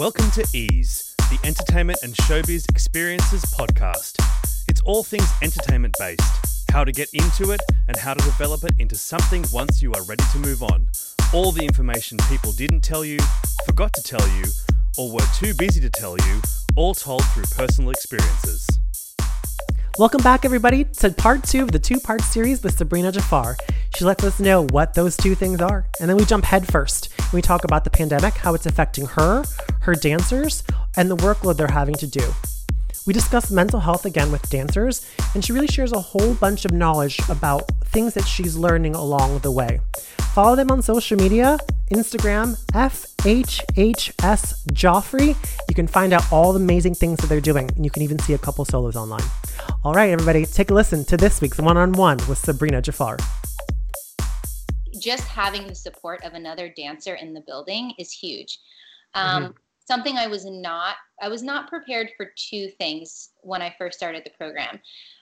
Welcome 0.00 0.30
to 0.30 0.46
Ease, 0.54 1.14
the 1.18 1.38
Entertainment 1.44 1.98
and 2.02 2.14
Showbiz 2.14 2.66
Experiences 2.70 3.42
podcast. 3.42 4.16
It's 4.66 4.80
all 4.80 5.04
things 5.04 5.30
entertainment 5.42 5.94
based, 5.98 6.22
how 6.72 6.84
to 6.84 6.90
get 6.90 7.10
into 7.12 7.50
it, 7.50 7.60
and 7.86 7.98
how 7.98 8.14
to 8.14 8.24
develop 8.24 8.64
it 8.64 8.72
into 8.78 8.94
something 8.94 9.44
once 9.52 9.82
you 9.82 9.92
are 9.92 10.02
ready 10.04 10.24
to 10.32 10.38
move 10.38 10.62
on. 10.62 10.88
All 11.34 11.52
the 11.52 11.66
information 11.66 12.16
people 12.30 12.50
didn't 12.52 12.80
tell 12.80 13.04
you, 13.04 13.18
forgot 13.66 13.92
to 13.92 14.02
tell 14.02 14.26
you, 14.38 14.44
or 14.96 15.12
were 15.12 15.26
too 15.34 15.52
busy 15.52 15.82
to 15.82 15.90
tell 15.90 16.16
you, 16.16 16.40
all 16.76 16.94
told 16.94 17.22
through 17.34 17.44
personal 17.54 17.90
experiences. 17.90 18.66
Welcome 19.98 20.22
back, 20.22 20.46
everybody, 20.46 20.84
to 20.84 21.10
part 21.10 21.44
two 21.44 21.62
of 21.62 21.72
the 21.72 21.78
two 21.78 22.00
part 22.00 22.22
series 22.22 22.62
with 22.62 22.78
Sabrina 22.78 23.12
Jaafar. 23.12 23.54
She 23.94 24.04
lets 24.04 24.24
us 24.24 24.40
know 24.40 24.66
what 24.66 24.94
those 24.94 25.16
two 25.16 25.34
things 25.34 25.60
are. 25.60 25.86
And 26.00 26.08
then 26.08 26.16
we 26.16 26.24
jump 26.24 26.44
headfirst. 26.44 27.08
We 27.32 27.42
talk 27.42 27.64
about 27.64 27.84
the 27.84 27.90
pandemic, 27.90 28.34
how 28.34 28.54
it's 28.54 28.66
affecting 28.66 29.06
her, 29.06 29.44
her 29.80 29.94
dancers, 29.94 30.62
and 30.96 31.10
the 31.10 31.16
workload 31.16 31.56
they're 31.56 31.68
having 31.68 31.96
to 31.96 32.06
do. 32.06 32.32
We 33.06 33.12
discuss 33.12 33.50
mental 33.50 33.80
health 33.80 34.04
again 34.04 34.30
with 34.30 34.48
dancers, 34.50 35.10
and 35.34 35.44
she 35.44 35.52
really 35.52 35.66
shares 35.66 35.92
a 35.92 36.00
whole 36.00 36.34
bunch 36.34 36.64
of 36.64 36.72
knowledge 36.72 37.18
about 37.28 37.68
things 37.86 38.14
that 38.14 38.24
she's 38.24 38.56
learning 38.56 38.94
along 38.94 39.40
the 39.40 39.50
way. 39.50 39.80
Follow 40.34 40.54
them 40.54 40.70
on 40.70 40.82
social 40.82 41.18
media 41.18 41.58
Instagram, 41.90 42.56
FHHS 42.72 44.64
Joffrey. 44.66 45.36
You 45.68 45.74
can 45.74 45.88
find 45.88 46.12
out 46.12 46.30
all 46.32 46.52
the 46.52 46.60
amazing 46.60 46.94
things 46.94 47.18
that 47.18 47.26
they're 47.26 47.40
doing, 47.40 47.68
and 47.74 47.84
you 47.84 47.90
can 47.90 48.02
even 48.02 48.18
see 48.20 48.34
a 48.34 48.38
couple 48.38 48.64
solos 48.64 48.94
online. 48.94 49.24
All 49.84 49.92
right, 49.92 50.10
everybody, 50.10 50.46
take 50.46 50.70
a 50.70 50.74
listen 50.74 51.04
to 51.06 51.16
this 51.16 51.40
week's 51.40 51.58
one 51.58 51.76
on 51.76 51.92
one 51.92 52.18
with 52.28 52.38
Sabrina 52.38 52.80
Jaafar. 52.80 53.18
Just 55.00 55.24
having 55.24 55.66
the 55.66 55.74
support 55.74 56.22
of 56.24 56.34
another 56.34 56.72
dancer 56.76 57.14
in 57.14 57.34
the 57.34 57.40
building 57.40 57.94
is 57.98 58.12
huge. 58.12 58.58
Um, 59.14 59.42
mm-hmm 59.42 59.50
something 59.90 60.16
I 60.16 60.28
was 60.28 60.44
not 60.44 60.94
I 61.20 61.28
was 61.28 61.42
not 61.42 61.68
prepared 61.68 62.10
for 62.16 62.30
two 62.36 62.68
things 62.78 63.30
when 63.40 63.60
I 63.60 63.74
first 63.76 63.98
started 63.98 64.22
the 64.24 64.30
program. 64.38 64.78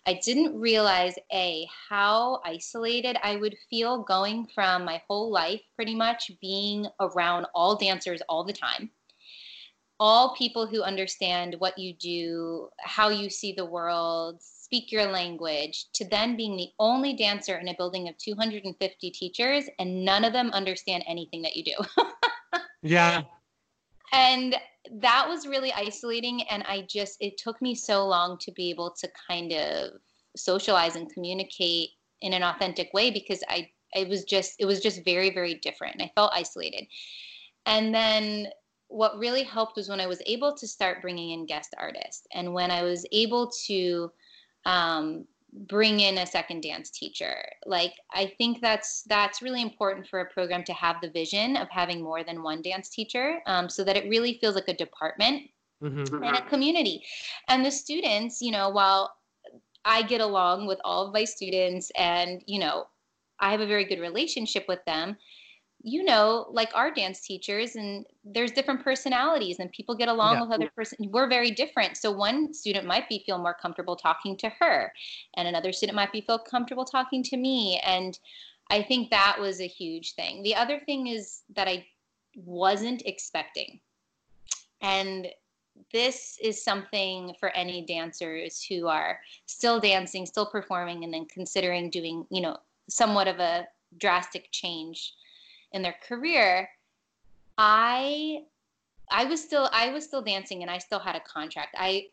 I 0.06 0.20
didn't 0.22 0.60
realize 0.60 1.14
a 1.32 1.66
how 1.88 2.42
isolated 2.44 3.16
I 3.22 3.36
would 3.36 3.56
feel 3.70 4.02
going 4.02 4.46
from 4.54 4.84
my 4.84 5.00
whole 5.08 5.30
life 5.32 5.62
pretty 5.74 5.94
much 5.94 6.30
being 6.42 6.86
around 7.00 7.46
all 7.54 7.76
dancers 7.76 8.20
all 8.28 8.44
the 8.44 8.52
time. 8.52 8.90
All 9.98 10.36
people 10.36 10.66
who 10.66 10.82
understand 10.82 11.56
what 11.60 11.78
you 11.78 11.94
do, 11.94 12.68
how 12.78 13.08
you 13.08 13.30
see 13.30 13.52
the 13.52 13.64
world, 13.64 14.42
speak 14.69 14.92
your 14.92 15.11
language, 15.11 15.86
to 15.94 16.06
then 16.08 16.36
being 16.36 16.56
the 16.56 16.69
only 16.78 17.14
dancer 17.14 17.56
in 17.56 17.69
a 17.69 17.74
building 17.74 18.08
of 18.08 18.19
250 18.19 19.10
teachers 19.10 19.64
and 19.78 20.05
none 20.05 20.25
of 20.25 20.34
them 20.34 20.50
understand 20.50 21.02
anything 21.06 21.41
that 21.42 21.56
you 21.56 21.64
do. 21.64 22.05
yeah 22.83 23.22
and 24.12 24.56
that 25.00 25.27
was 25.28 25.47
really 25.47 25.72
isolating 25.72 26.42
and 26.44 26.62
i 26.66 26.86
just 26.88 27.16
it 27.20 27.36
took 27.36 27.60
me 27.60 27.75
so 27.75 28.06
long 28.06 28.38
to 28.38 28.50
be 28.52 28.70
able 28.70 28.91
to 28.91 29.08
kind 29.28 29.52
of 29.52 29.91
socialize 30.36 30.97
and 30.97 31.12
communicate 31.12 31.91
in 32.22 32.32
an 32.32 32.42
authentic 32.42 32.92
way 32.94 33.10
because 33.10 33.42
i 33.48 33.69
it 33.94 34.08
was 34.08 34.25
just 34.25 34.55
it 34.58 34.64
was 34.64 34.80
just 34.80 35.05
very 35.05 35.30
very 35.30 35.55
different 35.55 35.94
and 35.94 36.03
i 36.03 36.10
felt 36.14 36.32
isolated 36.34 36.86
and 37.66 37.94
then 37.94 38.47
what 38.88 39.19
really 39.19 39.42
helped 39.42 39.77
was 39.77 39.88
when 39.88 40.00
i 40.00 40.06
was 40.06 40.22
able 40.27 40.55
to 40.56 40.66
start 40.66 41.03
bringing 41.03 41.30
in 41.30 41.47
guest 41.47 41.75
artists 41.78 42.27
and 42.32 42.53
when 42.53 42.70
i 42.70 42.82
was 42.82 43.05
able 43.12 43.50
to 43.66 44.10
um, 44.69 45.24
bring 45.66 46.00
in 46.00 46.19
a 46.19 46.27
second 46.27 46.62
dance 46.62 46.91
teacher 46.91 47.34
like 47.64 47.94
i 48.12 48.30
think 48.36 48.61
that's 48.61 49.02
that's 49.05 49.41
really 49.41 49.62
important 49.62 50.06
for 50.06 50.20
a 50.20 50.30
program 50.30 50.62
to 50.62 50.75
have 50.75 50.97
the 51.00 51.10
vision 51.10 51.56
of 51.56 51.66
having 51.70 52.02
more 52.02 52.22
than 52.22 52.42
one 52.42 52.60
dance 52.60 52.91
teacher 52.91 53.41
um, 53.47 53.69
so 53.69 53.83
that 53.83 53.97
it 53.97 54.08
really 54.10 54.38
feels 54.41 54.55
like 54.55 54.69
a 54.69 54.75
department 54.75 55.42
mm-hmm. 55.83 56.22
and 56.22 56.36
a 56.36 56.42
community 56.48 57.02
and 57.48 57.64
the 57.64 57.70
students 57.70 58.42
you 58.42 58.52
know 58.52 58.69
while 58.69 59.10
i 59.87 60.03
get 60.03 60.20
along 60.20 60.66
with 60.66 60.78
all 60.84 61.06
of 61.06 61.15
my 61.15 61.25
students 61.25 61.91
and 61.97 62.42
you 62.47 62.60
know 62.60 62.84
i 63.41 63.50
have 63.50 63.60
a 63.60 63.66
very 63.66 63.87
good 63.87 64.00
relationship 64.00 64.66
with 64.69 64.84
them 64.84 65.16
you 65.83 66.03
know, 66.03 66.47
like 66.50 66.71
our 66.75 66.91
dance 66.91 67.21
teachers, 67.21 67.77
and 67.77 68.05
there's 68.25 68.50
different 68.50 68.83
personalities, 68.83 69.59
and 69.61 69.71
people 69.71 69.94
get 69.94 70.09
along 70.09 70.34
yeah. 70.34 70.43
with 70.43 70.50
other 70.53 70.71
person. 70.75 70.99
We're 71.11 71.28
very 71.28 71.53
different. 71.53 71.97
So 71.97 72.11
one 72.11 72.53
student 72.53 72.87
might 72.87 73.09
be 73.09 73.22
feel 73.25 73.39
more 73.39 73.55
comfortable 73.55 73.94
talking 73.94 74.37
to 74.39 74.49
her, 74.61 74.93
and 75.37 75.47
another 75.47 75.72
student 75.72 75.94
might 75.94 76.12
be 76.12 76.21
feel 76.21 76.39
comfortable 76.39 76.84
talking 76.84 77.22
to 77.25 77.37
me. 77.37 77.81
And 77.84 78.19
I 78.71 78.83
think 78.83 79.11
that 79.11 79.37
was 79.39 79.61
a 79.61 79.69
huge 79.69 80.15
thing. 80.15 80.43
The 80.43 80.56
other 80.56 80.81
thing 80.81 81.06
is 81.06 81.43
that 81.55 81.69
I 81.69 81.87
wasn't 82.34 83.03
expecting, 83.06 83.78
and 84.81 85.28
this 85.93 86.39
is 86.43 86.62
something 86.62 87.34
for 87.39 87.50
any 87.50 87.87
dancers 87.87 88.65
who 88.69 88.89
are 88.89 89.21
still 89.47 89.78
dancing, 89.78 90.27
still 90.27 90.47
performing, 90.47 91.05
and 91.05 91.15
then 91.15 91.27
considering 91.27 91.89
doing, 91.89 92.27
you 92.31 92.41
know, 92.41 92.56
somewhat 92.89 93.28
of 93.28 93.39
a 93.39 93.69
drastic 93.99 94.50
change 94.50 95.15
in 95.72 95.82
their 95.82 95.96
career, 96.06 96.68
I 97.56 98.44
I 99.10 99.24
was 99.24 99.42
still 99.42 99.68
I 99.72 99.90
was 99.90 100.04
still 100.04 100.22
dancing 100.22 100.62
and 100.62 100.70
I 100.70 100.78
still 100.78 100.98
had 100.98 101.16
a 101.16 101.20
contract. 101.20 101.74
I 101.78 102.06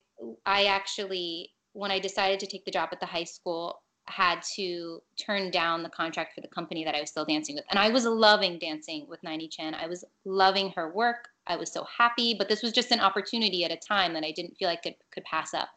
I 0.46 0.66
actually 0.66 1.52
when 1.74 1.92
I 1.92 2.00
decided 2.00 2.40
to 2.40 2.48
take 2.48 2.66
the 2.66 2.72
job 2.72 2.90
at 2.92 3.00
the 3.00 3.06
high 3.06 3.24
school 3.24 3.82
had 4.08 4.42
to 4.56 5.02
turn 5.18 5.50
down 5.50 5.82
the 5.82 5.90
contract 5.90 6.36
for 6.36 6.42
the 6.42 6.48
company 6.48 6.86
that 6.86 6.94
I 6.94 7.02
was 7.02 7.10
still 7.10 7.26
dancing 7.26 7.56
with. 7.56 7.66
And 7.72 7.80
I 7.80 7.90
was 7.90 8.06
loving 8.06 8.60
dancing 8.60 9.08
with 9.08 9.22
Nai-Ni 9.24 9.48
Chen. 9.48 9.74
I 9.74 9.88
was 9.88 10.06
loving 10.26 10.70
her 10.76 10.94
work. 10.94 11.30
I 11.48 11.56
was 11.56 11.72
so 11.72 11.86
happy, 11.86 12.36
but 12.38 12.48
this 12.48 12.62
was 12.62 12.72
just 12.72 12.92
an 12.92 13.00
opportunity 13.00 13.66
at 13.66 13.72
a 13.72 13.78
time 13.78 14.14
that 14.14 14.24
I 14.24 14.32
didn't 14.32 14.58
feel 14.58 14.68
like 14.68 14.86
it 14.86 15.00
could 15.12 15.24
pass 15.24 15.56
up. 15.56 15.70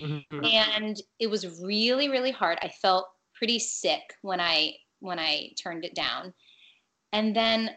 Mm-hmm. 0.00 0.44
And 0.44 1.00
it 1.18 1.28
was 1.28 1.60
really 1.60 2.08
really 2.08 2.30
hard. 2.30 2.58
I 2.62 2.68
felt 2.68 3.08
pretty 3.34 3.58
sick 3.58 4.14
when 4.22 4.40
I 4.40 4.74
when 5.00 5.18
I 5.18 5.50
turned 5.56 5.84
it 5.84 5.94
down. 5.94 6.34
And 7.12 7.34
then 7.34 7.70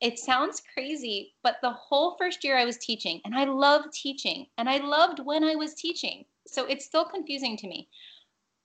it 0.00 0.18
sounds 0.18 0.62
crazy, 0.74 1.34
but 1.42 1.56
the 1.62 1.70
whole 1.70 2.16
first 2.18 2.44
year 2.44 2.56
I 2.58 2.64
was 2.64 2.76
teaching, 2.76 3.20
and 3.24 3.34
I 3.34 3.44
loved 3.44 3.92
teaching, 3.92 4.46
and 4.58 4.68
I 4.68 4.78
loved 4.78 5.20
when 5.20 5.42
I 5.42 5.54
was 5.54 5.74
teaching. 5.74 6.24
So 6.46 6.66
it's 6.66 6.84
still 6.84 7.04
confusing 7.04 7.56
to 7.58 7.66
me. 7.66 7.88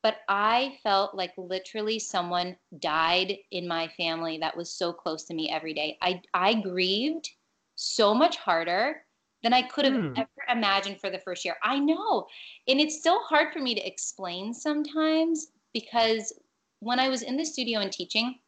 But 0.03 0.17
I 0.27 0.77
felt 0.83 1.16
like 1.16 1.31
literally 1.38 1.99
someone 1.99 2.57
died 2.79 3.38
in 3.51 3.67
my 3.67 3.88
family 3.97 4.39
that 4.39 4.57
was 4.57 4.73
so 4.73 4.91
close 4.91 5.23
to 5.25 5.33
me 5.33 5.49
every 5.49 5.73
day. 5.73 5.97
I, 6.01 6.22
I 6.33 6.55
grieved 6.55 7.29
so 7.75 8.13
much 8.13 8.38
harder 8.38 9.03
than 9.43 9.53
I 9.53 9.61
could 9.61 9.85
have 9.85 9.93
mm. 9.93 10.17
ever 10.17 10.29
imagined 10.49 10.99
for 10.99 11.09
the 11.09 11.19
first 11.19 11.45
year. 11.45 11.55
I 11.63 11.79
know. 11.79 12.28
And 12.67 12.79
it's 12.79 12.99
still 12.99 13.19
hard 13.23 13.53
for 13.53 13.59
me 13.59 13.75
to 13.75 13.88
explain 13.88 14.53
sometimes 14.53 15.47
because 15.73 16.33
when 16.79 16.99
I 16.99 17.09
was 17.09 17.22
in 17.22 17.38
the 17.38 17.45
studio 17.45 17.79
and 17.79 17.91
teaching, 17.91 18.39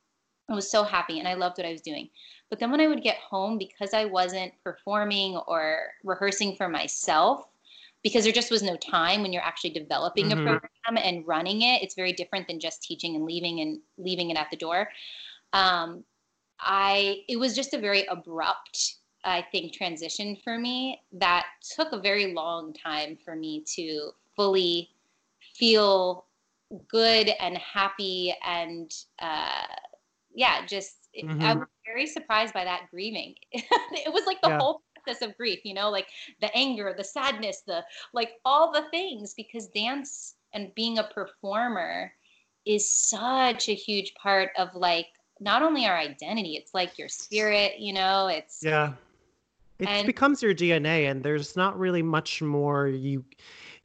I 0.49 0.55
was 0.55 0.69
so 0.69 0.83
happy 0.83 1.19
and 1.19 1.27
I 1.27 1.35
loved 1.35 1.57
what 1.57 1.67
I 1.67 1.71
was 1.71 1.81
doing. 1.81 2.09
But 2.49 2.59
then 2.59 2.69
when 2.69 2.81
I 2.81 2.87
would 2.87 3.01
get 3.01 3.17
home, 3.17 3.57
because 3.57 3.93
I 3.93 4.05
wasn't 4.05 4.53
performing 4.63 5.37
or 5.47 5.87
rehearsing 6.03 6.55
for 6.55 6.67
myself, 6.67 7.47
because 8.03 8.25
there 8.25 8.33
just 8.33 8.51
was 8.51 8.61
no 8.61 8.75
time 8.75 9.21
when 9.21 9.31
you're 9.31 9.41
actually 9.41 9.69
developing 9.71 10.29
mm-hmm. 10.29 10.47
a 10.47 10.59
program 10.59 11.03
and 11.03 11.25
running 11.25 11.61
it, 11.61 11.81
it's 11.81 11.95
very 11.95 12.11
different 12.11 12.47
than 12.47 12.59
just 12.59 12.83
teaching 12.83 13.15
and 13.15 13.25
leaving 13.25 13.61
and 13.61 13.79
leaving 13.97 14.29
it 14.29 14.37
at 14.37 14.51
the 14.51 14.57
door. 14.57 14.89
Um, 15.53 16.03
I 16.59 17.21
it 17.27 17.37
was 17.37 17.55
just 17.55 17.73
a 17.73 17.79
very 17.79 18.05
abrupt, 18.07 18.95
I 19.23 19.45
think, 19.51 19.73
transition 19.73 20.37
for 20.43 20.59
me 20.59 21.01
that 21.13 21.45
took 21.75 21.93
a 21.93 21.99
very 21.99 22.33
long 22.33 22.73
time 22.73 23.17
for 23.23 23.35
me 23.35 23.63
to 23.75 24.11
fully 24.35 24.89
feel 25.55 26.25
good 26.87 27.31
and 27.39 27.57
happy 27.57 28.35
and 28.45 28.91
uh, 29.19 29.63
yeah, 30.33 30.65
just 30.65 31.09
mm-hmm. 31.17 31.41
I 31.41 31.55
was 31.55 31.67
very 31.85 32.07
surprised 32.07 32.53
by 32.53 32.63
that 32.63 32.87
grieving. 32.91 33.35
it 33.51 34.13
was 34.13 34.25
like 34.25 34.41
the 34.41 34.49
yeah. 34.49 34.59
whole 34.59 34.81
process 35.03 35.21
of 35.21 35.37
grief, 35.37 35.59
you 35.63 35.73
know, 35.73 35.89
like 35.89 36.07
the 36.41 36.55
anger, 36.55 36.93
the 36.97 37.03
sadness, 37.03 37.61
the 37.65 37.83
like 38.13 38.33
all 38.45 38.71
the 38.71 38.83
things 38.91 39.33
because 39.33 39.67
dance 39.67 40.35
and 40.53 40.73
being 40.75 40.99
a 40.99 41.03
performer 41.03 42.11
is 42.65 42.89
such 42.89 43.69
a 43.69 43.73
huge 43.73 44.13
part 44.15 44.49
of 44.57 44.69
like 44.75 45.07
not 45.39 45.61
only 45.61 45.85
our 45.85 45.97
identity, 45.97 46.55
it's 46.55 46.73
like 46.73 46.97
your 46.97 47.09
spirit, 47.09 47.79
you 47.79 47.93
know, 47.93 48.27
it's 48.27 48.59
Yeah. 48.63 48.93
It 49.79 49.89
and, 49.89 50.07
becomes 50.07 50.41
your 50.41 50.53
DNA 50.53 51.09
and 51.09 51.23
there's 51.23 51.55
not 51.55 51.77
really 51.77 52.03
much 52.03 52.41
more 52.41 52.87
you 52.87 53.25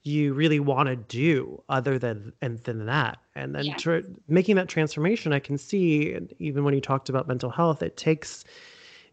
you 0.08 0.32
really 0.32 0.58
want 0.58 0.88
to 0.88 0.96
do 0.96 1.62
other 1.69 1.99
than 1.99 2.32
and 2.40 2.58
than 2.60 2.87
that 2.87 3.19
and 3.34 3.55
then 3.55 3.64
yes. 3.64 3.81
tr- 3.81 3.99
making 4.28 4.56
that 4.56 4.69
transformation 4.69 5.32
i 5.32 5.38
can 5.38 5.58
see 5.58 6.12
and 6.14 6.32
even 6.38 6.64
when 6.64 6.75
you 6.75 6.81
talked 6.81 7.08
about 7.08 7.28
mental 7.28 7.50
health 7.50 7.82
it 7.82 7.96
takes 7.96 8.44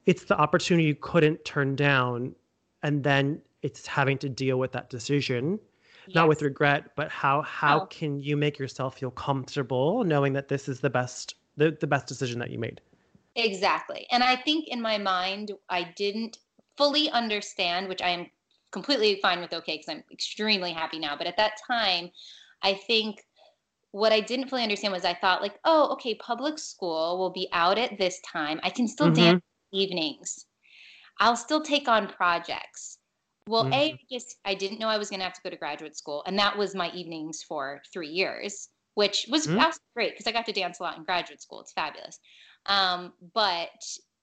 it's 0.06 0.26
the 0.26 0.38
opportunity 0.38 0.88
you 0.88 0.96
couldn't 0.96 1.44
turn 1.44 1.76
down 1.76 2.34
and 2.84 3.04
then 3.04 3.42
it's 3.62 3.86
having 3.86 4.18
to 4.18 4.30
deal 4.30 4.58
with 4.58 4.72
that 4.72 4.90
decision 4.90 5.60
yes. 6.08 6.16
not 6.16 6.28
with 6.28 6.42
regret 6.42 6.96
but 6.96 7.10
how 7.12 7.42
how 7.42 7.82
oh. 7.82 7.86
can 7.88 8.20
you 8.20 8.38
make 8.38 8.58
yourself 8.58 8.98
feel 8.98 9.12
comfortable 9.12 10.04
knowing 10.04 10.34
that 10.34 10.48
this 10.48 10.70
is 10.70 10.80
the 10.80 10.90
best 10.90 11.36
the, 11.58 11.76
the 11.80 11.88
best 11.88 12.08
decision 12.08 12.40
that 12.40 12.50
you 12.50 12.58
made 12.58 12.80
exactly 13.36 14.08
and 14.12 14.24
i 14.24 14.36
think 14.36 14.68
in 14.70 14.82
my 14.82 14.98
mind 14.98 15.52
i 15.70 15.84
didn't 15.96 16.38
fully 16.78 17.10
understand, 17.10 17.88
which 17.88 18.02
I 18.02 18.10
am 18.10 18.28
completely 18.76 19.20
fine 19.22 19.40
with 19.40 19.54
okay 19.54 19.78
because 19.78 19.88
I'm 19.88 20.04
extremely 20.12 20.74
happy 20.74 21.00
now. 21.00 21.16
But 21.18 21.28
at 21.28 21.38
that 21.38 21.54
time, 21.66 22.10
I 22.62 22.74
think 22.74 23.24
what 23.92 24.12
I 24.12 24.20
didn't 24.20 24.50
fully 24.50 24.64
understand 24.64 24.92
was 24.92 25.06
I 25.06 25.14
thought 25.14 25.42
like, 25.42 25.58
oh, 25.64 25.94
okay, 25.94 26.16
public 26.16 26.60
school 26.60 27.18
will 27.18 27.30
be 27.30 27.48
out 27.54 27.78
at 27.78 27.98
this 27.98 28.20
time. 28.30 28.60
I 28.64 28.70
can 28.70 28.86
still 28.90 29.08
mm-hmm. 29.08 29.24
dance 29.24 29.44
evenings. 29.72 30.46
I'll 31.22 31.38
still 31.38 31.62
take 31.62 31.88
on 31.88 32.10
projects. 32.10 32.98
Well, 33.48 33.64
mm-hmm. 33.64 33.96
A, 33.96 34.00
just 34.12 34.36
I 34.44 34.56
didn't 34.56 34.80
know 34.80 34.90
I 34.90 34.98
was 34.98 35.10
going 35.10 35.22
to 35.22 35.24
have 35.24 35.36
to 35.36 35.42
go 35.42 35.50
to 35.50 35.56
graduate 35.56 35.96
school, 35.96 36.22
and 36.28 36.38
that 36.38 36.58
was 36.58 36.76
my 36.76 36.92
evenings 36.92 37.44
for 37.48 37.82
three 37.94 38.10
years, 38.10 38.68
which 38.96 39.26
was 39.30 39.48
mm-hmm. 39.48 39.70
great 39.96 40.12
because 40.12 40.28
I 40.28 40.34
got 40.34 40.46
to 40.48 40.52
dance 40.52 40.82
a 40.82 40.84
lot 40.84 40.98
in 40.98 41.06
graduate 41.06 41.42
school. 41.42 41.62
It's 41.62 41.72
fabulous. 41.72 42.20
Um, 42.66 43.14
but 43.34 43.70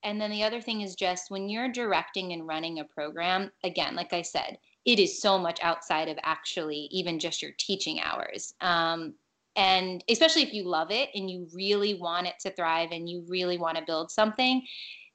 and 0.02 0.20
then 0.20 0.30
the 0.30 0.42
other 0.42 0.60
thing 0.60 0.80
is 0.80 0.94
just 0.94 1.30
when 1.30 1.48
you're 1.48 1.70
directing 1.70 2.32
and 2.32 2.46
running 2.46 2.80
a 2.80 2.84
program, 2.84 3.50
again, 3.64 3.94
like 3.94 4.12
I 4.12 4.22
said, 4.22 4.58
it 4.84 4.98
is 4.98 5.20
so 5.20 5.38
much 5.38 5.60
outside 5.62 6.08
of 6.08 6.18
actually 6.22 6.88
even 6.90 7.18
just 7.18 7.40
your 7.40 7.52
teaching 7.58 8.00
hours. 8.00 8.54
Um, 8.60 9.14
and 9.54 10.02
especially 10.08 10.42
if 10.42 10.52
you 10.52 10.64
love 10.64 10.90
it 10.90 11.10
and 11.14 11.30
you 11.30 11.46
really 11.52 11.94
want 11.94 12.26
it 12.26 12.34
to 12.40 12.50
thrive 12.50 12.90
and 12.90 13.08
you 13.08 13.24
really 13.28 13.58
want 13.58 13.76
to 13.76 13.84
build 13.84 14.10
something, 14.10 14.62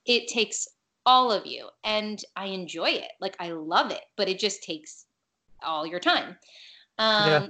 it 0.06 0.28
takes 0.28 0.68
all 1.06 1.31
of 1.31 1.45
you. 1.45 1.68
And 1.84 2.24
I 2.36 2.45
enjoy 2.45 2.89
it. 2.92 3.12
Like 3.19 3.36
I 3.39 3.51
love 3.51 3.92
it, 3.92 4.04
but 4.16 4.30
it 4.30 4.39
just 4.39 4.63
takes 4.63 5.06
all 5.63 5.88
your 5.88 6.00
time. 6.00 6.38
Um, 7.00 7.30
yeah. 7.30 7.48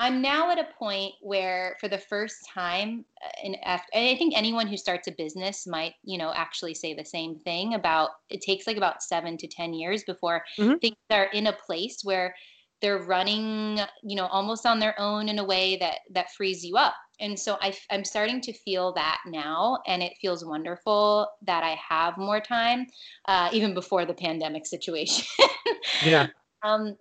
I'm 0.00 0.22
now 0.22 0.50
at 0.50 0.58
a 0.58 0.66
point 0.78 1.12
where, 1.20 1.76
for 1.78 1.86
the 1.86 1.98
first 1.98 2.48
time, 2.48 3.04
and 3.44 3.54
uh, 3.66 3.76
I 3.94 4.16
think 4.16 4.32
anyone 4.34 4.66
who 4.66 4.78
starts 4.78 5.08
a 5.08 5.12
business 5.12 5.66
might, 5.66 5.92
you 6.02 6.16
know, 6.16 6.32
actually 6.34 6.72
say 6.72 6.94
the 6.94 7.04
same 7.04 7.38
thing 7.38 7.74
about 7.74 8.08
it 8.30 8.40
takes 8.40 8.66
like 8.66 8.78
about 8.78 9.02
seven 9.02 9.36
to 9.36 9.46
10 9.46 9.74
years 9.74 10.02
before 10.04 10.42
mm-hmm. 10.58 10.78
things 10.78 10.96
are 11.10 11.26
in 11.26 11.48
a 11.48 11.52
place 11.52 12.00
where 12.02 12.34
they're 12.80 13.02
running, 13.02 13.78
you 14.02 14.16
know, 14.16 14.24
almost 14.28 14.64
on 14.64 14.78
their 14.78 14.98
own 14.98 15.28
in 15.28 15.38
a 15.38 15.44
way 15.44 15.76
that 15.76 15.98
that 16.12 16.32
frees 16.32 16.64
you 16.64 16.78
up. 16.78 16.94
And 17.20 17.38
so 17.38 17.58
I, 17.60 17.76
I'm 17.90 18.04
starting 18.04 18.40
to 18.40 18.54
feel 18.54 18.94
that 18.94 19.18
now, 19.26 19.80
and 19.86 20.02
it 20.02 20.14
feels 20.18 20.46
wonderful 20.46 21.28
that 21.42 21.62
I 21.62 21.76
have 21.86 22.16
more 22.16 22.40
time, 22.40 22.86
uh, 23.26 23.50
even 23.52 23.74
before 23.74 24.06
the 24.06 24.14
pandemic 24.14 24.64
situation. 24.64 25.26
yeah. 26.06 26.28
Um, 26.62 26.96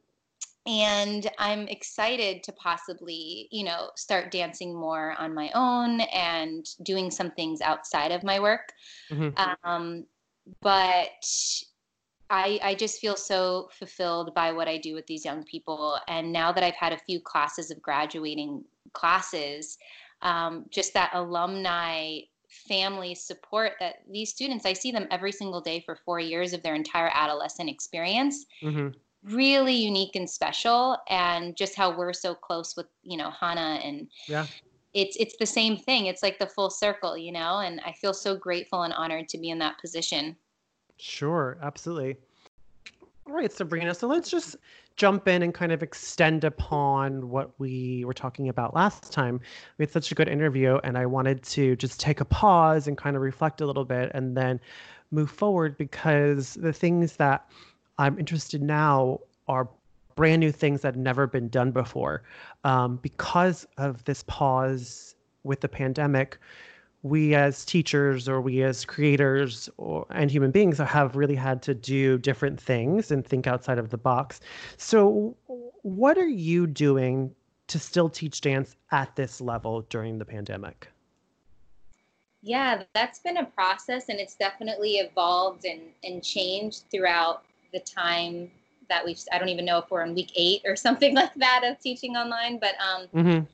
and 0.66 1.30
i'm 1.38 1.68
excited 1.68 2.44
to 2.44 2.52
possibly 2.54 3.48
you 3.52 3.64
know 3.64 3.90
start 3.96 4.32
dancing 4.32 4.74
more 4.76 5.16
on 5.18 5.34
my 5.34 5.50
own 5.56 6.02
and 6.02 6.66
doing 6.84 7.10
some 7.10 7.32
things 7.32 7.62
outside 7.62 8.12
of 8.12 8.24
my 8.24 8.40
work 8.40 8.74
mm-hmm. 9.12 9.30
um, 9.64 10.06
but 10.62 11.26
I, 12.32 12.60
I 12.62 12.76
just 12.76 13.00
feel 13.00 13.16
so 13.16 13.70
fulfilled 13.74 14.36
by 14.36 14.52
what 14.52 14.68
I 14.68 14.78
do 14.78 14.94
with 14.94 15.08
these 15.08 15.26
young 15.26 15.44
people. 15.46 15.98
And 16.08 16.32
now 16.32 16.52
that 16.52 16.64
I've 16.64 16.76
had 16.76 16.94
a 16.94 16.98
few 17.00 17.20
classes 17.20 17.72
of 17.72 17.82
graduating 17.82 18.64
classes, 18.94 19.80
um, 20.22 20.66
just 20.70 20.94
that 20.94 21.10
alumni 21.14 22.20
family 22.68 23.16
support 23.16 23.74
that 23.80 23.96
these 24.12 24.30
students, 24.30 24.66
I 24.66 24.74
see 24.74 24.92
them 24.92 25.08
every 25.10 25.32
single 25.32 25.62
day 25.62 25.82
for 25.84 25.96
four 26.06 26.20
years 26.20 26.54
of 26.54 26.62
their 26.62 26.76
entire 26.76 27.10
adolescent 27.14 27.68
experience. 27.68 28.46
Mm-hmm 28.62 28.90
really 29.24 29.74
unique 29.74 30.16
and 30.16 30.30
special 30.30 30.98
and 31.10 31.56
just 31.56 31.76
how 31.76 31.96
we're 31.96 32.14
so 32.14 32.34
close 32.34 32.76
with 32.78 32.88
you 33.04 33.18
know 33.18 33.30
hana 33.32 33.80
and 33.84 34.08
yeah. 34.28 34.46
it's 34.94 35.18
it's 35.18 35.36
the 35.38 35.46
same 35.46 35.76
thing. 35.76 36.06
It's 36.06 36.24
like 36.24 36.40
the 36.40 36.48
full 36.48 36.70
circle 36.70 37.18
you 37.18 37.32
know 37.32 37.60
and 37.60 37.82
i 37.86 37.92
feel 37.92 38.14
so 38.14 38.36
grateful 38.36 38.84
and 38.84 38.94
honored 38.94 39.28
to 39.30 39.38
be 39.38 39.50
in 39.50 39.60
that 39.60 39.78
position. 39.80 40.36
Sure 40.98 41.58
absolutely. 41.62 42.18
All 43.28 43.34
right 43.34 43.52
sabrina 43.52 43.94
so 43.94 44.08
let's 44.08 44.30
just 44.30 44.56
jump 44.96 45.28
in 45.28 45.44
and 45.44 45.54
kind 45.54 45.72
of 45.72 45.82
extend 45.82 46.44
upon 46.44 47.30
what 47.30 47.52
we 47.58 48.04
were 48.04 48.14
talking 48.14 48.50
about 48.50 48.76
last 48.76 49.14
time. 49.14 49.40
We 49.78 49.84
had 49.84 49.92
such 49.92 50.12
a 50.12 50.16
good 50.16 50.30
interview 50.30 50.80
and 50.84 50.98
i 50.98 51.06
wanted 51.06 51.44
to 51.44 51.76
just 51.76 52.00
take 52.00 52.22
a 52.22 52.26
pause 52.26 52.88
and 52.88 52.98
kind 52.98 53.18
of 53.18 53.22
reflect 53.22 53.60
a 53.60 53.66
little 53.66 53.86
bit 53.86 54.12
and 54.14 54.36
then 54.36 54.62
move 55.12 55.30
forward 55.30 55.78
because 55.78 56.54
the 56.56 56.74
things 56.74 57.16
that 57.18 57.50
I'm 58.00 58.18
interested 58.18 58.64
now 58.64 59.20
are 59.48 59.70
brand 60.16 60.40
new 60.40 60.52
things 60.52 60.82
that 60.82 60.96
have 60.96 60.98
never 60.98 61.28
been 61.28 61.50
done 61.50 61.72
before. 61.72 62.24
Um, 62.64 62.98
because 62.98 63.68
of 63.78 64.04
this 64.06 64.24
pause 64.24 65.16
with 65.44 65.60
the 65.60 65.68
pandemic, 65.68 66.38
we 67.04 67.36
as 67.36 67.64
teachers 67.66 68.28
or 68.28 68.42
we 68.42 68.64
as 68.64 68.86
creators 68.86 69.70
or, 69.78 70.06
and 70.12 70.32
human 70.32 70.52
beings 70.52 70.78
have 70.78 71.16
really 71.16 71.36
had 71.36 71.62
to 71.64 71.74
do 71.74 72.18
different 72.18 72.60
things 72.60 73.12
and 73.12 73.26
think 73.26 73.48
outside 73.48 73.78
of 73.78 73.90
the 73.90 73.98
box. 73.98 74.40
So, 74.78 75.36
what 75.82 76.18
are 76.18 76.28
you 76.28 76.68
doing 76.68 77.34
to 77.68 77.80
still 77.80 78.10
teach 78.10 78.42
dance 78.42 78.76
at 78.92 79.16
this 79.16 79.40
level 79.40 79.82
during 79.90 80.18
the 80.18 80.26
pandemic? 80.26 80.90
Yeah, 82.42 82.84
that's 82.94 83.20
been 83.20 83.38
a 83.38 83.46
process 83.46 84.08
and 84.08 84.20
it's 84.20 84.36
definitely 84.36 84.96
evolved 84.96 85.66
and, 85.66 85.82
and 86.04 86.24
changed 86.24 86.84
throughout 86.90 87.44
the 87.74 87.80
time 87.80 88.50
that 88.90 89.06
we've 89.06 89.20
i 89.32 89.38
don't 89.40 89.50
even 89.50 89.66
know 89.66 89.78
if 89.78 89.90
we're 89.90 90.04
in 90.04 90.14
week 90.14 90.32
eight 90.36 90.62
or 90.66 90.76
something 90.88 91.16
like 91.16 91.34
that 91.36 91.62
of 91.64 91.80
teaching 91.80 92.16
online 92.16 92.60
but 92.60 92.74
um 92.80 93.08
mm-hmm. 93.16 93.46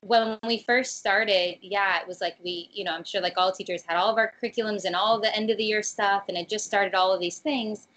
when 0.00 0.38
we 0.46 0.58
first 0.58 0.98
started 0.98 1.58
yeah 1.60 2.00
it 2.00 2.08
was 2.08 2.20
like 2.20 2.36
we 2.42 2.70
you 2.72 2.84
know 2.84 2.92
i'm 2.92 3.04
sure 3.04 3.20
like 3.20 3.34
all 3.36 3.52
teachers 3.52 3.82
had 3.86 3.96
all 3.96 4.10
of 4.10 4.16
our 4.16 4.32
curriculums 4.40 4.84
and 4.84 4.96
all 4.96 5.20
the 5.20 5.34
end 5.36 5.50
of 5.50 5.58
the 5.58 5.64
year 5.64 5.82
stuff 5.82 6.24
and 6.28 6.36
it 6.36 6.48
just 6.48 6.64
started 6.64 6.94
all 6.94 7.12
of 7.12 7.20
these 7.20 7.38
things. 7.38 7.88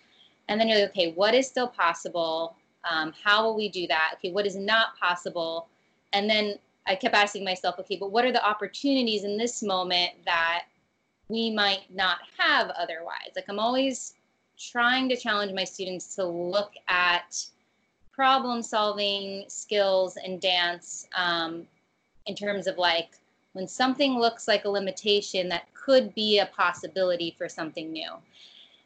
And 0.47 0.59
then 0.59 0.67
you're 0.67 0.79
like 0.79 0.89
okay 0.89 1.11
what 1.13 1.35
is 1.35 1.47
still 1.47 1.67
possible? 1.67 2.55
Um, 2.89 3.13
how 3.23 3.43
will 3.43 3.55
we 3.55 3.69
do 3.69 3.85
that? 3.87 4.15
Okay 4.15 4.31
what 4.31 4.45
is 4.45 4.55
not 4.55 4.97
possible? 4.99 5.67
And 6.13 6.29
then 6.29 6.55
i 6.87 6.95
kept 6.95 7.13
asking 7.13 7.43
myself 7.43 7.77
okay 7.77 7.97
but 7.99 8.11
what 8.11 8.25
are 8.25 8.31
the 8.31 8.43
opportunities 8.43 9.23
in 9.23 9.37
this 9.37 9.61
moment 9.61 10.11
that 10.25 10.63
we 11.27 11.51
might 11.51 11.83
not 11.93 12.19
have 12.37 12.71
otherwise? 12.71 13.31
Like 13.35 13.45
i'm 13.47 13.59
always 13.59 14.15
trying 14.59 15.07
to 15.09 15.15
challenge 15.15 15.53
my 15.53 15.63
students 15.63 16.15
to 16.15 16.25
look 16.25 16.73
at 16.87 17.35
problem 18.11 18.61
solving 18.61 19.45
skills 19.47 20.17
and 20.17 20.41
dance 20.41 21.07
um, 21.15 21.65
in 22.25 22.35
terms 22.35 22.67
of 22.67 22.77
like 22.77 23.11
when 23.53 23.67
something 23.67 24.19
looks 24.19 24.47
like 24.47 24.65
a 24.65 24.69
limitation 24.69 25.47
that 25.49 25.73
could 25.73 26.13
be 26.13 26.39
a 26.39 26.45
possibility 26.47 27.33
for 27.37 27.47
something 27.47 27.91
new. 27.91 28.11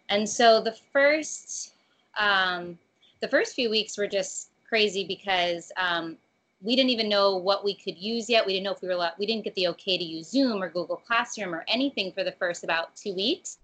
And 0.10 0.28
so 0.28 0.62
the 0.62 0.76
first 0.92 1.74
um, 2.18 2.78
the 3.22 3.28
first 3.28 3.56
few 3.56 3.70
weeks 3.70 3.98
were 3.98 4.08
just 4.08 4.50
crazy 4.68 5.06
because 5.06 5.72
um, 5.78 6.18
we 6.62 6.76
didn't 6.76 6.92
even 6.92 7.10
know 7.10 7.38
what 7.38 7.64
we 7.64 7.74
could 7.74 7.98
use 7.98 8.30
yet. 8.30 8.46
We 8.46 8.54
didn't 8.54 8.66
know 8.66 8.74
if 8.74 8.82
we 8.82 8.88
were 8.88 8.94
allowed, 8.94 9.14
we 9.18 9.26
didn't 9.26 9.44
get 9.44 9.56
the 9.56 9.68
okay 9.70 9.98
to 9.98 10.04
use 10.04 10.30
zoom 10.30 10.62
or 10.62 10.70
google 10.70 10.98
classroom 10.98 11.56
or 11.56 11.66
anything 11.68 12.12
for 12.12 12.24
the 12.24 12.34
first 12.34 12.64
about 12.64 12.96
two 12.96 13.16
weeks. 13.16 13.58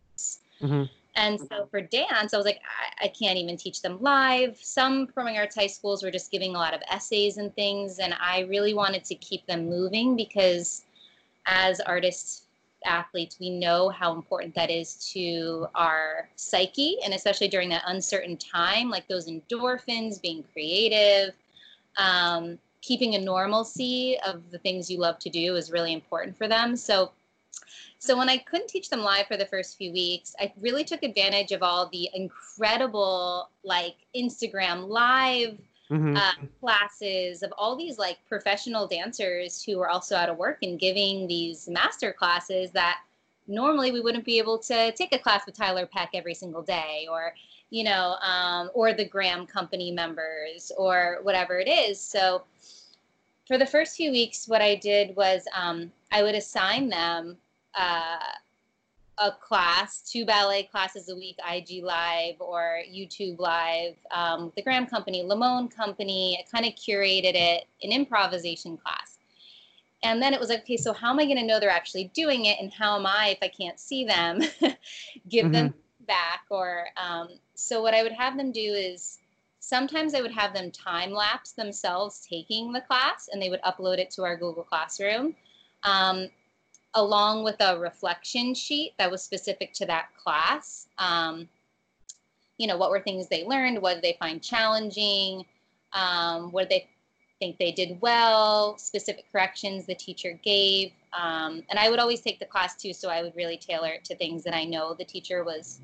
Mm-hmm. 0.61 0.83
And 1.15 1.39
so 1.39 1.67
for 1.69 1.81
dance, 1.81 2.33
I 2.33 2.37
was 2.37 2.45
like, 2.45 2.61
I, 3.01 3.05
I, 3.05 3.07
can't 3.09 3.37
even 3.37 3.57
teach 3.57 3.81
them 3.81 3.97
live. 3.99 4.57
Some 4.61 5.07
performing 5.07 5.37
arts 5.37 5.55
high 5.55 5.67
schools 5.67 6.03
were 6.03 6.11
just 6.11 6.31
giving 6.31 6.55
a 6.55 6.57
lot 6.57 6.73
of 6.73 6.81
essays 6.89 7.37
and 7.37 7.53
things. 7.55 7.99
And 7.99 8.13
I 8.21 8.41
really 8.41 8.73
wanted 8.73 9.03
to 9.05 9.15
keep 9.15 9.45
them 9.45 9.67
moving 9.67 10.15
because 10.15 10.83
as 11.45 11.79
artists, 11.81 12.43
athletes, 12.85 13.37
we 13.39 13.49
know 13.49 13.89
how 13.89 14.13
important 14.13 14.55
that 14.55 14.69
is 14.69 15.11
to 15.13 15.67
our 15.75 16.29
psyche. 16.35 16.97
And 17.03 17.13
especially 17.13 17.47
during 17.49 17.69
that 17.69 17.83
uncertain 17.87 18.37
time, 18.37 18.89
like 18.89 19.07
those 19.07 19.27
endorphins, 19.27 20.21
being 20.21 20.43
creative, 20.53 21.33
um, 21.97 22.57
keeping 22.81 23.15
a 23.15 23.19
normalcy 23.19 24.17
of 24.25 24.49
the 24.51 24.59
things 24.59 24.89
you 24.89 24.99
love 24.99 25.19
to 25.19 25.29
do 25.29 25.55
is 25.55 25.71
really 25.71 25.91
important 25.91 26.37
for 26.37 26.47
them. 26.47 26.75
So 26.75 27.11
so 27.97 28.17
when 28.17 28.29
I 28.29 28.37
couldn't 28.37 28.67
teach 28.67 28.89
them 28.89 29.01
live 29.01 29.27
for 29.27 29.37
the 29.37 29.45
first 29.45 29.77
few 29.77 29.91
weeks, 29.91 30.35
I 30.39 30.53
really 30.59 30.83
took 30.83 31.03
advantage 31.03 31.51
of 31.51 31.63
all 31.63 31.89
the 31.89 32.09
incredible 32.13 33.49
like 33.63 33.95
Instagram 34.15 34.87
live 34.87 35.57
mm-hmm. 35.91 36.15
uh, 36.15 36.31
classes 36.59 37.43
of 37.43 37.53
all 37.57 37.75
these 37.75 37.97
like 37.97 38.17
professional 38.27 38.87
dancers 38.87 39.63
who 39.63 39.77
were 39.77 39.89
also 39.89 40.15
out 40.15 40.29
of 40.29 40.37
work 40.37 40.59
and 40.61 40.79
giving 40.79 41.27
these 41.27 41.67
master 41.67 42.13
classes 42.13 42.71
that 42.71 42.99
normally 43.47 43.91
we 43.91 43.99
wouldn't 43.99 44.25
be 44.25 44.37
able 44.37 44.57
to 44.59 44.91
take 44.93 45.13
a 45.13 45.19
class 45.19 45.45
with 45.45 45.55
Tiler 45.55 45.85
Peck 45.85 46.11
every 46.13 46.33
single 46.33 46.61
day 46.61 47.07
or 47.09 47.33
you 47.69 47.83
know 47.83 48.15
um, 48.21 48.69
or 48.73 48.93
the 48.93 49.05
Graham 49.05 49.45
company 49.45 49.91
members 49.91 50.71
or 50.77 51.19
whatever 51.23 51.59
it 51.59 51.67
is. 51.67 51.99
So 51.99 52.43
for 53.47 53.57
the 53.57 53.65
first 53.65 53.97
few 53.97 54.11
weeks, 54.11 54.47
what 54.47 54.61
I 54.61 54.75
did 54.75 55.15
was 55.15 55.43
um, 55.55 55.91
I 56.11 56.21
would 56.23 56.35
assign 56.35 56.89
them 56.89 57.37
uh, 57.75 58.17
a 59.19 59.31
class, 59.31 60.01
two 60.01 60.25
ballet 60.25 60.63
classes 60.63 61.09
a 61.09 61.15
week, 61.15 61.37
IG 61.49 61.83
Live 61.83 62.35
or 62.39 62.79
YouTube 62.89 63.37
Live. 63.39 63.95
Um, 64.11 64.51
the 64.55 64.61
Graham 64.61 64.85
Company, 64.85 65.23
Limón 65.23 65.73
Company, 65.73 66.39
I 66.39 66.49
kind 66.49 66.65
of 66.65 66.73
curated 66.73 67.35
it, 67.35 67.65
an 67.83 67.91
improvisation 67.91 68.77
class. 68.77 69.17
And 70.03 70.21
then 70.21 70.33
it 70.33 70.39
was 70.39 70.49
like, 70.49 70.61
okay, 70.61 70.77
so 70.77 70.93
how 70.93 71.09
am 71.09 71.19
I 71.19 71.25
going 71.25 71.37
to 71.37 71.45
know 71.45 71.59
they're 71.59 71.69
actually 71.69 72.09
doing 72.13 72.45
it? 72.45 72.57
And 72.61 72.71
how 72.71 72.97
am 72.97 73.05
I, 73.05 73.35
if 73.37 73.39
I 73.41 73.49
can't 73.49 73.77
see 73.77 74.05
them, 74.05 74.39
give 75.29 75.45
mm-hmm. 75.45 75.51
them 75.51 75.73
back? 76.07 76.43
or 76.49 76.87
um, 76.97 77.29
so 77.55 77.81
what 77.81 77.93
I 77.93 78.03
would 78.03 78.13
have 78.13 78.37
them 78.37 78.51
do 78.51 78.59
is 78.59 79.19
sometimes 79.59 80.13
I 80.13 80.21
would 80.21 80.31
have 80.31 80.53
them 80.53 80.71
time 80.71 81.11
lapse 81.11 81.51
themselves 81.51 82.25
taking 82.27 82.71
the 82.71 82.81
class 82.81 83.29
and 83.31 83.41
they 83.41 83.49
would 83.49 83.61
upload 83.61 83.99
it 83.99 84.09
to 84.11 84.23
our 84.23 84.35
Google 84.35 84.63
Classroom. 84.63 85.35
Um, 85.83 86.29
along 86.95 87.43
with 87.43 87.55
a 87.59 87.77
reflection 87.77 88.53
sheet 88.53 88.93
that 88.97 89.09
was 89.09 89.21
specific 89.21 89.73
to 89.73 89.85
that 89.85 90.09
class. 90.17 90.87
Um, 90.97 91.47
you 92.57 92.67
know, 92.67 92.77
what 92.77 92.89
were 92.89 92.99
things 92.99 93.27
they 93.27 93.45
learned? 93.45 93.81
What 93.81 93.95
did 93.95 94.03
they 94.03 94.17
find 94.19 94.41
challenging? 94.41 95.45
Um, 95.93 96.51
what 96.51 96.69
did 96.69 96.81
they 96.81 96.89
think 97.39 97.57
they 97.57 97.71
did 97.71 97.99
well? 98.01 98.77
Specific 98.77 99.25
corrections 99.31 99.85
the 99.85 99.95
teacher 99.95 100.37
gave. 100.43 100.91
Um, 101.13 101.63
and 101.69 101.79
I 101.79 101.89
would 101.89 101.99
always 101.99 102.21
take 102.21 102.39
the 102.39 102.45
class 102.45 102.75
too, 102.75 102.93
so 102.93 103.09
I 103.09 103.23
would 103.23 103.35
really 103.35 103.57
tailor 103.57 103.89
it 103.89 104.03
to 104.05 104.15
things 104.15 104.43
that 104.43 104.55
I 104.55 104.65
know 104.65 104.93
the 104.93 105.05
teacher 105.05 105.43
was 105.43 105.79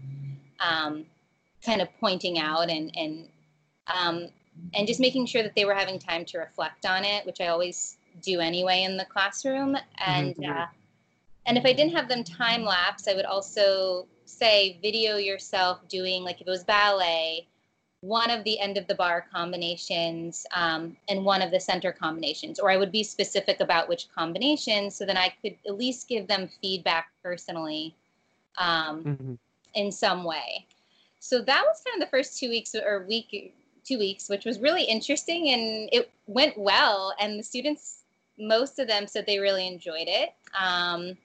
um, 0.60 1.06
kind 1.64 1.82
of 1.82 1.88
pointing 2.00 2.38
out 2.38 2.70
and 2.70 2.96
and 2.96 3.28
um, 3.88 4.28
and 4.74 4.88
just 4.88 5.00
making 5.00 5.26
sure 5.26 5.44
that 5.44 5.56
they 5.56 5.66
were 5.66 5.74
having 5.74 6.00
time 6.00 6.26
to 6.26 6.38
reflect 6.40 6.86
on 6.86 7.04
it, 7.04 7.26
which 7.26 7.42
I 7.42 7.48
always 7.48 7.98
do 8.22 8.40
anyway 8.40 8.84
in 8.84 8.98
the 8.98 9.06
classroom. 9.06 9.78
And 9.98 10.36
mm-hmm. 10.36 10.52
uh, 10.52 10.66
and 11.46 11.58
if 11.58 11.66
I 11.66 11.74
didn't 11.74 11.96
have 11.96 12.10
them 12.10 12.24
time 12.24 12.64
lapse, 12.64 13.08
I 13.08 13.14
would 13.14 13.26
also 13.26 14.08
say 14.26 14.80
video 14.82 15.18
yourself 15.18 15.88
doing, 15.88 16.24
like 16.24 16.42
if 16.42 16.48
it 16.48 16.50
was 16.50 16.64
ballet, 16.64 17.48
one 18.02 18.30
of 18.30 18.44
the 18.44 18.60
end 18.60 18.78
of 18.78 18.88
the 18.88 18.96
bar 18.96 19.26
combinations 19.34 20.46
um, 20.56 20.96
and 21.10 21.26
one 21.26 21.42
of 21.42 21.52
the 21.52 21.60
center 21.60 21.92
combinations. 21.92 22.60
Or 22.60 22.70
I 22.70 22.78
would 22.78 22.92
be 22.92 23.04
specific 23.04 23.60
about 23.60 23.90
which 23.90 24.08
combination 24.14 24.92
so 24.92 25.06
then 25.06 25.18
I 25.18 25.34
could 25.42 25.56
at 25.68 25.78
least 25.78 26.08
give 26.08 26.28
them 26.28 26.50
feedback 26.62 27.08
personally 27.24 27.96
um, 28.58 29.04
mm-hmm. 29.04 29.34
in 29.74 29.92
some 29.92 30.24
way. 30.24 30.66
So 31.20 31.42
that 31.42 31.64
was 31.64 31.82
kind 31.84 32.02
of 32.02 32.08
the 32.08 32.12
first 32.12 32.40
two 32.40 32.50
weeks 32.50 32.76
or 32.76 33.06
week, 33.08 33.56
two 33.84 33.98
weeks, 33.98 34.30
which 34.30 34.46
was 34.46 34.60
really 34.60 34.84
interesting 34.84 35.50
and 35.50 35.90
it 35.92 36.12
went 36.28 36.58
well. 36.58 37.14
And 37.20 37.40
the 37.40 37.44
students, 37.44 38.04
most 38.38 38.78
of 38.78 38.88
them 38.88 39.08
said 39.08 39.26
they 39.26 39.40
really 39.40 39.66
enjoyed 39.68 40.08
it. 40.08 40.30
Um, 40.60 41.18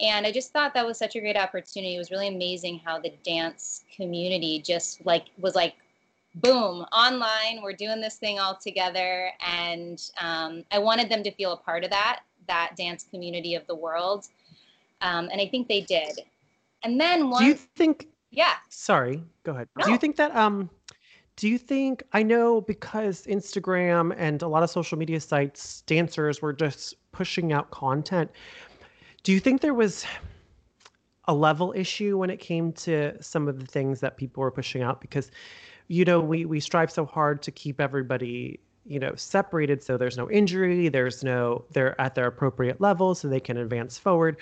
and 0.00 0.26
i 0.26 0.32
just 0.32 0.52
thought 0.52 0.74
that 0.74 0.84
was 0.84 0.98
such 0.98 1.16
a 1.16 1.20
great 1.20 1.36
opportunity. 1.36 1.94
It 1.94 1.98
was 1.98 2.10
really 2.10 2.28
amazing 2.28 2.80
how 2.84 2.98
the 2.98 3.12
dance 3.24 3.84
community 3.94 4.60
just 4.60 5.04
like 5.06 5.26
was 5.38 5.54
like 5.54 5.74
boom 6.36 6.84
online 6.92 7.62
we're 7.62 7.74
doing 7.74 8.00
this 8.00 8.16
thing 8.16 8.38
all 8.38 8.56
together. 8.56 9.30
And 9.40 10.02
um, 10.20 10.64
i 10.72 10.78
wanted 10.78 11.08
them 11.08 11.22
to 11.22 11.30
feel 11.32 11.52
a 11.52 11.56
part 11.56 11.84
of 11.84 11.90
that 11.90 12.20
that 12.48 12.74
dance 12.76 13.06
community 13.10 13.54
of 13.54 13.66
the 13.66 13.74
world. 13.74 14.26
Um, 15.00 15.28
and 15.30 15.40
i 15.40 15.46
think 15.46 15.68
they 15.68 15.82
did. 15.82 16.20
And 16.82 17.00
then 17.00 17.30
one 17.30 17.42
do 17.42 17.48
you 17.48 17.54
think 17.54 18.08
yeah. 18.30 18.54
Sorry 18.68 19.22
go 19.44 19.52
ahead. 19.52 19.68
No. 19.76 19.84
do 19.84 19.92
you 19.92 19.98
think 19.98 20.16
that 20.16 20.34
um 20.34 20.68
do 21.36 21.48
you 21.48 21.58
think 21.58 22.02
i 22.12 22.22
know 22.22 22.60
because 22.60 23.26
instagram 23.26 24.14
and 24.16 24.42
a 24.42 24.48
lot 24.48 24.62
of 24.62 24.70
social 24.70 24.96
media 24.96 25.20
sites 25.20 25.82
dancers 25.82 26.40
were 26.40 26.52
just 26.52 26.94
pushing 27.12 27.52
out 27.52 27.70
content 27.70 28.30
do 29.24 29.32
you 29.32 29.40
think 29.40 29.60
there 29.60 29.74
was 29.74 30.06
a 31.26 31.34
level 31.34 31.72
issue 31.74 32.18
when 32.18 32.30
it 32.30 32.38
came 32.38 32.72
to 32.72 33.20
some 33.22 33.48
of 33.48 33.58
the 33.58 33.66
things 33.66 34.00
that 34.00 34.16
people 34.16 34.42
were 34.42 34.50
pushing 34.50 34.82
out? 34.82 35.00
Because, 35.00 35.30
you 35.88 36.04
know, 36.04 36.20
we 36.20 36.44
we 36.44 36.60
strive 36.60 36.90
so 36.90 37.04
hard 37.04 37.42
to 37.42 37.50
keep 37.50 37.80
everybody 37.80 38.60
you 38.86 39.00
know 39.00 39.14
separated 39.14 39.82
so 39.82 39.96
there's 39.96 40.18
no 40.18 40.30
injury 40.30 40.90
there's 40.90 41.24
no 41.24 41.64
they're 41.70 41.98
at 41.98 42.14
their 42.14 42.26
appropriate 42.26 42.80
level 42.82 43.14
so 43.14 43.28
they 43.28 43.40
can 43.40 43.56
advance 43.56 43.98
forward 43.98 44.36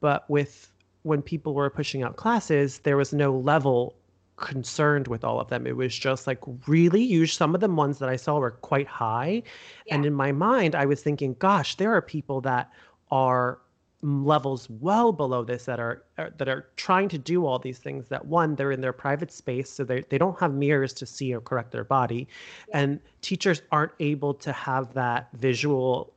but 0.00 0.28
with 0.28 0.72
when 1.02 1.22
people 1.22 1.54
were 1.54 1.70
pushing 1.70 2.02
out 2.02 2.16
classes 2.16 2.80
there 2.80 2.96
was 2.96 3.12
no 3.12 3.32
level 3.32 3.94
concerned 4.36 5.06
with 5.06 5.22
all 5.22 5.38
of 5.38 5.48
them 5.48 5.64
it 5.64 5.76
was 5.76 5.96
just 5.96 6.26
like 6.26 6.40
really 6.66 7.04
huge 7.04 7.36
some 7.36 7.54
of 7.54 7.60
the 7.60 7.68
ones 7.68 8.00
that 8.00 8.08
i 8.08 8.16
saw 8.16 8.38
were 8.38 8.50
quite 8.50 8.88
high 8.88 9.40
yeah. 9.86 9.94
and 9.94 10.04
in 10.04 10.12
my 10.12 10.32
mind 10.32 10.74
i 10.74 10.84
was 10.84 11.00
thinking 11.00 11.36
gosh 11.38 11.76
there 11.76 11.94
are 11.94 12.02
people 12.02 12.40
that 12.40 12.72
are 13.12 13.60
levels 14.04 14.68
well 14.68 15.12
below 15.12 15.42
this 15.42 15.64
that 15.64 15.80
are, 15.80 16.04
are, 16.18 16.30
that 16.36 16.46
are 16.46 16.68
trying 16.76 17.08
to 17.08 17.16
do 17.16 17.46
all 17.46 17.58
these 17.58 17.78
things 17.78 18.06
that 18.08 18.26
one 18.26 18.54
they're 18.54 18.70
in 18.70 18.82
their 18.82 18.92
private 18.92 19.32
space 19.32 19.70
so 19.70 19.82
they 19.82 20.02
they 20.10 20.18
don't 20.18 20.38
have 20.38 20.52
mirrors 20.52 20.92
to 20.92 21.06
see 21.06 21.32
or 21.34 21.40
correct 21.40 21.72
their 21.72 21.84
body. 21.84 22.28
Yeah. 22.68 22.80
and 22.80 23.00
teachers 23.22 23.62
aren't 23.72 23.92
able 24.00 24.34
to 24.34 24.52
have 24.52 24.92
that 24.92 25.30
visual 25.32 26.12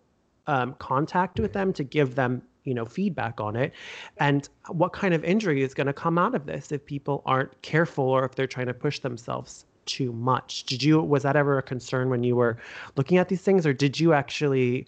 um, 0.47 0.75
contact 0.79 1.39
with 1.39 1.53
them 1.53 1.71
to 1.73 1.83
give 1.83 2.15
them 2.15 2.41
you 2.65 2.73
know 2.73 2.85
feedback 2.85 3.39
on 3.39 3.55
it. 3.55 3.71
And 4.17 4.47
what 4.67 4.91
kind 4.91 5.13
of 5.13 5.23
injury 5.23 5.63
is 5.63 5.73
going 5.73 5.87
to 5.87 5.93
come 5.93 6.17
out 6.17 6.35
of 6.35 6.45
this 6.45 6.73
if 6.73 6.85
people 6.85 7.23
aren't 7.25 7.61
careful 7.61 8.03
or 8.03 8.25
if 8.25 8.35
they're 8.35 8.47
trying 8.47 8.67
to 8.67 8.73
push 8.73 8.99
themselves 8.99 9.65
too 9.85 10.11
much? 10.11 10.65
Did 10.65 10.83
you 10.83 11.01
was 11.01 11.23
that 11.23 11.37
ever 11.37 11.57
a 11.57 11.63
concern 11.63 12.09
when 12.09 12.23
you 12.23 12.35
were 12.35 12.57
looking 12.97 13.17
at 13.17 13.29
these 13.29 13.41
things 13.41 13.65
or 13.65 13.71
did 13.71 13.97
you 13.97 14.11
actually 14.11 14.87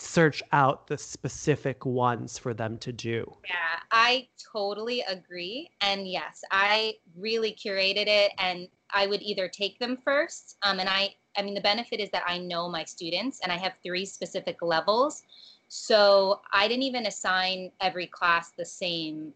search 0.00 0.42
out 0.52 0.86
the 0.86 0.96
specific 0.96 1.84
ones 1.84 2.38
for 2.38 2.54
them 2.54 2.78
to 2.78 2.92
do. 2.92 3.30
Yeah, 3.46 3.80
I 3.92 4.28
totally 4.52 5.02
agree. 5.02 5.70
And 5.80 6.08
yes, 6.08 6.42
I 6.50 6.94
really 7.16 7.52
curated 7.52 8.06
it 8.06 8.32
and 8.38 8.68
I 8.92 9.06
would 9.06 9.22
either 9.22 9.48
take 9.48 9.78
them 9.78 9.98
first. 10.02 10.56
Um, 10.62 10.80
and 10.80 10.88
I, 10.88 11.14
I 11.36 11.42
mean, 11.42 11.54
the 11.54 11.60
benefit 11.60 12.00
is 12.00 12.10
that 12.10 12.22
I 12.26 12.38
know 12.38 12.68
my 12.68 12.84
students 12.84 13.40
and 13.42 13.52
I 13.52 13.58
have 13.58 13.74
three 13.82 14.06
specific 14.06 14.62
levels. 14.62 15.22
So 15.68 16.40
I 16.52 16.66
didn't 16.66 16.82
even 16.84 17.06
assign 17.06 17.70
every 17.80 18.06
class 18.06 18.52
the 18.56 18.64
same, 18.64 19.32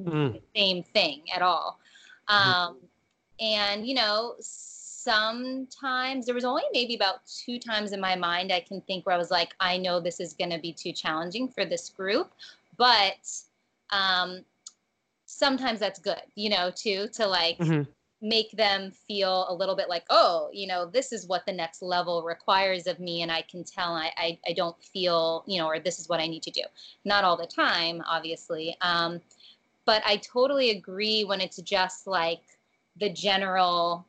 mm. 0.00 0.32
the 0.32 0.42
same 0.56 0.82
thing 0.82 1.22
at 1.34 1.42
all. 1.42 1.78
Mm-hmm. 2.28 2.50
Um, 2.50 2.74
mm-hmm. 2.74 2.84
And, 3.40 3.86
you 3.86 3.94
know, 3.94 4.34
sometimes 5.08 6.26
there 6.26 6.34
was 6.34 6.44
only 6.44 6.64
maybe 6.72 6.94
about 6.94 7.20
two 7.26 7.58
times 7.58 7.92
in 7.92 8.00
my 8.00 8.14
mind 8.14 8.52
I 8.52 8.60
can 8.60 8.82
think 8.82 9.06
where 9.06 9.14
I 9.14 9.18
was 9.18 9.30
like, 9.30 9.54
I 9.58 9.78
know 9.78 10.00
this 10.00 10.20
is 10.20 10.34
going 10.34 10.50
to 10.50 10.58
be 10.58 10.72
too 10.72 10.92
challenging 10.92 11.48
for 11.48 11.64
this 11.64 11.88
group, 11.88 12.30
but 12.76 13.26
um, 13.88 14.44
sometimes 15.24 15.80
that's 15.80 15.98
good, 15.98 16.20
you 16.34 16.50
know, 16.50 16.70
too, 16.74 17.08
to 17.14 17.26
like 17.26 17.56
mm-hmm. 17.56 17.90
make 18.20 18.50
them 18.52 18.90
feel 18.90 19.46
a 19.48 19.54
little 19.54 19.74
bit 19.74 19.88
like, 19.88 20.04
oh, 20.10 20.50
you 20.52 20.66
know, 20.66 20.84
this 20.84 21.10
is 21.10 21.26
what 21.26 21.46
the 21.46 21.52
next 21.52 21.80
level 21.80 22.22
requires 22.22 22.86
of 22.86 23.00
me, 23.00 23.22
and 23.22 23.32
I 23.32 23.42
can 23.50 23.64
tell 23.64 23.94
I 23.94 24.10
I, 24.18 24.38
I 24.46 24.52
don't 24.52 24.76
feel, 24.92 25.42
you 25.46 25.58
know, 25.58 25.68
or 25.68 25.80
this 25.80 25.98
is 25.98 26.10
what 26.10 26.20
I 26.20 26.26
need 26.26 26.42
to 26.42 26.50
do. 26.50 26.62
Not 27.06 27.24
all 27.24 27.36
the 27.38 27.46
time, 27.46 28.02
obviously, 28.06 28.76
um, 28.82 29.20
but 29.86 30.02
I 30.04 30.18
totally 30.18 30.68
agree 30.70 31.24
when 31.24 31.40
it's 31.40 31.62
just 31.62 32.06
like 32.06 32.42
the 33.00 33.08
general 33.08 34.04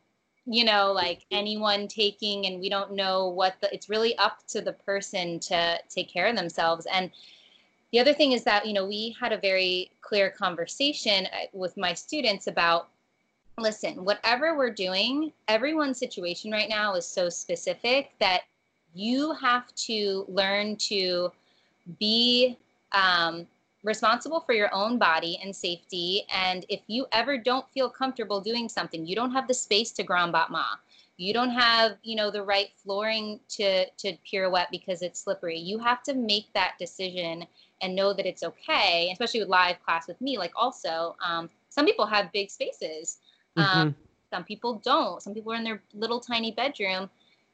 you 0.49 0.65
know 0.65 0.91
like 0.91 1.25
anyone 1.29 1.87
taking 1.87 2.47
and 2.47 2.59
we 2.59 2.69
don't 2.69 2.91
know 2.91 3.27
what 3.27 3.55
the 3.61 3.71
it's 3.73 3.87
really 3.87 4.17
up 4.17 4.39
to 4.47 4.61
the 4.61 4.73
person 4.73 5.39
to 5.39 5.77
take 5.87 6.11
care 6.11 6.25
of 6.27 6.35
themselves. 6.35 6.87
And 6.91 7.11
the 7.91 7.99
other 7.99 8.13
thing 8.13 8.31
is 8.31 8.43
that 8.43 8.65
you 8.65 8.73
know 8.73 8.85
we 8.85 9.15
had 9.19 9.31
a 9.31 9.37
very 9.37 9.91
clear 10.01 10.29
conversation 10.31 11.27
uh, 11.27 11.45
with 11.53 11.77
my 11.77 11.93
students 11.93 12.47
about 12.47 12.89
listen 13.59 14.05
whatever 14.05 14.57
we're 14.57 14.71
doing 14.71 15.33
everyone's 15.49 15.99
situation 15.99 16.49
right 16.49 16.69
now 16.69 16.95
is 16.95 17.05
so 17.05 17.27
specific 17.27 18.11
that 18.19 18.43
you 18.93 19.33
have 19.33 19.73
to 19.75 20.25
learn 20.29 20.75
to 20.77 21.29
be 21.99 22.57
um, 22.93 23.45
responsible 23.83 24.41
for 24.41 24.53
your 24.53 24.73
own 24.73 24.97
body 24.97 25.39
and 25.43 25.55
safety. 25.55 26.23
And 26.33 26.65
if 26.69 26.81
you 26.87 27.05
ever 27.11 27.37
don't 27.37 27.69
feel 27.69 27.89
comfortable 27.89 28.41
doing 28.41 28.67
something, 28.67 29.05
you 29.05 29.15
don't 29.15 29.31
have 29.31 29.47
the 29.47 29.53
space 29.53 29.91
to 29.93 30.03
grand 30.03 30.33
battement. 30.33 30.65
You 31.17 31.33
don't 31.33 31.49
have, 31.49 31.97
you 32.03 32.15
know, 32.15 32.31
the 32.31 32.43
right 32.43 32.69
flooring 32.81 33.41
to 33.49 33.85
to 33.85 34.17
pirouette 34.23 34.71
because 34.71 35.01
it's 35.01 35.19
slippery. 35.21 35.57
You 35.57 35.77
have 35.79 36.01
to 36.03 36.13
make 36.13 36.51
that 36.53 36.75
decision 36.79 37.45
and 37.81 37.95
know 37.95 38.13
that 38.13 38.25
it's 38.25 38.43
okay. 38.43 39.09
Especially 39.11 39.41
with 39.41 39.49
live 39.49 39.83
class 39.83 40.07
with 40.07 40.19
me, 40.21 40.37
like 40.37 40.53
also, 40.55 41.15
um, 41.25 41.49
some 41.69 41.85
people 41.85 42.05
have 42.05 42.31
big 42.31 42.49
spaces. 42.49 43.17
Um, 43.57 43.65
mm-hmm. 43.65 43.89
Some 44.31 44.43
people 44.45 44.81
don't. 44.83 45.21
Some 45.21 45.33
people 45.33 45.51
are 45.51 45.57
in 45.57 45.63
their 45.63 45.81
little 45.93 46.19
tiny 46.19 46.51
bedroom 46.51 47.09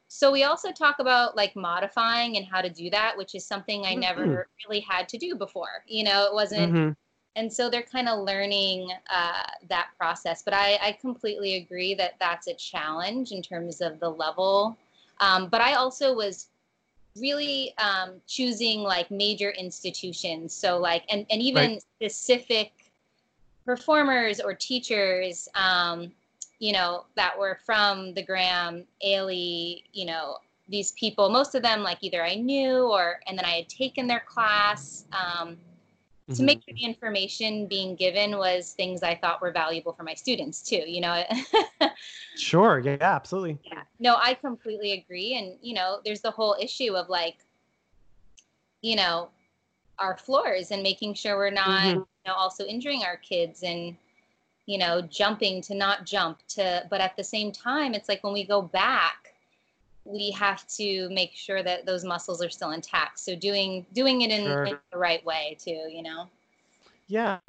so 0.07 0.31
we 0.31 0.43
also 0.43 0.71
talk 0.71 0.99
about 0.99 1.35
like 1.35 1.55
modifying 1.55 2.37
and 2.37 2.45
how 2.45 2.61
to 2.61 2.69
do 2.69 2.89
that, 2.91 3.17
which 3.17 3.35
is 3.35 3.45
something 3.45 3.85
I 3.85 3.91
mm-hmm. 3.91 3.99
never 4.01 4.47
really 4.67 4.79
had 4.81 5.09
to 5.09 5.17
do 5.17 5.35
before. 5.35 5.83
You 5.87 6.03
know, 6.03 6.25
it 6.25 6.33
wasn't. 6.33 6.73
Mm-hmm. 6.73 6.91
And 7.37 7.51
so 7.51 7.69
they're 7.69 7.81
kind 7.81 8.07
of 8.07 8.23
learning 8.23 8.89
uh, 9.13 9.43
that 9.67 9.89
process. 9.97 10.41
But 10.41 10.53
I, 10.53 10.79
I 10.81 10.97
completely 11.01 11.55
agree 11.55 11.93
that 11.95 12.13
that's 12.17 12.47
a 12.47 12.53
challenge 12.53 13.31
in 13.31 13.41
terms 13.41 13.81
of 13.81 13.99
the 13.99 14.09
level. 14.09 14.77
Um, 15.19 15.49
but 15.49 15.59
I 15.59 15.73
also 15.73 16.13
was 16.13 16.47
really 17.17 17.73
um, 17.77 18.21
choosing 18.25 18.81
like 18.81 19.11
major 19.11 19.51
institutions. 19.51 20.53
So 20.53 20.77
like, 20.77 21.03
and, 21.09 21.25
and 21.29 21.41
even 21.41 21.71
right. 21.71 21.83
specific 21.97 22.71
performers 23.65 24.39
or 24.39 24.53
teachers 24.53 25.49
um, 25.55 26.11
you 26.59 26.73
know, 26.73 27.05
that 27.15 27.37
were 27.37 27.59
from 27.65 28.13
the 28.13 28.23
Graham, 28.23 28.85
Ailey, 29.05 29.83
you 29.93 30.05
know, 30.05 30.37
these 30.67 30.93
people, 30.93 31.29
most 31.29 31.53
of 31.55 31.61
them 31.61 31.83
like 31.83 31.99
either 32.01 32.23
I 32.23 32.35
knew 32.35 32.87
or, 32.87 33.19
and 33.27 33.37
then 33.37 33.45
I 33.45 33.51
had 33.51 33.69
taken 33.69 34.07
their 34.07 34.23
class. 34.25 35.05
Um, 35.11 35.57
to 36.33 36.41
make 36.41 36.63
sure 36.63 36.73
the 36.73 36.83
information 36.83 37.67
being 37.67 37.95
given 37.95 38.37
was 38.37 38.71
things 38.71 39.03
I 39.03 39.13
thought 39.13 39.43
were 39.43 39.51
valuable 39.51 39.93
for 39.93 40.01
my 40.01 40.15
students 40.15 40.63
too, 40.63 40.83
you 40.87 40.99
know. 40.99 41.23
sure, 42.35 42.79
yeah, 42.79 42.97
absolutely. 42.99 43.59
Yeah. 43.63 43.83
No, 43.99 44.15
I 44.19 44.33
completely 44.33 44.93
agree 44.93 45.35
and 45.35 45.55
you 45.61 45.75
know, 45.75 45.99
there's 46.03 46.21
the 46.21 46.31
whole 46.31 46.55
issue 46.59 46.95
of 46.95 47.09
like 47.09 47.37
you 48.81 48.95
know, 48.95 49.29
our 49.99 50.17
floors 50.17 50.71
and 50.71 50.83
making 50.83 51.13
sure 51.13 51.37
we're 51.37 51.49
not, 51.49 51.79
mm-hmm. 51.79 51.97
you 51.97 52.05
know, 52.27 52.33
also 52.33 52.65
injuring 52.65 53.03
our 53.03 53.17
kids 53.17 53.63
and 53.63 53.95
you 54.65 54.77
know, 54.77 55.01
jumping 55.01 55.61
to 55.63 55.75
not 55.75 56.05
jump 56.05 56.39
to 56.49 56.85
but 56.89 57.01
at 57.01 57.15
the 57.15 57.23
same 57.23 57.51
time 57.51 57.93
it's 57.93 58.09
like 58.09 58.23
when 58.23 58.33
we 58.33 58.45
go 58.45 58.61
back 58.61 59.25
we 60.05 60.29
have 60.31 60.65
to 60.67 61.09
make 61.09 61.31
sure 61.33 61.63
that 61.63 61.85
those 61.85 62.05
muscles 62.05 62.41
are 62.41 62.49
still 62.49 62.71
intact. 62.71 63.19
So 63.19 63.35
doing 63.35 63.85
doing 63.93 64.21
it 64.21 64.31
in, 64.31 64.45
sure. 64.45 64.65
in 64.65 64.77
the 64.91 64.97
right 64.97 65.25
way 65.25 65.57
too, 65.59 65.89
you 65.89 66.03
know. 66.03 66.29
Yeah. 67.07 67.39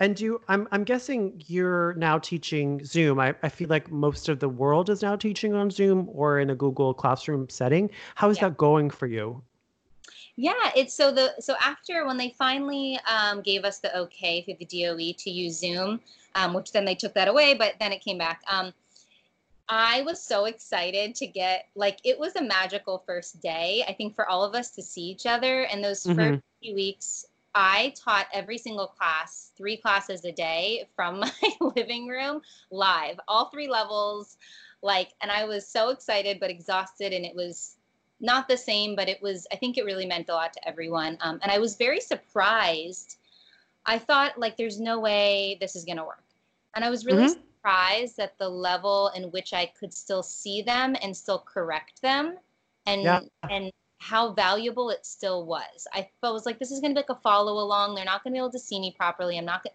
And 0.00 0.20
you 0.20 0.40
I'm 0.48 0.68
I'm 0.72 0.84
guessing 0.84 1.40
you're 1.46 1.94
now 1.94 2.18
teaching 2.18 2.84
Zoom. 2.84 3.20
I, 3.20 3.34
I 3.42 3.48
feel 3.48 3.68
like 3.68 3.90
most 3.90 4.28
of 4.28 4.40
the 4.40 4.48
world 4.48 4.90
is 4.90 5.02
now 5.02 5.16
teaching 5.16 5.54
on 5.54 5.70
Zoom 5.70 6.08
or 6.12 6.40
in 6.40 6.50
a 6.50 6.54
Google 6.54 6.92
Classroom 6.92 7.48
setting. 7.48 7.88
How 8.16 8.30
is 8.30 8.38
yeah. 8.38 8.48
that 8.48 8.58
going 8.58 8.90
for 8.90 9.06
you? 9.06 9.42
Yeah, 10.36 10.70
it's 10.74 10.94
so 10.94 11.10
the 11.12 11.34
so 11.40 11.54
after 11.60 12.06
when 12.06 12.16
they 12.16 12.34
finally 12.38 12.98
um, 13.06 13.42
gave 13.42 13.64
us 13.64 13.80
the 13.80 13.96
okay 13.98 14.42
through 14.42 14.56
the 14.58 14.64
DOE 14.64 15.14
to 15.18 15.30
use 15.30 15.58
Zoom, 15.58 16.00
um, 16.34 16.54
which 16.54 16.72
then 16.72 16.84
they 16.84 16.94
took 16.94 17.14
that 17.14 17.28
away, 17.28 17.54
but 17.54 17.74
then 17.78 17.92
it 17.92 18.00
came 18.00 18.18
back. 18.18 18.42
Um, 18.50 18.72
I 19.68 20.02
was 20.02 20.22
so 20.22 20.46
excited 20.46 21.14
to 21.16 21.26
get 21.26 21.66
like 21.74 21.98
it 22.04 22.18
was 22.18 22.36
a 22.36 22.42
magical 22.42 23.02
first 23.06 23.40
day. 23.40 23.84
I 23.86 23.92
think 23.92 24.14
for 24.14 24.28
all 24.28 24.42
of 24.42 24.54
us 24.54 24.70
to 24.70 24.82
see 24.82 25.02
each 25.02 25.26
other 25.26 25.64
and 25.64 25.84
those 25.84 26.02
mm-hmm. 26.02 26.18
first 26.18 26.42
few 26.62 26.74
weeks. 26.74 27.26
I 27.54 27.92
taught 28.02 28.28
every 28.32 28.56
single 28.56 28.86
class, 28.86 29.50
three 29.58 29.76
classes 29.76 30.24
a 30.24 30.32
day 30.32 30.88
from 30.96 31.20
my 31.20 31.32
living 31.76 32.08
room 32.08 32.40
live, 32.70 33.20
all 33.28 33.50
three 33.50 33.68
levels. 33.68 34.38
Like, 34.82 35.10
and 35.20 35.30
I 35.30 35.44
was 35.44 35.68
so 35.68 35.90
excited 35.90 36.40
but 36.40 36.50
exhausted, 36.50 37.12
and 37.12 37.26
it 37.26 37.34
was 37.34 37.76
not 38.22 38.48
the 38.48 38.56
same, 38.56 38.96
but 38.96 39.08
it 39.08 39.20
was, 39.20 39.46
I 39.52 39.56
think 39.56 39.76
it 39.76 39.84
really 39.84 40.06
meant 40.06 40.28
a 40.28 40.32
lot 40.32 40.52
to 40.54 40.68
everyone. 40.68 41.18
Um, 41.20 41.38
and 41.42 41.52
I 41.52 41.58
was 41.58 41.76
very 41.76 42.00
surprised. 42.00 43.16
I 43.84 43.98
thought, 43.98 44.38
like, 44.38 44.56
there's 44.56 44.80
no 44.80 45.00
way 45.00 45.58
this 45.60 45.76
is 45.76 45.84
going 45.84 45.98
to 45.98 46.04
work. 46.04 46.24
And 46.74 46.84
I 46.84 46.90
was 46.90 47.04
really 47.04 47.24
mm-hmm 47.26 47.40
surprised 47.62 48.18
at 48.18 48.36
the 48.38 48.48
level 48.48 49.10
in 49.14 49.24
which 49.30 49.52
I 49.52 49.66
could 49.78 49.92
still 49.92 50.22
see 50.22 50.62
them 50.62 50.96
and 51.02 51.16
still 51.16 51.38
correct 51.38 52.02
them 52.02 52.36
and 52.86 53.02
yeah. 53.02 53.20
and 53.50 53.70
how 53.98 54.32
valuable 54.32 54.90
it 54.90 55.06
still 55.06 55.46
was. 55.46 55.86
I 55.92 56.08
felt 56.20 56.34
was 56.34 56.46
like 56.46 56.58
this 56.58 56.72
is 56.72 56.80
going 56.80 56.92
to 56.92 57.00
be 57.00 57.04
like 57.08 57.16
a 57.16 57.22
follow 57.22 57.52
along. 57.52 57.94
They're 57.94 58.04
not 58.04 58.24
going 58.24 58.32
to 58.32 58.34
be 58.34 58.38
able 58.38 58.50
to 58.50 58.58
see 58.58 58.80
me 58.80 58.94
properly. 58.98 59.38
I'm 59.38 59.44
not 59.44 59.62
going 59.62 59.74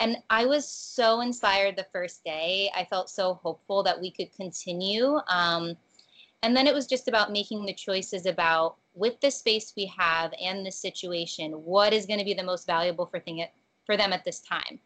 and 0.00 0.16
I 0.30 0.46
was 0.46 0.66
so 0.66 1.20
inspired 1.20 1.76
the 1.76 1.86
first 1.92 2.24
day. 2.24 2.70
I 2.74 2.84
felt 2.84 3.10
so 3.10 3.34
hopeful 3.34 3.82
that 3.82 4.00
we 4.00 4.10
could 4.10 4.34
continue. 4.34 5.18
Um, 5.28 5.76
and 6.42 6.56
then 6.56 6.66
it 6.66 6.74
was 6.74 6.86
just 6.86 7.08
about 7.08 7.32
making 7.32 7.64
the 7.66 7.74
choices 7.74 8.26
about 8.26 8.76
with 8.94 9.20
the 9.20 9.30
space 9.30 9.72
we 9.76 9.92
have 9.96 10.32
and 10.40 10.64
the 10.64 10.70
situation, 10.70 11.52
what 11.52 11.92
is 11.92 12.06
going 12.06 12.18
to 12.18 12.24
be 12.24 12.34
the 12.34 12.42
most 12.42 12.66
valuable 12.66 13.06
for 13.06 13.20
thing 13.20 13.38
it, 13.38 13.50
for 13.84 13.96
them 13.96 14.12
at 14.12 14.24
this 14.24 14.40
time. 14.40 14.78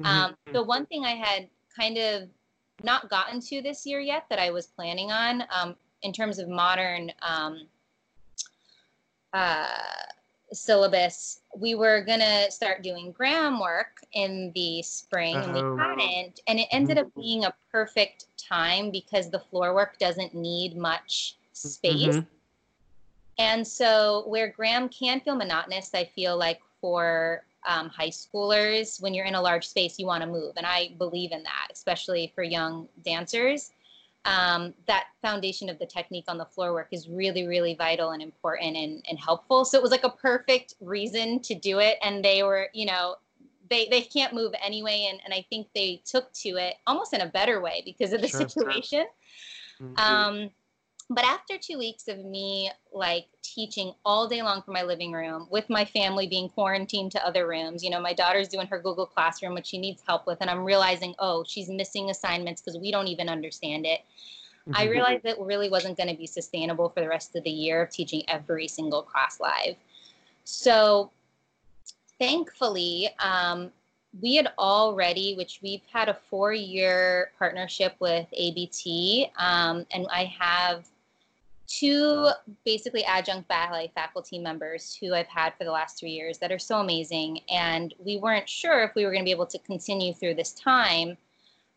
Mm-hmm. 0.00 0.06
Um, 0.06 0.36
the 0.52 0.62
one 0.62 0.86
thing 0.86 1.04
I 1.04 1.14
had 1.14 1.48
kind 1.74 1.96
of 1.96 2.28
not 2.82 3.08
gotten 3.08 3.40
to 3.40 3.62
this 3.62 3.86
year 3.86 4.00
yet 4.00 4.24
that 4.30 4.38
I 4.38 4.50
was 4.50 4.66
planning 4.66 5.10
on 5.10 5.44
um, 5.50 5.76
in 6.02 6.12
terms 6.12 6.38
of 6.38 6.48
modern 6.48 7.12
um, 7.22 7.66
uh, 9.32 9.66
syllabus. 10.52 11.40
We 11.58 11.74
were 11.74 12.02
gonna 12.02 12.50
start 12.50 12.82
doing 12.82 13.12
Graham 13.12 13.60
work 13.60 14.00
in 14.12 14.52
the 14.54 14.82
spring, 14.82 15.36
and 15.36 15.54
we 15.54 15.60
oh. 15.60 15.76
hadn't, 15.76 16.40
and 16.46 16.58
it 16.58 16.68
ended 16.70 16.98
up 16.98 17.06
mm-hmm. 17.08 17.20
being 17.20 17.44
a 17.44 17.54
perfect 17.72 18.26
time 18.36 18.90
because 18.90 19.30
the 19.30 19.40
floor 19.40 19.74
work 19.74 19.98
doesn't 19.98 20.34
need 20.34 20.76
much 20.76 21.36
space. 21.52 22.16
Mm-hmm. 22.16 22.20
And 23.38 23.66
so, 23.66 24.24
where 24.26 24.48
Graham 24.48 24.88
can 24.88 25.20
feel 25.20 25.34
monotonous, 25.34 25.90
I 25.94 26.04
feel 26.04 26.38
like 26.38 26.60
for 26.80 27.44
um, 27.66 27.88
high 27.88 28.10
schoolers, 28.10 29.02
when 29.02 29.12
you're 29.12 29.26
in 29.26 29.34
a 29.34 29.40
large 29.40 29.66
space, 29.66 29.98
you 29.98 30.06
want 30.06 30.22
to 30.22 30.28
move. 30.28 30.54
And 30.56 30.66
I 30.66 30.92
believe 30.98 31.32
in 31.32 31.42
that, 31.42 31.68
especially 31.72 32.32
for 32.34 32.42
young 32.42 32.88
dancers. 33.04 33.72
Um, 34.26 34.74
that 34.86 35.04
foundation 35.22 35.68
of 35.68 35.78
the 35.78 35.86
technique 35.86 36.24
on 36.26 36.36
the 36.36 36.44
floor 36.44 36.72
work 36.72 36.88
is 36.90 37.08
really, 37.08 37.46
really 37.46 37.74
vital 37.74 38.10
and 38.10 38.20
important 38.20 38.76
and, 38.76 39.04
and 39.08 39.18
helpful. 39.18 39.64
So 39.64 39.78
it 39.78 39.82
was 39.82 39.92
like 39.92 40.04
a 40.04 40.10
perfect 40.10 40.74
reason 40.80 41.40
to 41.42 41.54
do 41.54 41.78
it. 41.78 41.96
And 42.02 42.24
they 42.24 42.42
were, 42.42 42.68
you 42.74 42.86
know, 42.86 43.16
they, 43.70 43.86
they 43.88 44.02
can't 44.02 44.34
move 44.34 44.52
anyway. 44.60 45.08
And, 45.10 45.20
and 45.24 45.32
I 45.32 45.46
think 45.48 45.68
they 45.74 46.02
took 46.04 46.32
to 46.34 46.56
it 46.56 46.74
almost 46.86 47.14
in 47.14 47.20
a 47.20 47.26
better 47.26 47.60
way 47.60 47.82
because 47.84 48.12
of 48.12 48.20
the 48.20 48.28
sure, 48.28 48.48
situation. 48.48 49.06
Sure. 49.78 49.86
Mm-hmm. 49.88 49.98
Um, 49.98 50.50
but 51.08 51.24
after 51.24 51.54
two 51.56 51.78
weeks 51.78 52.08
of 52.08 52.24
me 52.24 52.70
like 52.92 53.26
teaching 53.42 53.92
all 54.04 54.26
day 54.26 54.42
long 54.42 54.60
from 54.62 54.74
my 54.74 54.82
living 54.82 55.12
room 55.12 55.46
with 55.50 55.70
my 55.70 55.84
family 55.84 56.26
being 56.26 56.48
quarantined 56.48 57.12
to 57.12 57.24
other 57.24 57.46
rooms, 57.46 57.84
you 57.84 57.90
know, 57.90 58.00
my 58.00 58.12
daughter's 58.12 58.48
doing 58.48 58.66
her 58.66 58.80
Google 58.80 59.06
Classroom, 59.06 59.54
which 59.54 59.66
she 59.66 59.78
needs 59.78 60.02
help 60.06 60.26
with, 60.26 60.38
and 60.40 60.50
I'm 60.50 60.64
realizing, 60.64 61.14
oh, 61.20 61.44
she's 61.46 61.68
missing 61.68 62.10
assignments 62.10 62.60
because 62.60 62.78
we 62.78 62.90
don't 62.90 63.06
even 63.06 63.28
understand 63.28 63.86
it. 63.86 64.00
Mm-hmm. 64.68 64.72
I 64.74 64.84
realized 64.88 65.24
it 65.24 65.38
really 65.38 65.70
wasn't 65.70 65.96
going 65.96 66.08
to 66.08 66.16
be 66.16 66.26
sustainable 66.26 66.88
for 66.88 67.00
the 67.00 67.08
rest 67.08 67.36
of 67.36 67.44
the 67.44 67.50
year 67.50 67.82
of 67.82 67.90
teaching 67.90 68.24
every 68.26 68.66
single 68.66 69.02
class 69.02 69.38
live. 69.38 69.76
So 70.42 71.12
thankfully, 72.18 73.10
um, 73.20 73.70
we 74.20 74.34
had 74.34 74.52
already, 74.58 75.34
which 75.36 75.60
we've 75.62 75.82
had 75.92 76.08
a 76.08 76.18
four 76.28 76.52
year 76.52 77.30
partnership 77.38 77.94
with 78.00 78.26
ABT, 78.32 79.30
um, 79.38 79.86
and 79.92 80.06
I 80.10 80.24
have 80.24 80.86
two 81.66 82.30
basically 82.64 83.04
adjunct 83.04 83.48
ballet 83.48 83.90
faculty 83.94 84.38
members 84.38 84.96
who 85.00 85.14
I've 85.14 85.26
had 85.26 85.54
for 85.56 85.64
the 85.64 85.70
last 85.70 85.98
three 85.98 86.10
years 86.10 86.38
that 86.38 86.52
are 86.52 86.58
so 86.58 86.78
amazing. 86.78 87.40
And 87.50 87.94
we 87.98 88.16
weren't 88.18 88.48
sure 88.48 88.82
if 88.82 88.94
we 88.94 89.04
were 89.04 89.10
going 89.10 89.22
to 89.22 89.26
be 89.26 89.30
able 89.30 89.46
to 89.46 89.58
continue 89.60 90.14
through 90.14 90.34
this 90.34 90.52
time, 90.52 91.16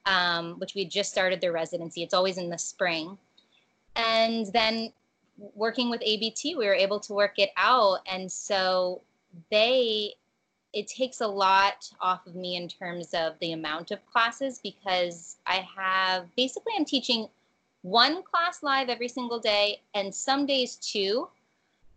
um, 0.05 0.59
which 0.59 0.75
we 0.75 0.85
just 0.85 1.11
started 1.11 1.41
their 1.41 1.51
residency. 1.51 2.03
It's 2.03 2.13
always 2.13 2.37
in 2.37 2.49
the 2.49 2.57
spring. 2.57 3.17
And 3.95 4.47
then 4.53 4.91
working 5.55 5.89
with 5.89 6.01
ABT, 6.03 6.55
we 6.55 6.65
were 6.65 6.73
able 6.73 6.99
to 7.01 7.13
work 7.13 7.37
it 7.37 7.51
out. 7.57 7.99
And 8.09 8.31
so 8.31 9.01
they, 9.51 10.13
it 10.73 10.87
takes 10.87 11.21
a 11.21 11.27
lot 11.27 11.89
off 11.99 12.27
of 12.27 12.35
me 12.35 12.55
in 12.55 12.67
terms 12.67 13.13
of 13.13 13.33
the 13.39 13.53
amount 13.53 13.91
of 13.91 14.05
classes 14.11 14.59
because 14.61 15.37
I 15.45 15.67
have 15.75 16.27
basically 16.35 16.73
I'm 16.77 16.85
teaching 16.85 17.27
one 17.81 18.23
class 18.23 18.61
live 18.63 18.89
every 18.89 19.07
single 19.07 19.39
day 19.39 19.81
and 19.93 20.13
some 20.13 20.45
days 20.45 20.75
two. 20.75 21.27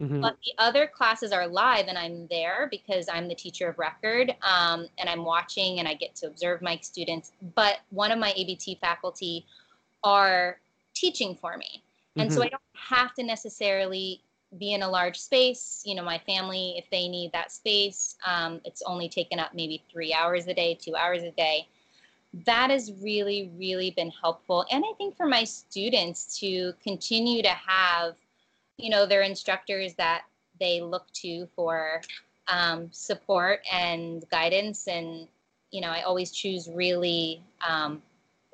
Mm-hmm. 0.01 0.21
But 0.21 0.37
the 0.45 0.53
other 0.59 0.89
classes 0.89 1.31
are 1.31 1.47
live 1.47 1.87
and 1.87 1.97
I'm 1.97 2.27
there 2.29 2.67
because 2.71 3.09
I'm 3.13 3.29
the 3.29 3.37
teacher 3.37 3.69
of 3.69 3.79
record 3.79 4.35
um, 4.43 4.89
and 4.99 5.09
I'm 5.09 5.25
watching 5.25 5.79
and 5.79 5.87
I 5.87 5.95
get 5.95 6.17
to 6.17 6.27
observe 6.27 6.61
my 6.61 6.77
students. 6.79 7.33
But 7.55 7.81
one 7.91 8.11
of 8.11 8.19
my 8.19 8.33
ABT 8.37 8.79
faculty 8.81 9.47
are 10.03 10.59
teaching 10.95 11.37
for 11.41 11.57
me. 11.57 11.83
And 12.17 12.29
mm-hmm. 12.29 12.37
so 12.37 12.43
I 12.43 12.49
don't 12.49 12.63
have 12.75 13.15
to 13.15 13.23
necessarily 13.23 14.21
be 14.59 14.75
in 14.75 14.83
a 14.83 14.89
large 14.89 15.19
space. 15.19 15.83
You 15.87 15.95
know, 15.95 16.03
my 16.03 16.19
family, 16.19 16.75
if 16.77 16.91
they 16.91 17.07
need 17.07 17.31
that 17.33 17.53
space, 17.53 18.17
um, 18.27 18.61
it's 18.65 18.83
only 18.83 19.09
taken 19.09 19.39
up 19.39 19.55
maybe 19.55 19.83
three 19.91 20.13
hours 20.13 20.49
a 20.49 20.55
day, 20.55 20.75
two 20.75 20.97
hours 20.97 21.23
a 21.23 21.31
day 21.31 21.69
that 22.47 22.71
has 22.71 22.93
really, 23.03 23.51
really 23.59 23.91
been 23.91 24.11
helpful. 24.11 24.65
And 24.71 24.85
I 24.85 24.93
think 24.97 25.17
for 25.17 25.27
my 25.27 25.45
students 25.45 26.39
to 26.41 26.73
continue 26.83 27.43
to 27.43 27.51
have, 27.51 28.15
you 28.79 28.91
know, 28.91 29.05
their 29.05 29.23
instructors 29.23 29.95
that 29.95 30.23
they 30.59 30.81
look 30.81 31.11
to 31.13 31.47
for 31.55 32.01
um, 32.49 32.89
support 32.91 33.61
and 33.71 34.25
guidance. 34.31 34.89
And, 34.89 35.29
you 35.71 35.81
know, 35.81 35.89
I 35.89 36.03
always 36.03 36.31
choose 36.31 36.69
really 36.73 37.43
um, 37.67 38.03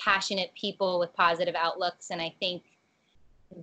passionate 0.01 0.51
people 0.61 0.99
with 0.99 1.15
positive 1.15 1.55
outlooks. 1.55 2.11
And 2.11 2.21
I 2.21 2.35
think 2.41 2.63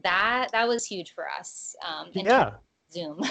that 0.03 0.49
that 0.51 0.67
was 0.67 0.85
huge 0.85 1.13
for 1.13 1.29
us. 1.29 1.75
Um, 1.85 2.09
yeah. 2.13 2.51
Zoom. 2.91 3.21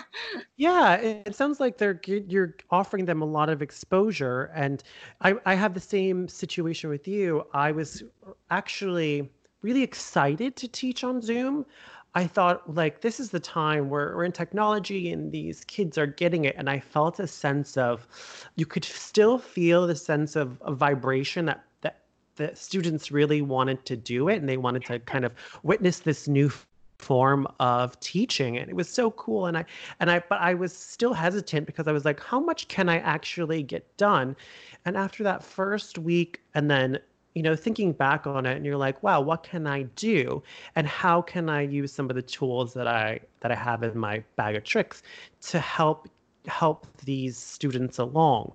yeah, 0.56 0.94
it 0.96 1.34
sounds 1.34 1.60
like 1.60 1.78
they're 1.78 2.00
you're 2.06 2.56
offering 2.70 3.04
them 3.04 3.22
a 3.22 3.26
lot 3.26 3.48
of 3.48 3.62
exposure, 3.62 4.50
and 4.54 4.82
I 5.20 5.34
I 5.46 5.54
have 5.54 5.74
the 5.74 5.80
same 5.80 6.28
situation 6.28 6.90
with 6.90 7.06
you. 7.06 7.44
I 7.52 7.72
was 7.72 8.02
actually 8.50 9.30
really 9.62 9.82
excited 9.82 10.56
to 10.56 10.68
teach 10.68 11.04
on 11.04 11.20
Zoom. 11.20 11.66
I 12.16 12.26
thought 12.26 12.72
like 12.72 13.00
this 13.00 13.18
is 13.18 13.30
the 13.30 13.40
time 13.40 13.90
where 13.90 14.16
we're 14.16 14.24
in 14.24 14.32
technology 14.32 15.10
and 15.10 15.32
these 15.32 15.64
kids 15.64 15.98
are 15.98 16.06
getting 16.06 16.44
it, 16.44 16.54
and 16.56 16.70
I 16.70 16.78
felt 16.80 17.18
a 17.18 17.26
sense 17.26 17.76
of 17.76 18.06
you 18.56 18.66
could 18.66 18.84
still 18.84 19.38
feel 19.38 19.86
the 19.86 19.96
sense 19.96 20.36
of, 20.36 20.60
of 20.62 20.76
vibration 20.76 21.46
that 21.46 21.64
that 21.80 22.02
the 22.36 22.54
students 22.54 23.10
really 23.10 23.42
wanted 23.42 23.84
to 23.86 23.96
do 23.96 24.28
it 24.28 24.36
and 24.36 24.48
they 24.48 24.56
wanted 24.56 24.84
to 24.86 24.98
kind 25.00 25.24
of 25.24 25.32
witness 25.62 26.00
this 26.00 26.28
new 26.28 26.50
form 26.98 27.46
of 27.60 27.98
teaching 28.00 28.56
and 28.56 28.70
it 28.70 28.76
was 28.76 28.88
so 28.88 29.10
cool 29.12 29.46
and 29.46 29.58
i 29.58 29.64
and 30.00 30.10
i 30.10 30.20
but 30.28 30.40
i 30.40 30.54
was 30.54 30.74
still 30.74 31.12
hesitant 31.12 31.66
because 31.66 31.88
i 31.88 31.92
was 31.92 32.04
like 32.04 32.20
how 32.20 32.38
much 32.38 32.68
can 32.68 32.88
i 32.88 32.98
actually 32.98 33.62
get 33.62 33.96
done? 33.96 34.36
And 34.84 34.96
after 34.96 35.24
that 35.24 35.42
first 35.42 35.98
week 35.98 36.40
and 36.54 36.70
then 36.70 36.98
you 37.34 37.42
know 37.42 37.56
thinking 37.56 37.92
back 37.92 38.26
on 38.26 38.46
it 38.46 38.56
and 38.56 38.64
you're 38.64 38.76
like 38.76 39.02
wow 39.02 39.20
what 39.20 39.42
can 39.42 39.66
i 39.66 39.82
do? 39.96 40.42
And 40.76 40.86
how 40.86 41.20
can 41.20 41.48
i 41.48 41.62
use 41.62 41.92
some 41.92 42.08
of 42.10 42.16
the 42.16 42.22
tools 42.22 42.74
that 42.74 42.86
i 42.86 43.20
that 43.40 43.50
i 43.50 43.56
have 43.56 43.82
in 43.82 43.98
my 43.98 44.22
bag 44.36 44.54
of 44.56 44.64
tricks 44.64 45.02
to 45.42 45.58
help 45.58 46.08
help 46.46 46.86
these 47.04 47.36
students 47.36 47.98
along? 47.98 48.52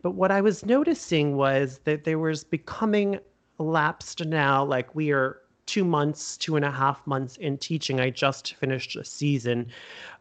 But 0.00 0.12
what 0.12 0.30
i 0.30 0.40
was 0.40 0.64
noticing 0.64 1.36
was 1.36 1.80
that 1.84 2.04
there 2.04 2.18
was 2.18 2.42
becoming 2.42 3.18
lapsed 3.58 4.24
now 4.24 4.64
like 4.64 4.94
we 4.94 5.12
are 5.12 5.41
two 5.72 5.84
months, 5.86 6.36
two 6.36 6.56
and 6.56 6.66
a 6.66 6.70
half 6.70 7.06
months 7.06 7.38
in 7.38 7.56
teaching. 7.56 7.98
I 7.98 8.10
just 8.10 8.54
finished 8.56 8.94
a 8.94 9.04
season, 9.04 9.68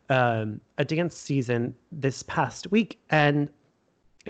um, 0.10 0.62
a 0.78 0.86
dance 0.86 1.18
season 1.18 1.76
this 1.92 2.24
past 2.24 2.72
week, 2.72 2.98
and 3.10 3.50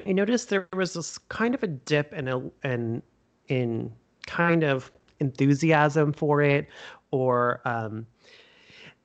I 0.08 0.14
noticed 0.14 0.50
there 0.50 0.68
was 0.74 0.94
this 0.94 1.20
kind 1.20 1.54
of 1.54 1.62
a 1.62 1.68
dip 1.68 2.12
in 2.12 2.28
a 2.28 2.40
in 2.64 3.04
in 3.50 3.92
kind 4.26 4.64
of 4.64 4.92
enthusiasm 5.20 6.12
for 6.12 6.42
it, 6.42 6.68
or 7.12 7.62
um, 7.66 8.08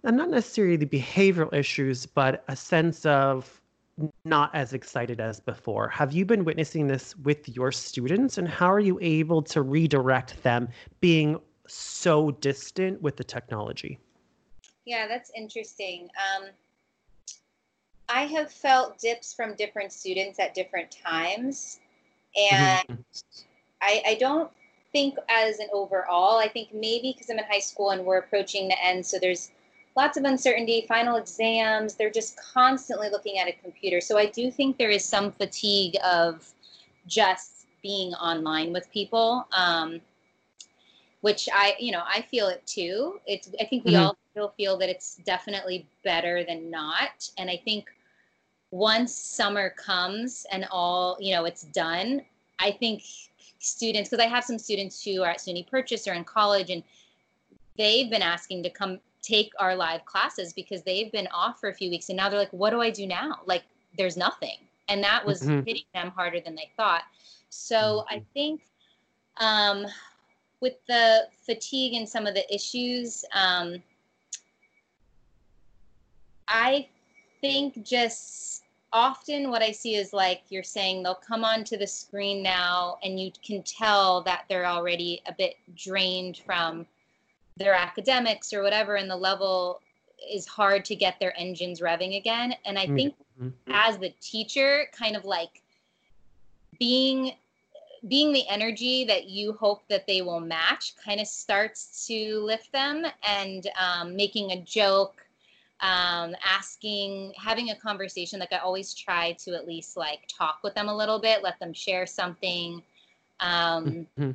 and 0.03 0.17
not 0.17 0.31
necessarily 0.31 0.77
the 0.77 0.87
behavioral 0.87 1.53
issues, 1.53 2.07
but 2.07 2.45
a 2.49 2.57
sense 2.57 3.05
of 3.05 3.61
not 4.25 4.55
as 4.55 4.73
excited 4.73 5.21
as 5.21 5.39
before. 5.41 5.89
Have 5.89 6.13
you 6.13 6.25
been 6.25 6.45
witnessing 6.45 6.87
this 6.87 7.15
with 7.19 7.47
your 7.55 7.73
students, 7.73 8.39
and 8.39 8.49
how 8.49 8.73
are 8.73 8.81
you 8.81 8.99
able 9.03 9.43
to 9.43 9.61
redirect 9.61 10.43
them 10.43 10.69
being 11.03 11.39
so 11.69 12.31
distant 12.31 13.01
with 13.03 13.17
the 13.17 13.25
technology? 13.25 13.99
Yeah, 14.85 15.09
that's 15.09 15.31
interesting. 15.37 16.09
Um, 16.17 16.49
I 18.09 18.27
have 18.27 18.51
felt 18.51 18.99
dips 18.99 19.35
from 19.35 19.55
different 19.57 19.93
students 19.93 20.39
at 20.39 20.55
different 20.55 20.91
times. 20.91 21.81
And 22.37 22.89
mm-hmm. 22.89 23.03
I, 23.83 24.03
I 24.07 24.15
don't 24.21 24.51
think 24.93 25.17
as 25.29 25.59
an 25.59 25.69
overall, 25.73 26.39
I 26.39 26.49
think 26.49 26.73
maybe 26.73 27.13
because 27.13 27.31
I'm 27.31 27.39
in 27.39 27.45
high 27.45 27.59
school 27.59 27.91
and 27.91 28.05
we're 28.05 28.19
approaching 28.19 28.69
the 28.69 28.85
end, 28.85 29.05
so 29.05 29.19
there's 29.19 29.51
lots 29.97 30.17
of 30.17 30.25
uncertainty, 30.25 30.85
final 30.87 31.17
exams, 31.17 31.95
they're 31.95 32.11
just 32.11 32.39
constantly 32.39 33.09
looking 33.11 33.39
at 33.39 33.49
a 33.49 33.53
computer. 33.53 34.01
So 34.01 34.19
I 34.19 34.27
do 34.27 34.51
think 34.51 34.77
there 34.77 34.91
is 34.91 35.05
some 35.05 35.33
fatigue 35.33 35.97
of 36.05 36.53
just 37.07 37.67
being 37.83 38.13
online 38.15 38.73
with 38.73 38.91
people. 38.91 39.49
Um, 39.53 40.01
which 41.27 41.49
I, 41.53 41.75
you 41.81 41.91
know, 41.91 42.05
I 42.07 42.23
feel 42.23 42.47
it 42.47 42.65
too. 42.69 43.19
It's, 43.27 43.51
I 43.61 43.65
think 43.65 43.85
we 43.85 43.95
mm-hmm. 43.95 44.05
all 44.05 44.17
still 44.31 44.55
feel 44.57 44.77
that 44.79 44.89
it's 44.89 45.17
definitely 45.27 45.85
better 46.05 46.45
than 46.45 46.71
not. 46.71 47.29
And 47.37 47.51
I 47.51 47.61
think 47.65 47.91
once 48.71 49.13
summer 49.13 49.71
comes 49.71 50.47
and 50.53 50.69
all, 50.71 51.17
you 51.19 51.35
know, 51.35 51.45
it's 51.45 51.65
done, 51.65 52.23
I 52.61 52.71
think 52.71 53.03
students, 53.59 54.09
because 54.09 54.25
I 54.25 54.29
have 54.29 54.45
some 54.45 54.57
students 54.57 55.03
who 55.03 55.25
are 55.25 55.31
at 55.31 55.39
SUNY 55.39 55.69
Purchase 55.69 56.07
or 56.07 56.13
in 56.13 56.23
college, 56.23 56.71
and 56.71 56.85
they've 57.77 58.09
been 58.09 58.23
asking 58.23 58.63
to 58.63 58.71
come 58.71 59.01
take 59.21 59.51
our 59.59 59.75
live 59.75 60.05
classes 60.05 60.53
because 60.53 60.85
they've 60.85 61.11
been 61.11 61.27
off 61.35 61.59
for 61.59 61.71
a 61.71 61.75
few 61.75 61.91
weeks. 61.91 62.09
And 62.09 62.17
now 62.17 62.29
they're 62.29 62.39
like, 62.39 62.53
what 62.53 62.71
do 62.71 62.81
I 62.81 62.91
do 62.91 63.05
now? 63.05 63.41
Like, 63.47 63.65
there's 63.99 64.17
nothing. 64.17 64.59
And 64.87 65.03
that 65.03 65.27
was 65.27 65.43
mm-hmm. 65.43 65.67
hitting 65.67 65.87
them 65.93 66.13
harder 66.13 66.39
than 66.39 66.55
they 66.55 66.71
thought. 66.77 67.03
So 67.49 67.75
mm-hmm. 67.75 68.15
I 68.15 68.23
think 68.33 68.61
um, 69.39 69.87
with 70.61 70.75
the 70.89 71.29
fatigue 71.45 71.95
and 71.95 72.09
some 72.09 72.27
of 72.27 72.35
the 72.35 72.55
issues, 72.55 73.25
um, 73.35 73.83
I 76.49 76.89
think 77.41 77.85
just 77.85 78.65
often 78.93 79.51
what 79.51 79.63
I 79.63 79.73
see 79.73 79.97
is 79.97 80.13
like 80.13 80.43
you're 80.49 80.63
saying 80.63 81.03
they'll 81.03 81.15
come 81.15 81.45
onto 81.45 81.77
the 81.77 81.87
screen 81.87 82.43
now 82.43 82.99
and 83.03 83.21
you 83.21 83.31
can 83.45 83.63
tell 83.63 84.23
that 84.23 84.45
they're 84.49 84.67
already 84.67 85.21
a 85.27 85.35
bit 85.35 85.57
drained 85.75 86.39
from 86.47 86.87
their 87.57 87.75
academics 87.75 88.53
or 88.53 88.63
whatever, 88.63 88.97
and 88.97 89.11
the 89.11 89.17
level 89.17 89.81
is 90.31 90.47
hard 90.47 90.85
to 90.85 90.97
get 90.97 91.19
their 91.21 91.39
engines 91.39 91.81
revving 91.81 92.17
again. 92.17 92.55
And 92.65 92.79
I 92.79 92.87
think 92.87 93.15
mm-hmm. 93.41 93.73
as 93.73 93.99
the 93.99 94.11
teacher, 94.21 94.87
kind 94.93 95.17
of 95.17 95.25
like 95.25 95.63
being 96.79 97.33
being 98.09 98.33
the 98.33 98.47
energy 98.49 99.05
that 99.05 99.27
you 99.27 99.53
hope 99.53 99.83
that 99.89 100.07
they 100.07 100.23
will 100.23 100.41
match 100.41 100.95
kind 101.03 101.21
of 101.21 101.27
starts 101.27 102.07
to 102.07 102.41
lift 102.41 102.71
them 102.73 103.05
and 103.27 103.69
um, 103.81 104.15
making 104.15 104.53
a 104.53 104.61
joke 104.63 105.27
um, 105.81 106.35
asking 106.45 107.35
having 107.37 107.71
a 107.71 107.77
conversation 107.77 108.41
like 108.41 108.53
i 108.53 108.59
always 108.59 108.95
try 108.95 109.33
to 109.33 109.55
at 109.55 109.67
least 109.67 109.97
like 109.97 110.21
talk 110.29 110.61
with 110.63 110.75
them 110.75 110.89
a 110.89 110.97
little 110.97 111.19
bit 111.19 111.43
let 111.43 111.59
them 111.59 111.73
share 111.73 112.07
something 112.07 112.83
um, 113.41 114.07
mm-hmm. 114.19 114.31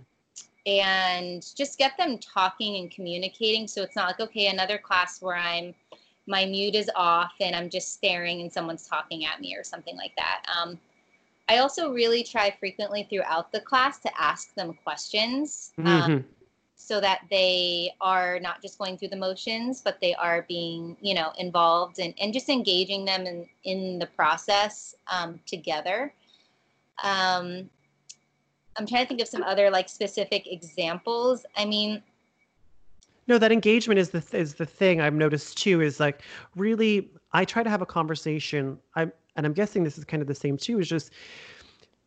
and 0.68 1.56
just 1.56 1.78
get 1.80 1.98
them 1.98 2.18
talking 2.20 2.78
and 2.78 2.92
communicating 2.92 3.68
so 3.68 3.82
it's 3.82 3.96
not 3.96 4.08
like 4.08 4.20
okay 4.20 4.48
another 4.48 4.78
class 4.78 5.22
where 5.22 5.38
i'm 5.38 5.74
my 6.28 6.46
mute 6.46 6.76
is 6.76 6.90
off 6.96 7.34
and 7.42 7.56
i'm 7.56 7.70
just 7.70 7.94
staring 7.94 8.42
and 8.42 8.54
someone's 8.54 8.88
talking 8.88 9.26
at 9.26 9.42
me 9.42 9.56
or 9.56 9.64
something 9.64 9.98
like 9.98 10.16
that 10.16 10.44
um, 10.56 10.78
I 11.52 11.58
also 11.58 11.92
really 11.92 12.24
try 12.24 12.56
frequently 12.58 13.06
throughout 13.10 13.52
the 13.52 13.60
class 13.60 14.00
to 14.00 14.12
ask 14.18 14.56
them 14.56 14.74
questions 14.86 15.74
um, 15.80 15.86
mm-hmm. 15.86 16.28
so 16.78 17.02
that 17.02 17.24
they 17.30 17.92
are 18.00 18.40
not 18.40 18.62
just 18.62 18.78
going 18.78 18.98
through 18.98 19.10
the 19.10 19.18
motions, 19.18 19.82
but 19.82 20.00
they 20.00 20.14
are 20.16 20.46
being, 20.48 20.96
you 21.02 21.14
know, 21.14 21.34
involved 21.38 22.00
and, 22.00 22.14
and 22.22 22.32
just 22.32 22.48
engaging 22.48 23.04
them 23.04 23.28
in, 23.28 23.46
in 23.66 24.00
the 24.00 24.06
process 24.06 24.96
um, 25.08 25.42
together. 25.46 26.14
Um, 27.04 27.70
I'm 28.78 28.88
trying 28.88 29.04
to 29.04 29.10
think 29.10 29.20
of 29.20 29.28
some 29.28 29.44
other 29.44 29.70
like 29.70 29.90
specific 29.90 30.50
examples. 30.50 31.46
I 31.58 31.66
mean, 31.66 32.02
no, 33.28 33.40
that 33.40 33.52
engagement 33.52 34.00
is 34.00 34.12
the 34.12 34.24
is 34.32 34.56
the 34.56 34.66
thing 34.66 35.02
I've 35.02 35.14
noticed 35.14 35.58
too. 35.58 35.82
Is 35.82 36.00
like 36.00 36.22
really, 36.56 37.12
I 37.34 37.44
try 37.44 37.62
to 37.62 37.70
have 37.70 37.82
a 37.82 37.86
conversation. 37.86 38.80
I'm 38.96 39.12
and 39.36 39.46
I'm 39.46 39.54
guessing 39.54 39.84
this 39.84 39.98
is 39.98 40.06
kind 40.06 40.22
of 40.22 40.28
the 40.28 40.36
same 40.36 40.58
too, 40.58 40.80
is 40.80 40.90
just 40.90 41.12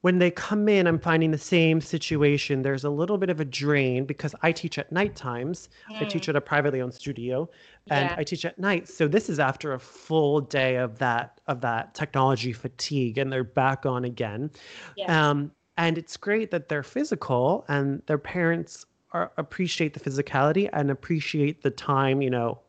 when 0.04 0.18
they 0.18 0.30
come 0.30 0.68
in, 0.68 0.86
I'm 0.86 0.98
finding 0.98 1.30
the 1.30 1.38
same 1.38 1.80
situation. 1.80 2.60
There's 2.60 2.84
a 2.84 2.90
little 2.90 3.16
bit 3.16 3.30
of 3.30 3.40
a 3.40 3.44
drain 3.46 4.04
because 4.04 4.34
I 4.42 4.52
teach 4.52 4.76
at 4.76 4.92
night 4.92 5.16
times. 5.16 5.70
Mm. 5.90 6.02
I 6.02 6.04
teach 6.04 6.26
mm. 6.26 6.28
at 6.28 6.36
a 6.36 6.42
privately 6.42 6.82
owned 6.82 6.92
studio 6.92 7.48
and 7.88 8.10
yeah. 8.10 8.16
I 8.18 8.22
teach 8.22 8.44
at 8.44 8.58
night. 8.58 8.86
So 8.86 9.08
this 9.08 9.30
is 9.30 9.40
after 9.40 9.72
a 9.72 9.80
full 9.80 10.42
day 10.42 10.76
of 10.76 10.98
that 10.98 11.40
of 11.46 11.62
that 11.62 11.94
technology 11.94 12.52
fatigue 12.52 13.16
and 13.16 13.32
they're 13.32 13.44
back 13.44 13.86
on 13.86 14.04
again. 14.04 14.50
Yeah. 14.94 15.30
Um, 15.30 15.50
and 15.78 15.96
it's 15.96 16.18
great 16.18 16.50
that 16.50 16.68
they're 16.68 16.82
physical 16.82 17.64
and 17.68 18.02
their 18.04 18.18
parents 18.18 18.84
are, 19.12 19.32
appreciate 19.38 19.94
the 19.94 20.00
physicality 20.00 20.68
and 20.74 20.90
appreciate 20.90 21.62
the 21.62 21.70
time, 21.70 22.20
you 22.20 22.28
know, 22.28 22.60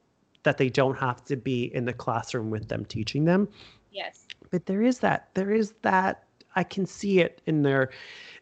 that 0.44 0.58
they 0.58 0.70
don't 0.70 0.98
have 0.98 1.26
to 1.26 1.36
be 1.36 1.66
in 1.76 1.84
the 1.84 1.92
classroom 1.92 2.50
with 2.50 2.70
them 2.70 2.86
teaching 2.86 3.26
them. 3.26 3.50
Yes 3.92 4.26
but 4.56 4.68
there 4.68 4.84
is 4.84 5.00
that 5.00 5.28
there 5.34 5.52
is 5.52 5.74
that 5.82 6.24
I 6.56 6.64
can 6.64 6.86
see 6.86 7.20
it 7.20 7.42
in 7.46 7.64
their 7.64 7.90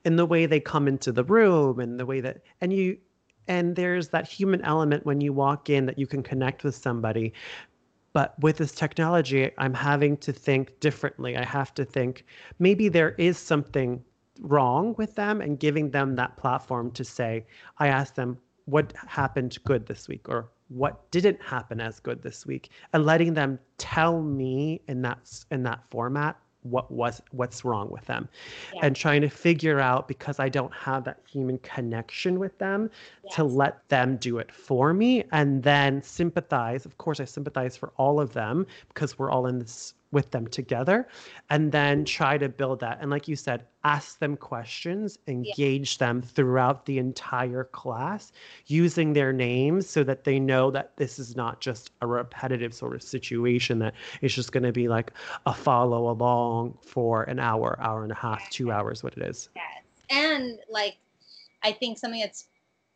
in 0.06 0.16
the 0.16 0.28
way 0.28 0.46
they 0.46 0.60
come 0.60 0.88
into 0.88 1.12
the 1.12 1.24
room 1.24 1.80
and 1.80 2.00
the 2.00 2.06
way 2.06 2.22
that 2.22 2.44
and 2.62 2.72
you 2.72 3.00
and 3.48 3.76
there's 3.76 4.10
that 4.10 4.28
human 4.28 4.62
element 4.62 5.08
when 5.08 5.22
you 5.22 5.34
walk 5.34 5.72
in 5.72 5.88
that 5.88 5.98
you 5.98 6.06
can 6.06 6.22
connect 6.22 6.64
with 6.64 6.76
somebody. 6.76 7.34
But 8.14 8.40
with 8.42 8.58
this 8.58 8.74
technology 8.74 9.50
i'm 9.58 9.74
having 9.74 10.16
to 10.18 10.32
think 10.32 10.80
differently. 10.80 11.36
I 11.36 11.46
have 11.46 11.74
to 11.74 11.84
think 11.84 12.26
maybe 12.60 12.90
there 12.90 13.16
is 13.18 13.40
something 13.40 14.04
wrong 14.40 14.94
with 15.00 15.16
them 15.16 15.42
and 15.42 15.60
giving 15.60 15.90
them 15.90 16.16
that 16.18 16.38
platform 16.38 16.92
to 16.92 17.04
say 17.04 17.44
i 17.80 17.88
asked 17.88 18.16
them 18.16 18.38
what 18.66 18.94
happened 19.08 19.58
good 19.64 19.88
this 19.88 20.08
week? 20.08 20.30
Or 20.30 20.52
what 20.74 21.10
didn't 21.12 21.42
happen 21.42 21.80
as 21.80 22.00
good 22.00 22.22
this 22.22 22.46
week 22.46 22.70
and 22.94 23.06
letting 23.06 23.34
them 23.34 23.60
tell 23.78 24.22
me 24.22 24.82
in 24.88 25.02
that 25.02 25.20
in 25.52 25.64
that 25.64 25.80
format 25.90 26.38
what 26.64 26.90
was 26.90 27.22
what's 27.32 27.64
wrong 27.66 27.90
with 27.90 28.06
them 28.06 28.28
yeah. 28.74 28.82
and 28.84 28.96
trying 28.96 29.22
to 29.22 29.30
figure 29.30 29.80
out 29.80 30.08
because 30.08 30.40
I 30.40 30.50
don't 30.50 30.74
have 30.74 31.04
that 31.04 31.20
human 31.30 31.58
connection 31.60 32.40
with 32.40 32.58
them 32.58 32.90
yes. 33.26 33.36
to 33.36 33.44
let 33.44 33.88
them 33.90 34.18
do 34.18 34.38
it 34.40 34.52
for 34.52 34.94
me 34.94 35.26
and 35.32 35.62
then 35.62 36.02
sympathize 36.02 36.86
of 36.86 36.98
course 36.98 37.20
I 37.20 37.26
sympathize 37.26 37.78
for 37.78 37.92
all 37.98 38.20
of 38.20 38.34
them 38.34 38.66
because 38.88 39.20
we're 39.20 39.30
all 39.30 39.46
in 39.48 39.60
this 39.60 39.94
with 40.14 40.32
them 40.32 40.48
together 40.48 41.08
and 41.50 41.72
then 41.72 42.06
try 42.06 42.38
to 42.38 42.48
build 42.48 42.80
that. 42.80 43.00
And 43.02 43.12
like 43.12 43.28
you 43.28 43.36
said 43.36 43.66
ask 43.84 44.20
them 44.20 44.38
questions 44.38 45.20
engage 45.28 45.98
yeah. 46.00 46.08
them 46.08 46.22
throughout 46.22 46.86
the 46.86 47.00
entire 47.00 47.66
class 47.66 48.32
using 48.68 49.12
their 49.12 49.34
names 49.34 49.90
so 49.90 50.04
that 50.06 50.24
they 50.24 50.40
know 50.40 50.72
that 50.72 50.96
this 50.96 51.20
is 51.20 51.36
not 51.36 51.60
just 51.60 51.92
a 52.02 52.08
repetitive 52.08 52.74
sort 52.74 52.96
of 52.96 53.04
situation 53.04 53.80
that 53.80 53.94
it's 54.22 54.34
just 54.34 54.54
going 54.54 54.64
to 54.64 54.72
be 54.72 54.88
like 54.88 55.12
a 55.48 55.54
follow 55.54 56.10
along 56.10 56.78
for 56.82 57.24
an 57.24 57.40
hour 57.40 57.78
hour 57.82 58.04
and 58.04 58.12
a 58.14 58.16
half 58.16 58.50
two 58.50 58.72
hours 58.72 59.04
what 59.04 59.18
it 59.18 59.24
is. 59.24 59.50
Yes. 59.56 59.84
And 60.10 60.60
like 60.70 60.96
i 61.64 61.72
think 61.72 61.98
something 61.98 62.20
that's 62.20 62.48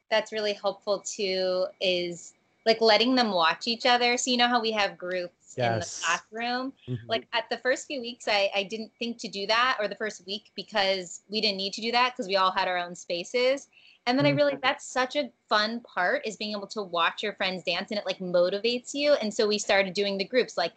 that's 0.10 0.32
really 0.32 0.54
helpful 0.54 1.00
too 1.00 1.66
is 1.82 2.34
like 2.68 2.82
letting 2.82 3.16
them 3.16 3.32
watch 3.32 3.66
each 3.66 3.86
other. 3.86 4.18
So 4.18 4.30
you 4.30 4.38
know 4.38 4.50
how 4.50 4.62
we 4.62 4.72
have 4.74 4.98
groups 4.98 5.56
yes. 5.58 5.66
in 5.66 5.80
the 5.80 6.06
classroom. 6.06 6.74
Mm-hmm. 6.88 7.10
Like 7.10 7.28
at 7.34 7.46
the 7.50 7.58
first 7.58 7.88
few 7.88 8.02
weeks, 8.02 8.28
I 8.28 8.52
I 8.54 8.64
didn't 8.64 8.92
think 9.00 9.18
to 9.20 9.30
do 9.30 9.48
that, 9.48 9.78
or 9.80 9.88
the 9.88 9.96
first 9.96 10.28
week 10.28 10.52
because 10.56 11.22
we 11.30 11.42
didn't 11.42 11.58
need 11.58 11.74
to 11.74 11.82
do 11.82 11.92
that 11.94 12.14
because 12.14 12.28
we 12.28 12.36
all 12.36 12.52
had 12.52 12.68
our 12.68 12.78
own 12.78 12.94
spaces. 12.94 13.70
And 14.06 14.18
then 14.18 14.26
mm-hmm. 14.26 14.34
I 14.34 14.38
realized 14.38 14.62
that's 14.62 14.86
such 14.86 15.16
a 15.16 15.32
fun 15.50 15.82
part 15.82 16.26
is 16.26 16.38
being 16.38 16.52
able 16.52 16.68
to 16.68 16.84
watch 16.84 17.24
your 17.24 17.34
friends 17.34 17.64
dance 17.64 17.90
and 17.92 17.98
it 18.00 18.06
like 18.06 18.20
motivates 18.20 18.94
you. 18.94 19.14
And 19.14 19.34
so 19.34 19.48
we 19.48 19.58
started 19.58 19.94
doing 19.94 20.18
the 20.18 20.26
groups 20.26 20.58
like 20.58 20.74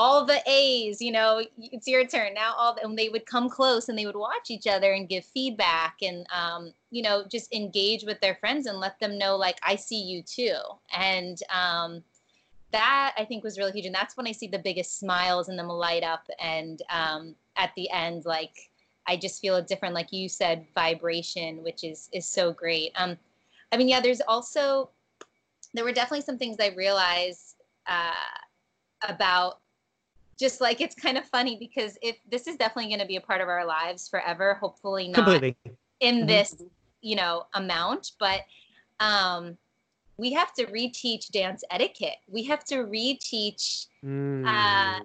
all 0.00 0.24
the 0.24 0.40
A's, 0.46 1.02
you 1.02 1.12
know, 1.12 1.44
it's 1.58 1.86
your 1.86 2.06
turn 2.06 2.32
now. 2.32 2.54
All 2.56 2.74
the, 2.74 2.82
and 2.82 2.98
they 2.98 3.10
would 3.10 3.26
come 3.26 3.50
close 3.50 3.90
and 3.90 3.98
they 3.98 4.06
would 4.06 4.16
watch 4.16 4.48
each 4.48 4.66
other 4.66 4.94
and 4.94 5.06
give 5.06 5.26
feedback 5.26 5.96
and, 6.00 6.26
um, 6.34 6.72
you 6.90 7.02
know, 7.02 7.22
just 7.30 7.52
engage 7.52 8.04
with 8.04 8.18
their 8.22 8.34
friends 8.36 8.64
and 8.64 8.80
let 8.80 8.98
them 8.98 9.18
know, 9.18 9.36
like, 9.36 9.58
I 9.62 9.76
see 9.76 10.00
you 10.00 10.22
too. 10.22 10.56
And 10.96 11.38
um, 11.50 12.02
that 12.72 13.12
I 13.18 13.26
think 13.26 13.44
was 13.44 13.58
really 13.58 13.72
huge. 13.72 13.84
And 13.84 13.94
that's 13.94 14.16
when 14.16 14.26
I 14.26 14.32
see 14.32 14.46
the 14.46 14.58
biggest 14.58 14.98
smiles 14.98 15.50
and 15.50 15.58
them 15.58 15.68
light 15.68 16.02
up. 16.02 16.26
And 16.40 16.80
um, 16.88 17.34
at 17.56 17.72
the 17.76 17.90
end, 17.90 18.24
like, 18.24 18.70
I 19.06 19.18
just 19.18 19.42
feel 19.42 19.56
a 19.56 19.62
different, 19.62 19.94
like 19.94 20.14
you 20.14 20.30
said, 20.30 20.64
vibration, 20.74 21.62
which 21.62 21.84
is 21.84 22.08
is 22.12 22.26
so 22.26 22.54
great. 22.54 22.92
Um, 22.96 23.18
I 23.70 23.76
mean, 23.76 23.88
yeah, 23.88 24.00
there's 24.00 24.22
also 24.26 24.88
there 25.74 25.84
were 25.84 25.92
definitely 25.92 26.22
some 26.22 26.38
things 26.38 26.56
I 26.58 26.68
realized 26.68 27.56
uh, 27.86 28.12
about 29.06 29.59
just 30.40 30.60
like 30.60 30.80
it's 30.80 30.94
kind 30.94 31.18
of 31.18 31.24
funny 31.26 31.56
because 31.56 31.98
if 32.02 32.16
this 32.28 32.46
is 32.46 32.56
definitely 32.56 32.90
going 32.90 33.00
to 33.00 33.06
be 33.06 33.16
a 33.16 33.20
part 33.20 33.40
of 33.40 33.48
our 33.48 33.64
lives 33.64 34.08
forever 34.08 34.54
hopefully 34.54 35.08
not 35.08 35.16
Completely. 35.16 35.56
in 36.00 36.16
mm-hmm. 36.16 36.26
this 36.26 36.62
you 37.02 37.14
know 37.14 37.44
amount 37.54 38.12
but 38.18 38.40
um 38.98 39.56
we 40.16 40.32
have 40.32 40.52
to 40.54 40.66
reteach 40.66 41.30
dance 41.30 41.62
etiquette 41.70 42.16
we 42.26 42.42
have 42.44 42.64
to 42.64 42.76
reteach 42.76 43.86
mm. 44.04 44.44
uh 44.46 45.04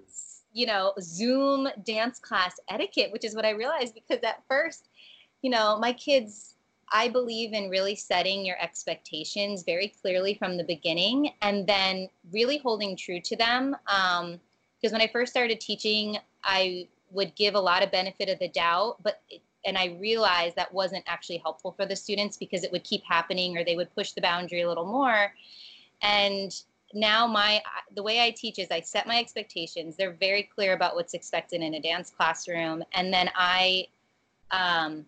you 0.53 0.65
know 0.65 0.93
zoom 1.01 1.67
dance 1.83 2.17
class 2.19 2.57
etiquette 2.69 3.11
which 3.11 3.25
is 3.25 3.35
what 3.35 3.45
i 3.45 3.51
realized 3.51 3.93
because 3.93 4.23
at 4.23 4.41
first 4.47 4.87
you 5.41 5.49
know 5.49 5.77
my 5.79 5.91
kids 5.93 6.53
I 6.93 7.09
believe 7.09 7.53
in 7.53 7.69
really 7.69 7.95
setting 7.95 8.45
your 8.45 8.61
expectations 8.61 9.63
very 9.63 9.87
clearly 9.87 10.35
from 10.35 10.55
the 10.55 10.63
beginning 10.63 11.31
and 11.41 11.65
then 11.65 12.07
really 12.31 12.59
holding 12.59 12.95
true 12.95 13.19
to 13.21 13.35
them. 13.35 13.75
Um, 13.87 14.39
because 14.85 14.93
when 14.93 15.01
I 15.01 15.07
first 15.11 15.31
started 15.31 15.59
teaching, 15.59 16.19
I 16.43 16.87
would 17.09 17.33
give 17.33 17.55
a 17.55 17.59
lot 17.59 17.81
of 17.81 17.91
benefit 17.91 18.29
of 18.29 18.37
the 18.37 18.49
doubt, 18.49 18.97
but 19.01 19.19
and 19.65 19.79
I 19.79 19.97
realized 19.99 20.55
that 20.57 20.71
wasn't 20.71 21.03
actually 21.07 21.37
helpful 21.37 21.71
for 21.71 21.87
the 21.87 21.95
students 21.95 22.37
because 22.37 22.63
it 22.63 22.71
would 22.71 22.83
keep 22.83 23.03
happening 23.03 23.57
or 23.57 23.63
they 23.63 23.75
would 23.75 23.91
push 23.95 24.11
the 24.11 24.21
boundary 24.21 24.61
a 24.61 24.67
little 24.67 24.85
more. 24.85 25.33
And 26.03 26.55
now 26.93 27.25
my 27.25 27.63
the 27.95 28.03
way 28.03 28.21
I 28.21 28.29
teach 28.29 28.59
is 28.59 28.67
I 28.69 28.81
set 28.81 29.07
my 29.07 29.17
expectations. 29.17 29.95
They're 29.97 30.13
very 30.19 30.43
clear 30.43 30.73
about 30.73 30.93
what's 30.93 31.15
expected 31.15 31.61
in 31.61 31.73
a 31.73 31.81
dance 31.81 32.11
classroom, 32.15 32.83
and 32.93 33.11
then 33.11 33.31
I 33.35 33.87
um, 34.51 35.03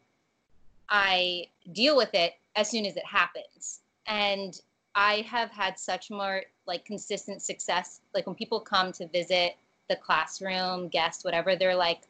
I 0.90 1.50
deal 1.72 1.96
with 1.96 2.16
it 2.16 2.34
as 2.56 2.68
soon 2.68 2.88
as 2.88 2.98
it 2.98 3.06
happens. 3.06 3.82
And 4.08 4.60
I 4.96 5.22
have 5.30 5.52
had 5.52 5.78
such 5.78 6.10
more 6.10 6.42
like 6.66 6.84
consistent 6.84 7.44
success. 7.44 8.02
Like 8.16 8.26
when 8.26 8.36
people 8.36 8.60
come 8.60 8.92
to 8.94 9.08
visit 9.10 9.56
the 9.90 9.96
classroom, 9.96 10.88
guest, 10.88 11.24
whatever, 11.26 11.56
they're 11.56 11.76
like, 11.76 12.02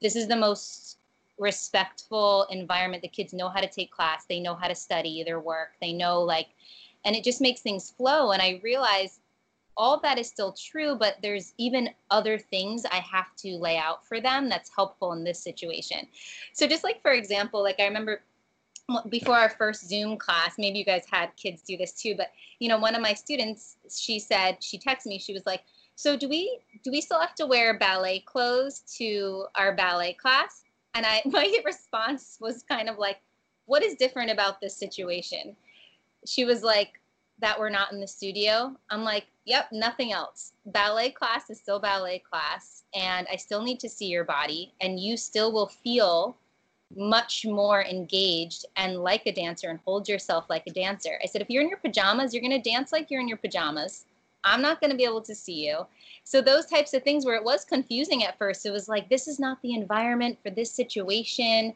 this 0.00 0.16
is 0.16 0.28
the 0.28 0.36
most 0.36 0.98
respectful 1.38 2.46
environment. 2.50 3.02
The 3.02 3.08
kids 3.08 3.32
know 3.32 3.48
how 3.48 3.60
to 3.60 3.68
take 3.68 3.90
class, 3.90 4.24
they 4.26 4.40
know 4.40 4.54
how 4.54 4.68
to 4.68 4.74
study 4.74 5.22
their 5.24 5.40
work, 5.40 5.72
they 5.80 5.92
know 5.92 6.20
like, 6.20 6.48
and 7.04 7.14
it 7.14 7.24
just 7.24 7.40
makes 7.40 7.60
things 7.60 7.90
flow. 7.90 8.32
And 8.32 8.40
I 8.40 8.60
realize 8.62 9.20
all 9.76 9.98
that 10.00 10.18
is 10.18 10.28
still 10.28 10.52
true, 10.52 10.94
but 10.94 11.16
there's 11.22 11.52
even 11.58 11.90
other 12.10 12.38
things 12.38 12.84
I 12.86 12.96
have 12.96 13.34
to 13.38 13.56
lay 13.56 13.76
out 13.76 14.06
for 14.06 14.20
them 14.20 14.48
that's 14.48 14.70
helpful 14.74 15.12
in 15.12 15.24
this 15.24 15.42
situation. 15.42 16.06
So, 16.52 16.66
just 16.66 16.84
like 16.84 17.02
for 17.02 17.12
example, 17.12 17.62
like 17.62 17.80
I 17.80 17.84
remember 17.84 18.22
before 19.08 19.36
our 19.36 19.48
first 19.48 19.88
Zoom 19.88 20.18
class, 20.18 20.54
maybe 20.58 20.78
you 20.78 20.84
guys 20.84 21.04
had 21.10 21.34
kids 21.36 21.62
do 21.62 21.76
this 21.76 21.92
too, 21.92 22.14
but 22.16 22.32
you 22.58 22.68
know, 22.68 22.78
one 22.78 22.94
of 22.94 23.02
my 23.02 23.14
students, 23.14 23.76
she 23.90 24.18
said, 24.18 24.58
she 24.60 24.78
texted 24.78 25.06
me, 25.06 25.18
she 25.18 25.32
was 25.32 25.46
like, 25.46 25.62
so 25.96 26.16
do 26.16 26.28
we 26.28 26.60
do 26.82 26.90
we 26.90 27.00
still 27.00 27.20
have 27.20 27.34
to 27.36 27.46
wear 27.46 27.78
ballet 27.78 28.20
clothes 28.20 28.82
to 28.98 29.46
our 29.54 29.74
ballet 29.74 30.14
class? 30.14 30.64
And 30.94 31.06
I 31.06 31.22
my 31.26 31.52
response 31.64 32.38
was 32.40 32.62
kind 32.62 32.88
of 32.88 32.98
like, 32.98 33.18
what 33.66 33.82
is 33.82 33.94
different 33.94 34.30
about 34.30 34.60
this 34.60 34.76
situation? 34.76 35.56
She 36.26 36.44
was 36.44 36.62
like, 36.62 37.00
that 37.40 37.58
we're 37.58 37.70
not 37.70 37.92
in 37.92 38.00
the 38.00 38.06
studio. 38.06 38.74
I'm 38.90 39.02
like, 39.02 39.26
yep, 39.44 39.68
nothing 39.72 40.12
else. 40.12 40.52
Ballet 40.66 41.10
class 41.10 41.50
is 41.50 41.58
still 41.58 41.80
ballet 41.80 42.20
class, 42.20 42.84
and 42.94 43.26
I 43.30 43.36
still 43.36 43.62
need 43.62 43.80
to 43.80 43.88
see 43.88 44.06
your 44.06 44.24
body, 44.24 44.72
and 44.80 45.00
you 45.00 45.16
still 45.16 45.52
will 45.52 45.66
feel 45.66 46.36
much 46.96 47.44
more 47.44 47.82
engaged 47.84 48.66
and 48.76 49.02
like 49.02 49.26
a 49.26 49.32
dancer 49.32 49.68
and 49.68 49.80
hold 49.84 50.08
yourself 50.08 50.46
like 50.48 50.64
a 50.66 50.72
dancer. 50.72 51.18
I 51.22 51.26
said, 51.26 51.42
if 51.42 51.50
you're 51.50 51.62
in 51.62 51.68
your 51.68 51.78
pajamas, 51.78 52.32
you're 52.32 52.42
going 52.42 52.62
to 52.62 52.70
dance 52.70 52.92
like 52.92 53.10
you're 53.10 53.20
in 53.20 53.28
your 53.28 53.38
pajamas. 53.38 54.04
I'm 54.44 54.62
not 54.62 54.80
going 54.80 54.90
to 54.90 54.96
be 54.96 55.04
able 55.04 55.22
to 55.22 55.34
see 55.34 55.66
you. 55.66 55.86
So 56.24 56.40
those 56.40 56.66
types 56.66 56.94
of 56.94 57.02
things 57.02 57.24
where 57.24 57.36
it 57.36 57.44
was 57.44 57.64
confusing 57.64 58.24
at 58.24 58.38
first, 58.38 58.66
it 58.66 58.70
was 58.70 58.88
like, 58.88 59.08
this 59.08 59.26
is 59.26 59.38
not 59.38 59.60
the 59.62 59.74
environment 59.74 60.38
for 60.42 60.50
this 60.50 60.70
situation 60.70 61.74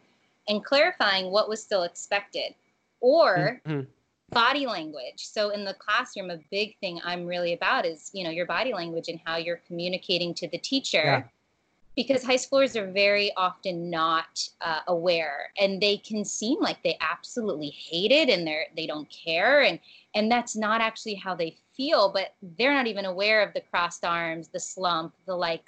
and 0.48 0.64
clarifying 0.64 1.31
what 1.31 1.48
was 1.48 1.62
still 1.62 1.83
expected 1.83 2.54
or 3.00 3.61
mm-hmm. 3.66 3.83
body 4.31 4.66
language. 4.66 5.16
So 5.16 5.50
in 5.50 5.64
the 5.64 5.74
classroom, 5.74 6.31
a 6.31 6.38
big 6.50 6.76
thing 6.78 7.00
I'm 7.04 7.26
really 7.26 7.52
about 7.52 7.85
is, 7.85 8.11
you 8.12 8.24
know, 8.24 8.31
your 8.31 8.46
body 8.46 8.72
language 8.72 9.09
and 9.09 9.20
how 9.24 9.37
you're 9.37 9.61
communicating 9.66 10.35
to 10.35 10.48
the 10.48 10.59
teacher. 10.59 11.02
Yeah 11.02 11.22
because 11.98 12.22
high 12.22 12.37
schoolers 12.37 12.76
are 12.76 12.92
very 12.92 13.32
often 13.37 13.90
not 13.90 14.48
uh, 14.61 14.80
aware 14.87 15.52
and 15.58 15.82
they 15.82 15.96
can 15.96 16.24
seem 16.24 16.61
like 16.61 16.80
they 16.84 16.96
absolutely 17.00 17.70
hate 17.70 18.12
it 18.12 18.28
and 18.28 18.46
they're 18.46 18.66
they 18.76 18.87
don't 18.87 19.11
care 19.11 19.62
and 19.62 19.80
and 20.14 20.30
that's 20.30 20.54
not 20.54 20.80
actually 20.80 21.16
how 21.16 21.34
they 21.34 21.56
feel 21.76 22.08
but 22.12 22.34
they're 22.56 22.72
not 22.72 22.87
even 22.87 23.04
aware 23.04 23.42
of 23.42 23.52
the 23.52 23.61
crossed 23.61 24.04
arms 24.04 24.46
the 24.46 24.61
slump 24.61 25.12
the 25.26 25.34
like 25.34 25.64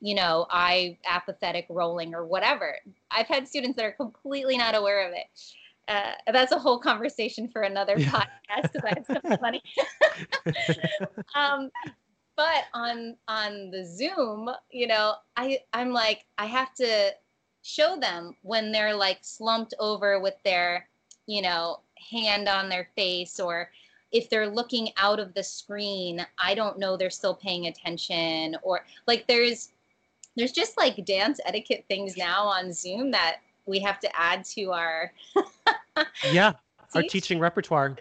you 0.00 0.14
know 0.14 0.46
eye 0.50 0.96
apathetic 1.08 1.66
rolling 1.68 2.14
or 2.14 2.24
whatever. 2.24 2.76
I've 3.10 3.26
had 3.26 3.48
students 3.48 3.76
that 3.76 3.84
are 3.84 3.92
completely 3.92 4.56
not 4.56 4.76
aware 4.76 5.08
of 5.08 5.14
it. 5.14 5.26
Uh, 5.88 6.12
that's 6.32 6.52
a 6.52 6.58
whole 6.58 6.78
conversation 6.78 7.48
for 7.48 7.62
another 7.62 7.96
podcast 7.96 8.72
because 8.72 8.84
I 8.84 8.94
have 8.94 9.06
something 9.06 9.38
funny. 9.38 9.62
um, 11.34 11.70
but 12.36 12.64
on 12.74 13.16
on 13.28 13.70
the 13.70 13.84
zoom 13.84 14.50
you 14.70 14.86
know 14.86 15.14
i 15.36 15.58
i'm 15.72 15.90
like 15.90 16.24
i 16.38 16.44
have 16.44 16.74
to 16.74 17.10
show 17.62 17.98
them 17.98 18.36
when 18.42 18.70
they're 18.70 18.94
like 18.94 19.18
slumped 19.22 19.74
over 19.80 20.20
with 20.20 20.34
their 20.44 20.86
you 21.26 21.42
know 21.42 21.80
hand 22.10 22.48
on 22.48 22.68
their 22.68 22.88
face 22.94 23.40
or 23.40 23.70
if 24.12 24.30
they're 24.30 24.48
looking 24.48 24.90
out 24.98 25.18
of 25.18 25.34
the 25.34 25.42
screen 25.42 26.24
i 26.38 26.54
don't 26.54 26.78
know 26.78 26.96
they're 26.96 27.10
still 27.10 27.34
paying 27.34 27.66
attention 27.66 28.56
or 28.62 28.84
like 29.06 29.26
there's 29.26 29.70
there's 30.36 30.52
just 30.52 30.76
like 30.76 31.04
dance 31.04 31.40
etiquette 31.44 31.84
things 31.88 32.16
now 32.16 32.44
on 32.44 32.72
zoom 32.72 33.10
that 33.10 33.38
we 33.64 33.80
have 33.80 33.98
to 33.98 34.16
add 34.16 34.44
to 34.44 34.70
our 34.70 35.12
yeah 36.30 36.52
our 36.94 37.02
teaching 37.08 37.40
repertoire 37.40 37.96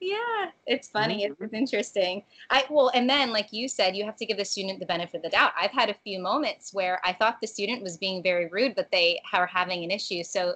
yeah 0.00 0.50
it's 0.66 0.88
funny 0.88 1.28
mm-hmm. 1.28 1.44
it's 1.44 1.52
interesting 1.52 2.22
i 2.50 2.64
well 2.70 2.90
and 2.94 3.10
then 3.10 3.32
like 3.32 3.48
you 3.50 3.68
said 3.68 3.96
you 3.96 4.04
have 4.04 4.16
to 4.16 4.26
give 4.26 4.36
the 4.36 4.44
student 4.44 4.78
the 4.78 4.86
benefit 4.86 5.16
of 5.16 5.22
the 5.22 5.28
doubt 5.28 5.52
i've 5.60 5.72
had 5.72 5.90
a 5.90 5.94
few 6.04 6.20
moments 6.20 6.72
where 6.72 7.00
i 7.04 7.12
thought 7.12 7.40
the 7.40 7.46
student 7.46 7.82
was 7.82 7.96
being 7.96 8.22
very 8.22 8.48
rude 8.48 8.74
but 8.76 8.90
they 8.92 9.20
are 9.32 9.46
having 9.46 9.82
an 9.82 9.90
issue 9.90 10.22
so 10.22 10.54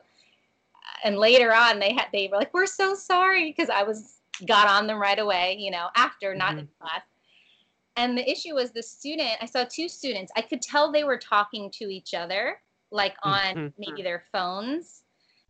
and 1.05 1.17
later 1.17 1.53
on 1.53 1.79
they 1.79 1.93
had 1.93 2.07
they 2.13 2.29
were 2.31 2.39
like 2.39 2.55
we're 2.55 2.67
so 2.67 2.95
sorry 2.95 3.51
because 3.51 3.69
i 3.69 3.83
was 3.83 4.19
got 4.47 4.69
on 4.69 4.87
them 4.87 5.01
right 5.01 5.19
away 5.19 5.57
you 5.59 5.71
know 5.71 5.89
after 5.97 6.35
not 6.35 6.51
mm-hmm. 6.51 6.61
in 6.61 6.69
class 6.81 7.03
and 7.97 8.17
the 8.17 8.31
issue 8.31 8.55
was 8.55 8.71
the 8.71 8.83
student 8.83 9.33
i 9.41 9.47
saw 9.47 9.65
two 9.65 9.89
students 9.89 10.31
i 10.37 10.41
could 10.41 10.63
tell 10.63 10.93
they 10.93 11.05
were 11.05 11.19
talking 11.19 11.71
to 11.71 11.85
each 11.85 12.15
other 12.15 12.59
like 12.91 13.15
on 13.23 13.55
mm-hmm. 13.55 13.67
maybe 13.79 14.03
their 14.03 14.25
phones 14.33 15.03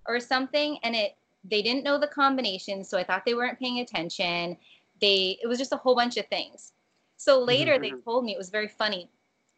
or 0.06 0.18
something 0.18 0.78
and 0.82 0.96
it 0.96 1.12
they 1.44 1.62
didn't 1.62 1.84
know 1.84 1.98
the 1.98 2.06
combination, 2.06 2.84
so 2.84 2.98
I 2.98 3.04
thought 3.04 3.24
they 3.24 3.34
weren't 3.34 3.58
paying 3.58 3.80
attention. 3.80 4.56
They 5.00 5.38
it 5.42 5.46
was 5.46 5.58
just 5.58 5.72
a 5.72 5.76
whole 5.76 5.94
bunch 5.94 6.16
of 6.16 6.26
things. 6.26 6.72
So 7.16 7.40
later 7.40 7.72
mm-hmm. 7.72 7.96
they 7.96 8.02
told 8.02 8.24
me 8.24 8.32
it 8.32 8.38
was 8.38 8.50
very 8.50 8.68
funny. 8.68 9.08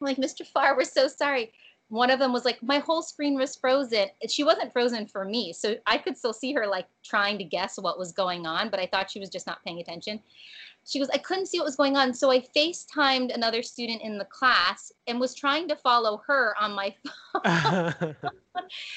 I'm 0.00 0.06
like, 0.06 0.16
Mr. 0.16 0.46
Farr, 0.46 0.76
we're 0.76 0.84
so 0.84 1.08
sorry. 1.08 1.52
One 1.88 2.10
of 2.10 2.18
them 2.18 2.32
was 2.32 2.44
like, 2.44 2.62
my 2.62 2.78
whole 2.78 3.02
screen 3.02 3.34
was 3.34 3.56
frozen. 3.56 4.08
She 4.28 4.42
wasn't 4.42 4.72
frozen 4.72 5.06
for 5.06 5.24
me, 5.24 5.52
so 5.52 5.76
I 5.86 5.98
could 5.98 6.16
still 6.16 6.32
see 6.32 6.52
her 6.54 6.66
like 6.66 6.86
trying 7.04 7.38
to 7.38 7.44
guess 7.44 7.78
what 7.78 7.98
was 7.98 8.12
going 8.12 8.46
on, 8.46 8.70
but 8.70 8.80
I 8.80 8.86
thought 8.86 9.10
she 9.10 9.20
was 9.20 9.30
just 9.30 9.46
not 9.46 9.62
paying 9.64 9.80
attention 9.80 10.20
she 10.86 10.98
goes, 10.98 11.08
I 11.12 11.18
couldn't 11.18 11.46
see 11.46 11.58
what 11.58 11.64
was 11.64 11.76
going 11.76 11.96
on. 11.96 12.12
So 12.12 12.30
I 12.30 12.40
FaceTimed 12.54 13.34
another 13.34 13.62
student 13.62 14.02
in 14.02 14.18
the 14.18 14.26
class 14.26 14.92
and 15.06 15.18
was 15.18 15.34
trying 15.34 15.68
to 15.68 15.76
follow 15.76 16.22
her 16.26 16.54
on 16.60 16.72
my 16.72 16.94
phone. 17.44 18.14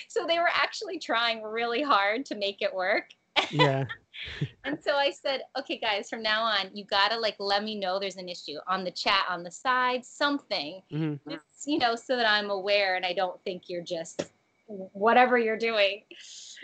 so 0.08 0.26
they 0.28 0.40
were 0.40 0.50
actually 0.54 1.00
trying 1.00 1.42
really 1.42 1.82
hard 1.82 2.26
to 2.28 2.36
make 2.36 2.62
it 2.62 2.74
work. 2.74 3.06
Yeah. 3.52 3.86
and 4.64 4.80
so 4.82 4.96
I 4.96 5.12
said, 5.12 5.42
okay, 5.60 5.78
guys, 5.78 6.10
from 6.10 6.24
now 6.24 6.42
on, 6.42 6.72
you 6.74 6.86
gotta 6.86 7.20
like 7.20 7.36
let 7.40 7.64
me 7.64 7.80
know 7.80 8.00
there's 8.00 8.18
an 8.18 8.28
issue 8.28 8.58
on 8.68 8.84
the 8.84 8.90
chat, 8.90 9.26
on 9.30 9.44
the 9.44 9.52
side, 9.52 10.04
something, 10.04 10.82
mm-hmm. 10.92 11.32
just, 11.32 11.68
you 11.68 11.78
know, 11.78 11.96
so 11.96 12.16
that 12.16 12.28
I'm 12.28 12.50
aware 12.50 12.96
and 12.96 13.06
I 13.06 13.14
don't 13.14 13.40
think 13.44 13.64
you're 13.68 13.84
just 13.84 14.24
whatever 14.66 15.38
you're 15.38 15.58
doing. 15.58 16.02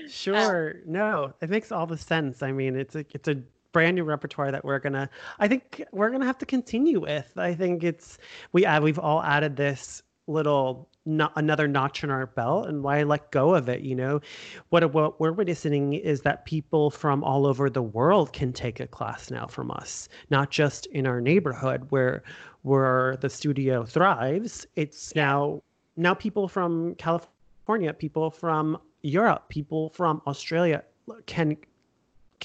Sure. 0.09 0.69
Uh, 0.71 0.73
no, 0.85 1.33
it 1.41 1.49
makes 1.49 1.71
all 1.71 1.85
the 1.85 1.97
sense. 1.97 2.41
I 2.41 2.51
mean, 2.51 2.75
it's 2.75 2.95
a 2.95 3.05
it's 3.11 3.27
a 3.27 3.35
brand 3.73 3.95
new 3.95 4.03
repertoire 4.05 4.51
that 4.51 4.63
we're 4.63 4.79
gonna 4.79 5.09
I 5.39 5.47
think 5.47 5.83
we're 5.91 6.11
gonna 6.11 6.25
have 6.25 6.37
to 6.37 6.45
continue 6.45 7.01
with. 7.01 7.37
I 7.37 7.53
think 7.53 7.83
it's 7.83 8.17
we 8.53 8.65
add 8.65 8.83
we've 8.83 8.99
all 8.99 9.21
added 9.23 9.57
this 9.57 10.01
little 10.27 10.87
not 11.05 11.33
another 11.35 11.67
notch 11.67 12.01
in 12.01 12.09
our 12.09 12.27
belt 12.27 12.67
and 12.67 12.81
why 12.81 13.03
let 13.03 13.29
go 13.31 13.53
of 13.53 13.67
it 13.67 13.81
you 13.81 13.95
know? 13.95 14.21
What 14.69 14.93
what 14.93 15.19
we're 15.19 15.33
witnessing 15.33 15.93
is 15.93 16.21
that 16.21 16.45
people 16.45 16.91
from 16.91 17.23
all 17.23 17.45
over 17.45 17.69
the 17.69 17.81
world 17.81 18.31
can 18.31 18.53
take 18.53 18.79
a 18.79 18.87
class 18.87 19.29
now 19.29 19.47
from 19.47 19.71
us 19.71 20.07
not 20.29 20.49
just 20.49 20.85
in 20.87 21.05
our 21.05 21.19
neighborhood 21.19 21.87
where 21.89 22.23
where 22.61 23.17
the 23.19 23.29
studio 23.29 23.83
thrives. 23.83 24.65
It's 24.77 25.13
now 25.15 25.61
now 25.97 26.13
people 26.13 26.47
from 26.47 26.95
california 26.95 27.93
people 27.93 28.29
from 28.31 28.77
europe 29.01 29.47
people 29.49 29.89
from 29.89 30.21
australia 30.25 30.83
can 31.25 31.57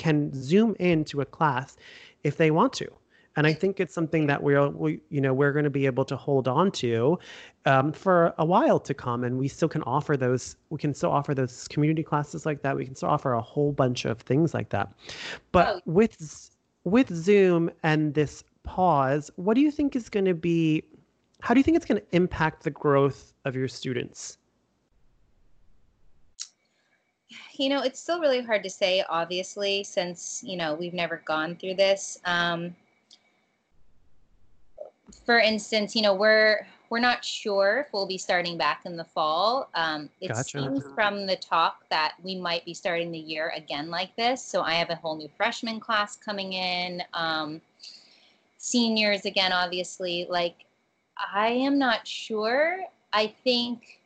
can 0.04 0.32
zoom 0.32 0.74
into 0.78 1.20
a 1.20 1.26
class 1.26 1.76
if 2.22 2.36
they 2.36 2.50
want 2.50 2.72
to 2.72 2.88
and 3.38 3.46
I 3.46 3.52
think 3.52 3.78
it's 3.78 3.94
something 3.94 4.26
that 4.26 4.42
we're 4.42 4.68
we, 4.68 5.00
you 5.10 5.20
know 5.20 5.32
we're 5.32 5.52
going 5.52 5.64
to 5.64 5.70
be 5.70 5.86
able 5.86 6.04
to 6.06 6.16
hold 6.16 6.48
on 6.48 6.72
to 6.72 7.20
um, 7.66 7.92
for 7.92 8.34
a 8.36 8.44
while 8.44 8.80
to 8.80 8.92
come, 8.92 9.22
and 9.22 9.38
we 9.38 9.46
still 9.46 9.68
can 9.68 9.82
offer 9.84 10.16
those. 10.16 10.56
We 10.70 10.78
can 10.78 10.92
still 10.92 11.12
offer 11.12 11.36
those 11.36 11.68
community 11.68 12.02
classes 12.02 12.44
like 12.44 12.62
that. 12.62 12.76
We 12.76 12.84
can 12.84 12.96
still 12.96 13.10
offer 13.10 13.34
a 13.34 13.40
whole 13.40 13.70
bunch 13.70 14.06
of 14.06 14.18
things 14.22 14.54
like 14.54 14.70
that. 14.70 14.92
But 15.52 15.76
oh. 15.76 15.80
with 15.86 16.50
with 16.82 17.14
Zoom 17.14 17.70
and 17.84 18.14
this 18.14 18.42
pause, 18.64 19.30
what 19.36 19.54
do 19.54 19.60
you 19.60 19.70
think 19.70 19.94
is 19.94 20.08
going 20.08 20.26
to 20.26 20.34
be? 20.34 20.82
How 21.40 21.54
do 21.54 21.60
you 21.60 21.64
think 21.64 21.76
it's 21.76 21.86
going 21.86 22.00
to 22.00 22.06
impact 22.16 22.64
the 22.64 22.72
growth 22.72 23.32
of 23.44 23.54
your 23.54 23.68
students? 23.68 24.37
You 27.58 27.68
know 27.68 27.82
it's 27.82 28.00
still 28.00 28.20
really 28.20 28.40
hard 28.40 28.62
to 28.62 28.70
say 28.70 29.04
obviously 29.08 29.82
since 29.84 30.42
you 30.44 30.56
know 30.56 30.74
we've 30.74 30.94
never 30.94 31.22
gone 31.26 31.56
through 31.56 31.74
this 31.74 32.18
um, 32.24 32.74
for 35.24 35.38
instance, 35.38 35.94
you 35.94 36.02
know, 36.02 36.14
we're 36.14 36.66
we're 36.90 37.00
not 37.00 37.22
sure 37.22 37.84
if 37.86 37.92
we'll 37.92 38.06
be 38.06 38.16
starting 38.16 38.56
back 38.56 38.86
in 38.86 38.96
the 38.96 39.04
fall. 39.04 39.68
Um, 39.74 40.08
it 40.22 40.28
gotcha. 40.28 40.58
seems 40.58 40.82
from 40.94 41.26
the 41.26 41.36
talk 41.36 41.84
that 41.90 42.14
we 42.22 42.34
might 42.34 42.64
be 42.64 42.72
starting 42.72 43.12
the 43.12 43.18
year 43.18 43.52
again 43.54 43.90
like 43.90 44.16
this. 44.16 44.42
So 44.42 44.62
I 44.62 44.72
have 44.74 44.88
a 44.88 44.94
whole 44.94 45.14
new 45.14 45.28
freshman 45.36 45.80
class 45.80 46.16
coming 46.16 46.54
in, 46.54 47.02
um, 47.12 47.60
seniors 48.56 49.26
again, 49.26 49.52
obviously. 49.52 50.26
Like, 50.30 50.64
I 51.34 51.48
am 51.48 51.78
not 51.78 52.06
sure. 52.06 52.80
I 53.12 53.34
think 53.44 53.97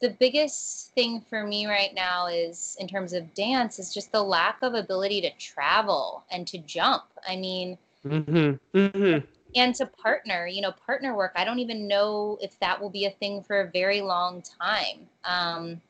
the 0.00 0.10
biggest 0.20 0.92
thing 0.94 1.22
for 1.28 1.46
me 1.46 1.66
right 1.66 1.94
now 1.94 2.26
is 2.26 2.76
in 2.80 2.86
terms 2.86 3.12
of 3.12 3.32
dance 3.34 3.78
is 3.78 3.94
just 3.94 4.12
the 4.12 4.22
lack 4.22 4.58
of 4.62 4.74
ability 4.74 5.20
to 5.22 5.30
travel 5.38 6.24
and 6.30 6.46
to 6.46 6.58
jump. 6.58 7.04
I 7.26 7.36
mean, 7.36 7.78
mm-hmm. 8.04 8.78
Mm-hmm 8.78 9.26
and 9.56 9.74
to 9.74 9.86
partner 9.86 10.46
you 10.46 10.60
know 10.60 10.72
partner 10.72 11.16
work 11.16 11.32
i 11.36 11.44
don't 11.44 11.58
even 11.58 11.88
know 11.88 12.38
if 12.40 12.58
that 12.60 12.80
will 12.80 12.90
be 12.90 13.06
a 13.06 13.10
thing 13.10 13.42
for 13.42 13.60
a 13.60 13.70
very 13.70 14.00
long 14.00 14.42
time 14.60 15.08
um, 15.24 15.80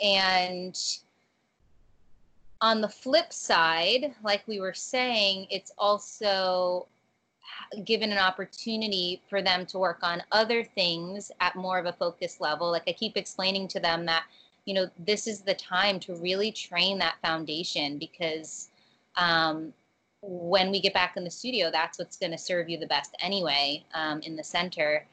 and 0.00 0.78
on 2.60 2.80
the 2.80 2.88
flip 2.88 3.32
side 3.32 4.14
like 4.22 4.46
we 4.46 4.60
were 4.60 4.74
saying 4.74 5.46
it's 5.50 5.72
also 5.78 6.86
given 7.84 8.12
an 8.12 8.18
opportunity 8.18 9.22
for 9.28 9.42
them 9.42 9.66
to 9.66 9.78
work 9.78 9.98
on 10.02 10.22
other 10.32 10.62
things 10.62 11.30
at 11.40 11.56
more 11.56 11.78
of 11.78 11.86
a 11.86 11.92
focused 11.92 12.40
level 12.40 12.70
like 12.70 12.82
i 12.86 12.92
keep 12.92 13.16
explaining 13.16 13.66
to 13.66 13.80
them 13.80 14.04
that 14.06 14.24
you 14.64 14.74
know 14.74 14.88
this 14.98 15.26
is 15.26 15.40
the 15.40 15.54
time 15.54 15.98
to 15.98 16.14
really 16.16 16.52
train 16.52 16.98
that 16.98 17.16
foundation 17.22 17.98
because 17.98 18.70
um, 19.16 19.72
when 20.22 20.70
we 20.70 20.80
get 20.80 20.94
back 20.94 21.16
in 21.16 21.24
the 21.24 21.30
studio, 21.30 21.70
that's 21.70 21.98
what's 21.98 22.16
going 22.16 22.30
to 22.32 22.38
serve 22.38 22.68
you 22.68 22.78
the 22.78 22.86
best 22.86 23.14
anyway 23.20 23.84
um, 23.94 24.20
in 24.20 24.36
the 24.36 24.44
center. 24.44 25.06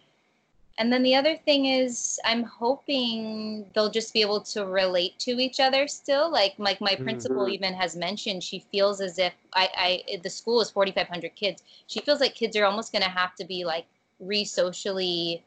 And 0.80 0.94
then 0.94 1.04
the 1.04 1.13
other 1.13 1.36
thing 1.36 1.65
is, 1.65 2.18
I'm 2.24 2.42
hoping 2.44 3.70
they'll 3.76 3.89
just 3.89 4.13
be 4.13 4.22
able 4.22 4.39
to 4.42 4.65
relate 4.65 5.20
to 5.20 5.32
each 5.32 5.60
other 5.60 5.89
still. 5.89 6.32
Like, 6.32 6.54
like 6.58 6.80
my 6.80 6.96
principal 6.96 7.44
mm-hmm. 7.44 7.54
even 7.54 7.74
has 7.74 7.98
mentioned, 7.98 8.42
she 8.42 8.60
feels 8.72 9.02
as 9.02 9.20
if 9.20 9.34
I, 9.54 9.70
I 9.76 10.18
the 10.24 10.30
school 10.30 10.62
is 10.62 10.72
4,500 10.72 11.36
kids. 11.36 11.63
She 11.88 12.00
feels 12.00 12.22
like 12.22 12.34
kids 12.34 12.56
are 12.56 12.63
almost 12.63 12.94
going 12.94 13.04
to 13.04 13.10
have 13.10 13.36
to 13.36 13.46
be 13.46 13.65
like 13.65 13.86
re-socially 14.22 15.44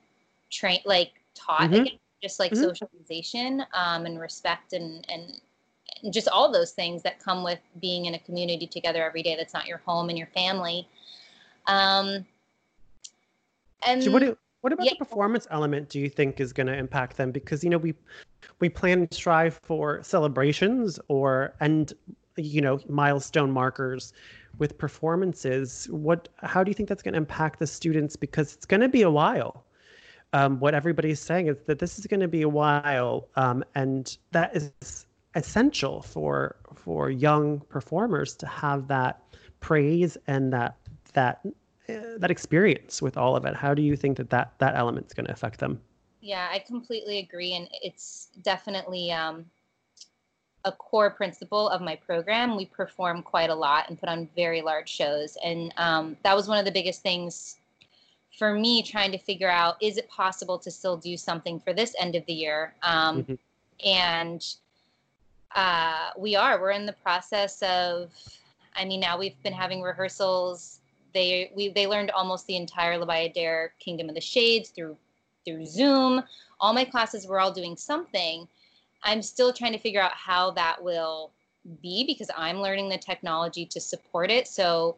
trained, 0.50 0.82
like 0.84 1.12
taught 1.34 1.70
mm-hmm. 1.70 1.80
again, 1.80 1.98
just 2.22 2.38
like 2.38 2.52
mm-hmm. 2.52 2.64
socialization 2.64 3.64
um, 3.72 4.04
and 4.04 4.20
respect 4.20 4.74
and 4.74 5.06
and 5.10 5.40
just 6.12 6.28
all 6.28 6.50
those 6.50 6.72
things 6.72 7.02
that 7.02 7.18
come 7.20 7.42
with 7.42 7.60
being 7.80 8.06
in 8.06 8.14
a 8.14 8.18
community 8.18 8.66
together 8.66 9.04
every 9.04 9.22
day 9.22 9.36
that's 9.36 9.54
not 9.54 9.66
your 9.66 9.78
home 9.78 10.08
and 10.08 10.18
your 10.18 10.26
family 10.28 10.88
um 11.68 12.24
and 13.86 14.02
so 14.02 14.10
what, 14.10 14.20
do, 14.20 14.36
what 14.62 14.72
about 14.72 14.86
yeah. 14.86 14.92
the 14.92 15.04
performance 15.04 15.46
element 15.50 15.88
do 15.88 16.00
you 16.00 16.08
think 16.08 16.40
is 16.40 16.52
going 16.52 16.68
to 16.68 16.76
impact 16.76 17.16
them? 17.16 17.32
Because 17.32 17.62
you 17.62 17.70
know 17.70 17.78
we 17.78 17.94
we 18.60 18.68
plan 18.68 19.00
and 19.00 19.12
strive 19.12 19.60
for 19.62 20.02
celebrations 20.02 20.98
or 21.08 21.54
and 21.60 21.92
you 22.36 22.60
know 22.60 22.80
milestone 22.88 23.50
markers 23.50 24.12
with 24.58 24.78
performances. 24.78 25.88
What 25.90 26.28
how 26.42 26.62
do 26.62 26.70
you 26.70 26.74
think 26.74 26.88
that's 26.88 27.02
going 27.02 27.14
to 27.14 27.18
impact 27.18 27.58
the 27.58 27.66
students? 27.66 28.14
Because 28.14 28.54
it's 28.54 28.64
going 28.64 28.80
to 28.80 28.88
be 28.88 29.02
a 29.02 29.10
while. 29.10 29.64
Um, 30.32 30.60
what 30.60 30.74
everybody's 30.74 31.20
saying 31.20 31.48
is 31.48 31.56
that 31.66 31.78
this 31.78 31.98
is 31.98 32.06
going 32.06 32.20
to 32.20 32.28
be 32.28 32.40
a 32.40 32.48
while 32.48 33.28
um, 33.36 33.62
and 33.74 34.16
that 34.30 34.56
is 34.56 35.06
essential 35.34 36.02
for 36.02 36.56
for 36.74 37.10
young 37.10 37.60
performers 37.68 38.34
to 38.36 38.46
have 38.46 38.86
that 38.88 39.22
praise 39.60 40.16
and 40.28 40.52
that 40.52 40.76
that 41.14 41.40
that 42.18 42.30
experience 42.30 43.02
with 43.02 43.16
all 43.16 43.36
of 43.36 43.44
it 43.44 43.54
how 43.54 43.74
do 43.74 43.82
you 43.82 43.96
think 43.96 44.16
that 44.16 44.30
that 44.30 44.52
that 44.58 44.74
element's 44.74 45.14
going 45.14 45.26
to 45.26 45.32
affect 45.32 45.58
them 45.58 45.80
yeah 46.20 46.48
i 46.50 46.58
completely 46.58 47.18
agree 47.18 47.54
and 47.54 47.68
it's 47.82 48.28
definitely 48.42 49.10
um, 49.12 49.44
a 50.64 50.72
core 50.72 51.10
principle 51.10 51.68
of 51.68 51.80
my 51.80 51.96
program 51.96 52.56
we 52.56 52.66
perform 52.66 53.22
quite 53.22 53.50
a 53.50 53.54
lot 53.54 53.88
and 53.88 53.98
put 53.98 54.08
on 54.08 54.28
very 54.36 54.62
large 54.62 54.88
shows 54.88 55.36
and 55.44 55.72
um, 55.76 56.16
that 56.22 56.34
was 56.34 56.48
one 56.48 56.58
of 56.58 56.64
the 56.64 56.72
biggest 56.72 57.02
things 57.02 57.56
for 58.38 58.54
me 58.54 58.82
trying 58.82 59.12
to 59.12 59.18
figure 59.18 59.50
out 59.50 59.76
is 59.82 59.98
it 59.98 60.08
possible 60.08 60.58
to 60.58 60.70
still 60.70 60.96
do 60.96 61.16
something 61.16 61.60
for 61.60 61.72
this 61.72 61.94
end 61.98 62.14
of 62.14 62.24
the 62.26 62.32
year 62.32 62.74
um, 62.82 63.22
mm-hmm. 63.22 63.34
and 63.84 64.54
uh, 65.54 66.10
we 66.16 66.36
are. 66.36 66.60
We're 66.60 66.70
in 66.70 66.86
the 66.86 66.92
process 66.92 67.62
of. 67.62 68.12
I 68.74 68.86
mean, 68.86 69.00
now 69.00 69.18
we've 69.18 69.40
been 69.42 69.52
having 69.52 69.82
rehearsals. 69.82 70.80
They 71.14 71.50
we 71.54 71.68
they 71.68 71.86
learned 71.86 72.10
almost 72.10 72.46
the 72.46 72.56
entire 72.56 72.98
La 72.98 73.06
Bayadere 73.06 73.70
Kingdom 73.78 74.08
of 74.08 74.14
the 74.14 74.20
Shades 74.20 74.70
through 74.70 74.96
through 75.44 75.66
Zoom. 75.66 76.22
All 76.60 76.72
my 76.72 76.84
classes 76.84 77.26
were 77.26 77.40
all 77.40 77.52
doing 77.52 77.76
something. 77.76 78.46
I'm 79.02 79.22
still 79.22 79.52
trying 79.52 79.72
to 79.72 79.78
figure 79.78 80.00
out 80.00 80.12
how 80.12 80.52
that 80.52 80.82
will 80.82 81.32
be 81.82 82.04
because 82.04 82.30
I'm 82.36 82.60
learning 82.60 82.88
the 82.88 82.98
technology 82.98 83.66
to 83.66 83.80
support 83.80 84.30
it. 84.30 84.46
So 84.46 84.96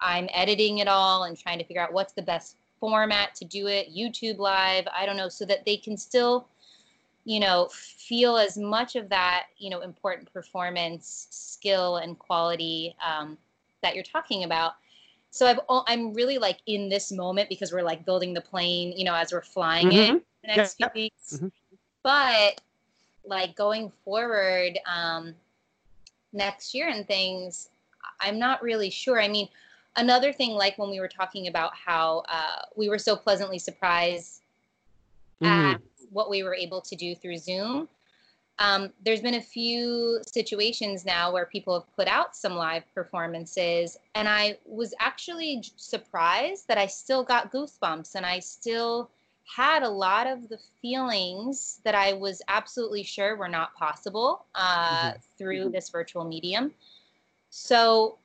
I'm 0.00 0.28
editing 0.32 0.78
it 0.78 0.88
all 0.88 1.24
and 1.24 1.38
trying 1.38 1.58
to 1.58 1.64
figure 1.64 1.82
out 1.82 1.92
what's 1.92 2.12
the 2.12 2.22
best 2.22 2.56
format 2.80 3.34
to 3.36 3.44
do 3.44 3.68
it. 3.68 3.94
YouTube 3.94 4.38
Live, 4.38 4.86
I 4.94 5.06
don't 5.06 5.16
know, 5.16 5.28
so 5.28 5.44
that 5.44 5.64
they 5.64 5.76
can 5.76 5.96
still 5.96 6.46
you 7.24 7.40
know 7.40 7.68
feel 7.72 8.36
as 8.36 8.56
much 8.56 8.96
of 8.96 9.08
that 9.08 9.46
you 9.58 9.70
know 9.70 9.80
important 9.80 10.30
performance 10.32 11.26
skill 11.30 11.96
and 11.96 12.18
quality 12.18 12.94
um, 13.06 13.38
that 13.82 13.94
you're 13.94 14.04
talking 14.04 14.44
about 14.44 14.74
so 15.34 15.46
I've, 15.46 15.58
i'm 15.68 16.14
really 16.14 16.38
like 16.38 16.58
in 16.66 16.88
this 16.88 17.10
moment 17.10 17.48
because 17.48 17.72
we're 17.72 17.82
like 17.82 18.06
building 18.06 18.32
the 18.32 18.40
plane 18.40 18.92
you 18.96 19.04
know 19.04 19.14
as 19.14 19.32
we're 19.32 19.42
flying 19.42 19.88
mm-hmm. 19.88 20.16
it 20.16 20.24
the 20.42 20.56
next 20.56 20.76
yeah. 20.78 20.88
few 20.90 21.02
weeks 21.02 21.34
mm-hmm. 21.34 21.48
but 22.02 22.60
like 23.26 23.56
going 23.56 23.90
forward 24.04 24.78
um, 24.86 25.34
next 26.32 26.74
year 26.74 26.88
and 26.88 27.06
things 27.06 27.68
i'm 28.20 28.38
not 28.38 28.62
really 28.62 28.90
sure 28.90 29.20
i 29.20 29.28
mean 29.28 29.48
another 29.96 30.32
thing 30.32 30.52
like 30.52 30.78
when 30.78 30.90
we 30.90 31.00
were 31.00 31.08
talking 31.08 31.48
about 31.48 31.72
how 31.74 32.22
uh, 32.28 32.62
we 32.76 32.88
were 32.88 32.98
so 32.98 33.16
pleasantly 33.16 33.58
surprised 33.58 34.42
mm-hmm. 35.42 35.72
at 35.74 35.80
what 36.10 36.30
we 36.30 36.42
were 36.42 36.54
able 36.54 36.80
to 36.80 36.94
do 36.96 37.14
through 37.14 37.36
Zoom. 37.36 37.88
Um, 38.58 38.92
there's 39.04 39.20
been 39.20 39.34
a 39.34 39.42
few 39.42 40.20
situations 40.26 41.04
now 41.04 41.32
where 41.32 41.46
people 41.46 41.74
have 41.74 41.96
put 41.96 42.06
out 42.06 42.36
some 42.36 42.54
live 42.54 42.84
performances, 42.94 43.96
and 44.14 44.28
I 44.28 44.58
was 44.64 44.94
actually 45.00 45.64
surprised 45.76 46.68
that 46.68 46.78
I 46.78 46.86
still 46.86 47.24
got 47.24 47.52
goosebumps 47.52 48.14
and 48.14 48.24
I 48.24 48.38
still 48.38 49.10
had 49.44 49.82
a 49.82 49.88
lot 49.88 50.26
of 50.26 50.48
the 50.48 50.58
feelings 50.80 51.80
that 51.84 51.94
I 51.94 52.12
was 52.14 52.40
absolutely 52.48 53.02
sure 53.02 53.36
were 53.36 53.48
not 53.48 53.74
possible 53.74 54.46
uh, 54.54 55.10
mm-hmm. 55.10 55.18
through 55.36 55.70
this 55.70 55.90
virtual 55.90 56.24
medium. 56.24 56.72
So 57.50 58.18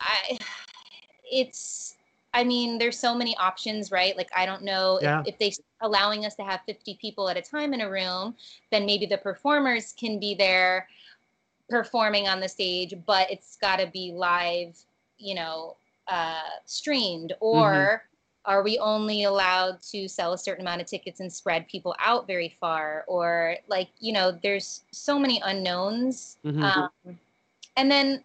I, 0.00 0.38
it's, 1.30 1.96
I 2.34 2.44
mean, 2.44 2.78
there's 2.78 2.98
so 2.98 3.14
many 3.14 3.36
options, 3.36 3.90
right? 3.90 4.16
Like, 4.16 4.30
I 4.36 4.46
don't 4.46 4.62
know 4.62 4.98
yeah. 5.02 5.20
if, 5.20 5.28
if 5.28 5.38
they 5.38 5.52
allowing 5.80 6.26
us 6.26 6.34
to 6.36 6.44
have 6.44 6.60
50 6.66 6.98
people 7.00 7.28
at 7.28 7.36
a 7.36 7.42
time 7.42 7.72
in 7.72 7.80
a 7.80 7.90
room, 7.90 8.34
then 8.70 8.84
maybe 8.84 9.06
the 9.06 9.18
performers 9.18 9.94
can 9.98 10.18
be 10.18 10.34
there 10.34 10.88
performing 11.70 12.28
on 12.28 12.40
the 12.40 12.48
stage, 12.48 12.94
but 13.06 13.30
it's 13.30 13.56
got 13.56 13.76
to 13.76 13.86
be 13.86 14.12
live, 14.12 14.76
you 15.18 15.34
know, 15.34 15.76
uh, 16.06 16.40
streamed 16.64 17.32
or 17.40 17.70
mm-hmm 17.70 18.04
are 18.48 18.62
we 18.62 18.78
only 18.78 19.24
allowed 19.24 19.80
to 19.82 20.08
sell 20.08 20.32
a 20.32 20.38
certain 20.38 20.62
amount 20.62 20.80
of 20.80 20.86
tickets 20.86 21.20
and 21.20 21.30
spread 21.30 21.68
people 21.68 21.94
out 22.00 22.26
very 22.26 22.56
far 22.58 23.04
or 23.06 23.56
like 23.68 23.88
you 24.00 24.12
know 24.12 24.36
there's 24.42 24.84
so 24.90 25.18
many 25.18 25.40
unknowns 25.44 26.38
mm-hmm. 26.44 26.62
um, 26.62 26.90
and 27.76 27.90
then 27.90 28.24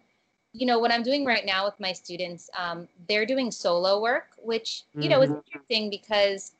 you 0.54 0.64
know 0.64 0.78
what 0.78 0.92
i'm 0.92 1.02
doing 1.02 1.24
right 1.24 1.44
now 1.44 1.64
with 1.66 1.78
my 1.78 1.92
students 1.92 2.48
um, 2.56 2.88
they're 3.08 3.26
doing 3.26 3.50
solo 3.50 4.00
work 4.00 4.28
which 4.42 4.84
you 4.94 5.02
mm-hmm. 5.02 5.10
know 5.10 5.22
is 5.22 5.30
mm-hmm. 5.30 5.40
interesting 5.46 5.90
because 5.90 6.52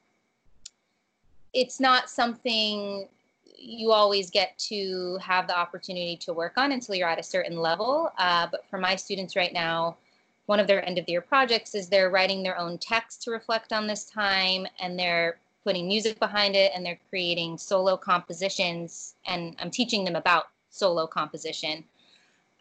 it's 1.55 1.81
not 1.81 2.11
something 2.11 3.09
you 3.57 3.93
always 3.93 4.31
get 4.31 4.59
to 4.59 5.17
have 5.23 5.47
the 5.47 5.57
opportunity 5.57 6.17
to 6.17 6.35
work 6.35 6.55
on 6.57 6.73
until 6.73 6.95
you're 6.95 7.09
at 7.09 7.19
a 7.19 7.23
certain 7.23 7.57
level 7.57 8.13
uh, 8.19 8.47
but 8.51 8.67
for 8.69 8.79
my 8.79 8.97
students 8.97 9.37
right 9.37 9.53
now 9.53 9.97
one 10.47 10.61
of 10.61 10.67
their 10.67 10.85
end 10.87 10.99
of 10.99 11.07
the 11.07 11.13
year 11.13 11.23
projects 11.23 11.75
is 11.75 11.89
they're 11.89 12.11
writing 12.11 12.43
their 12.43 12.59
own 12.59 12.77
text 12.77 13.23
to 13.23 13.31
reflect 13.31 13.73
on 13.73 13.87
this 13.87 14.05
time 14.05 14.67
and 14.81 14.99
they're 14.99 15.39
putting 15.63 15.87
music 15.87 16.19
behind 16.19 16.55
it 16.57 16.73
and 16.75 16.85
they're 16.85 16.99
creating 17.09 17.57
solo 17.57 17.97
compositions 17.97 19.15
and 19.27 19.55
i'm 19.61 19.71
teaching 19.71 20.05
them 20.05 20.17
about 20.17 20.49
solo 20.71 21.07
composition 21.07 21.85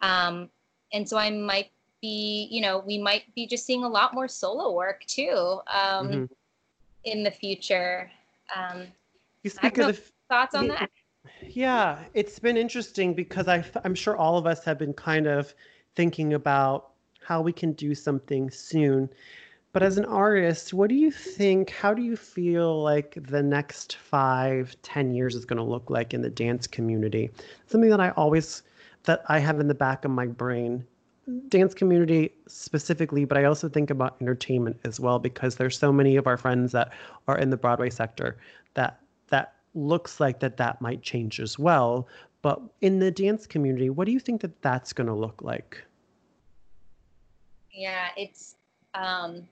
um, 0.00 0.48
and 0.92 1.08
so 1.08 1.16
i 1.16 1.30
might 1.30 1.70
be 2.00 2.48
you 2.50 2.60
know 2.60 2.82
we 2.86 2.98
might 2.98 3.22
be 3.34 3.46
just 3.46 3.64
seeing 3.64 3.84
a 3.84 3.88
lot 3.88 4.14
more 4.14 4.28
solo 4.28 4.72
work 4.72 5.04
too 5.06 5.60
um, 5.68 6.08
mm-hmm. 6.08 6.24
in 7.04 7.22
the 7.22 7.30
future 7.30 8.10
um, 8.54 8.82
you 9.42 9.50
speak 9.50 9.78
of 9.78 9.96
the, 9.96 10.02
thoughts 10.28 10.54
on 10.54 10.68
that 10.68 10.90
yeah 11.48 11.98
it's 12.12 12.38
been 12.38 12.56
interesting 12.56 13.14
because 13.14 13.48
I, 13.48 13.64
i'm 13.84 13.94
sure 13.94 14.16
all 14.16 14.36
of 14.36 14.46
us 14.46 14.64
have 14.64 14.78
been 14.78 14.92
kind 14.92 15.26
of 15.26 15.54
thinking 15.94 16.34
about 16.34 16.90
how 17.24 17.40
we 17.40 17.52
can 17.52 17.72
do 17.72 17.94
something 17.94 18.50
soon. 18.50 19.08
But 19.72 19.82
as 19.82 19.98
an 19.98 20.04
artist, 20.04 20.72
what 20.72 20.88
do 20.88 20.94
you 20.94 21.10
think? 21.10 21.70
How 21.70 21.94
do 21.94 22.02
you 22.02 22.16
feel 22.16 22.80
like 22.82 23.18
the 23.20 23.42
next 23.42 23.96
five, 23.96 24.76
ten 24.82 25.12
years 25.12 25.34
is 25.34 25.44
going 25.44 25.56
to 25.56 25.64
look 25.64 25.90
like 25.90 26.14
in 26.14 26.22
the 26.22 26.30
dance 26.30 26.68
community? 26.68 27.30
Something 27.66 27.90
that 27.90 28.00
I 28.00 28.10
always, 28.10 28.62
that 29.04 29.22
I 29.28 29.38
have 29.38 29.60
in 29.60 29.68
the 29.68 29.74
back 29.74 30.04
of 30.04 30.10
my 30.10 30.26
brain. 30.26 30.84
Dance 31.48 31.72
community 31.72 32.32
specifically, 32.48 33.24
but 33.24 33.38
I 33.38 33.44
also 33.44 33.68
think 33.68 33.90
about 33.90 34.16
entertainment 34.20 34.78
as 34.84 35.00
well 35.00 35.18
because 35.18 35.56
there's 35.56 35.78
so 35.78 35.90
many 35.90 36.16
of 36.16 36.26
our 36.26 36.36
friends 36.36 36.72
that 36.72 36.92
are 37.28 37.38
in 37.38 37.48
the 37.48 37.56
Broadway 37.56 37.88
sector 37.88 38.36
that 38.74 39.00
that 39.28 39.54
looks 39.74 40.20
like 40.20 40.40
that 40.40 40.58
that 40.58 40.82
might 40.82 41.02
change 41.02 41.40
as 41.40 41.58
well. 41.58 42.08
But 42.42 42.60
in 42.82 42.98
the 42.98 43.10
dance 43.10 43.46
community, 43.46 43.88
what 43.88 44.04
do 44.04 44.12
you 44.12 44.20
think 44.20 44.42
that 44.42 44.60
that's 44.60 44.92
going 44.92 45.06
to 45.06 45.14
look 45.14 45.40
like? 45.40 45.82
Yeah, 47.72 48.08
it's 48.18 48.56
um, 48.94 49.48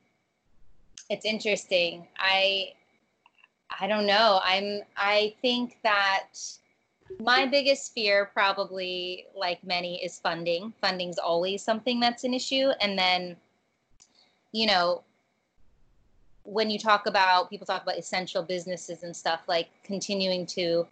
it's 1.08 1.24
interesting. 1.24 2.06
I 2.18 2.74
I 3.80 3.86
don't 3.86 4.06
know. 4.06 4.40
I'm 4.44 4.82
I 4.96 5.34
think 5.40 5.78
that 5.82 6.28
my 7.20 7.46
biggest 7.46 7.92
fear 7.94 8.30
probably 8.32 9.26
like 9.34 9.62
many 9.64 10.02
is 10.04 10.18
funding. 10.18 10.72
Funding's 10.80 11.18
always 11.18 11.62
something 11.62 12.00
that's 12.00 12.24
an 12.24 12.34
issue 12.34 12.70
and 12.80 12.98
then 12.98 13.36
you 14.52 14.66
know 14.66 15.02
when 16.44 16.70
you 16.70 16.78
talk 16.78 17.06
about 17.06 17.48
people 17.48 17.66
talk 17.66 17.82
about 17.82 17.96
essential 17.98 18.42
businesses 18.42 19.02
and 19.02 19.14
stuff 19.14 19.42
like 19.46 19.68
continuing 19.84 20.44
to 20.44 20.86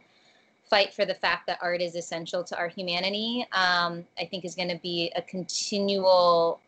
fight 0.64 0.94
for 0.94 1.04
the 1.04 1.14
fact 1.14 1.46
that 1.46 1.58
art 1.60 1.80
is 1.80 1.96
essential 1.96 2.44
to 2.44 2.56
our 2.56 2.68
humanity 2.68 3.44
um, 3.52 4.04
i 4.18 4.24
think 4.24 4.44
is 4.44 4.54
going 4.54 4.68
to 4.68 4.78
be 4.78 5.12
a 5.16 5.22
continual 5.22 6.60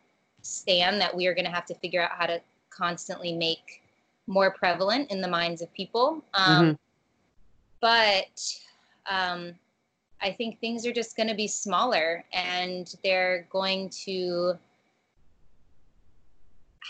stand 0.42 1.00
that 1.00 1.16
we 1.16 1.26
are 1.26 1.34
going 1.34 1.44
to 1.44 1.50
have 1.50 1.64
to 1.64 1.74
figure 1.76 2.02
out 2.02 2.10
how 2.10 2.26
to 2.26 2.40
constantly 2.70 3.32
make 3.32 3.82
more 4.26 4.50
prevalent 4.50 5.10
in 5.10 5.20
the 5.20 5.28
minds 5.28 5.62
of 5.62 5.72
people. 5.72 6.24
Um, 6.34 6.64
mm-hmm. 6.64 6.72
But 7.80 8.54
um, 9.10 9.54
I 10.20 10.32
think 10.32 10.60
things 10.60 10.86
are 10.86 10.92
just 10.92 11.16
going 11.16 11.28
to 11.28 11.34
be 11.34 11.48
smaller 11.48 12.24
and 12.32 12.94
they're 13.02 13.46
going 13.50 13.90
to 14.04 14.54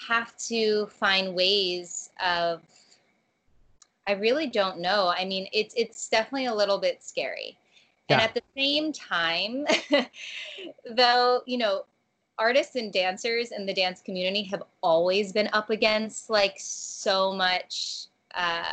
have 0.08 0.36
to 0.48 0.86
find 0.86 1.34
ways 1.34 2.10
of 2.24 2.62
I 4.06 4.12
really 4.12 4.48
don't 4.48 4.80
know. 4.80 5.12
I 5.16 5.24
mean, 5.24 5.46
it's 5.52 5.74
it's 5.76 6.08
definitely 6.08 6.46
a 6.46 6.54
little 6.54 6.78
bit 6.78 7.04
scary. 7.04 7.56
Yeah. 8.08 8.16
And 8.16 8.22
at 8.22 8.34
the 8.34 8.42
same 8.56 8.92
time, 8.92 9.64
though, 10.96 11.42
you 11.46 11.56
know, 11.56 11.84
artists 12.38 12.74
and 12.74 12.92
dancers 12.92 13.52
in 13.52 13.64
the 13.64 13.72
dance 13.72 14.02
community 14.02 14.42
have 14.44 14.62
always 14.82 15.32
been 15.32 15.48
up 15.52 15.70
against 15.70 16.28
like 16.28 16.56
so 16.58 17.32
much 17.32 18.06
uh, 18.34 18.64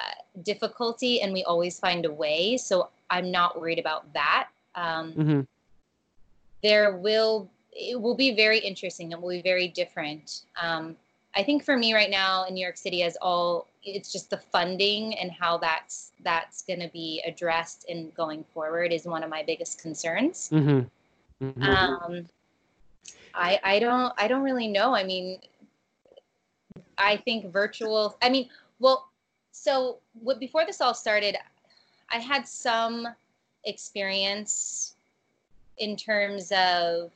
difficulty 0.42 1.22
and 1.22 1.34
we 1.34 1.44
always 1.44 1.80
find 1.80 2.06
a 2.06 2.12
way 2.12 2.56
so 2.56 2.90
i'm 3.10 3.32
not 3.32 3.60
worried 3.60 3.80
about 3.80 4.12
that 4.14 4.50
um, 4.76 5.14
mm-hmm. 5.14 5.42
there 6.64 6.98
will 6.98 7.50
it 7.72 8.00
will 8.00 8.16
be 8.16 8.36
very 8.36 8.60
interesting 8.60 9.12
it 9.12 9.22
will 9.22 9.30
be 9.30 9.42
very 9.42 9.68
different 9.68 10.42
um, 10.62 10.96
i 11.36 11.44
think 11.44 11.64
for 11.64 11.78
me 11.78 11.94
right 11.94 12.10
now 12.10 12.46
in 12.46 12.54
new 12.54 12.64
york 12.64 12.78
city 12.78 13.04
as 13.04 13.18
all 13.22 13.68
it's 13.84 14.12
just 14.12 14.30
the 14.30 14.38
funding 14.52 15.14
and 15.16 15.32
how 15.32 15.58
that's 15.58 16.12
that's 16.24 16.64
going 16.64 16.80
to 16.80 16.90
be 16.90 17.22
addressed 17.26 17.86
and 17.90 18.14
going 18.14 18.44
forward 18.54 18.92
is 18.92 19.06
one 19.06 19.24
of 19.24 19.30
my 19.30 19.44
biggest 19.44 19.82
concerns 19.82 20.50
mm-hmm. 20.52 20.82
Mm-hmm. 21.42 21.64
Um, 21.64 22.26
I 23.34 23.60
I 23.64 23.80
don't 23.80 24.14
I 24.18 24.28
don't 24.28 24.44
really 24.44 24.68
know. 24.68 24.94
I 24.94 25.04
mean, 25.04 25.40
I 26.98 27.18
think 27.18 27.52
virtual. 27.52 28.18
I 28.22 28.30
mean, 28.30 28.50
well, 28.80 29.10
so 29.52 30.00
what 30.14 30.40
before 30.40 30.66
this 30.66 30.82
all 30.82 30.94
started, 30.94 31.38
I 32.12 32.18
had 32.18 32.48
some 32.48 33.08
experience 33.66 34.96
in 35.78 35.96
terms 35.96 36.52
of 36.52 37.12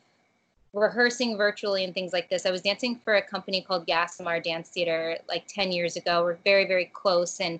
rehearsing 0.73 1.37
virtually 1.37 1.83
and 1.83 1.93
things 1.93 2.13
like 2.13 2.29
this. 2.29 2.45
I 2.45 2.51
was 2.51 2.61
dancing 2.61 2.99
for 3.03 3.15
a 3.15 3.21
company 3.21 3.61
called 3.61 3.85
Gasamar 3.87 4.43
Dance 4.43 4.69
Theater 4.69 5.17
like 5.27 5.45
10 5.47 5.71
years 5.71 5.95
ago. 5.95 6.23
We're 6.23 6.37
very, 6.43 6.65
very 6.65 6.85
close. 6.93 7.39
And 7.39 7.59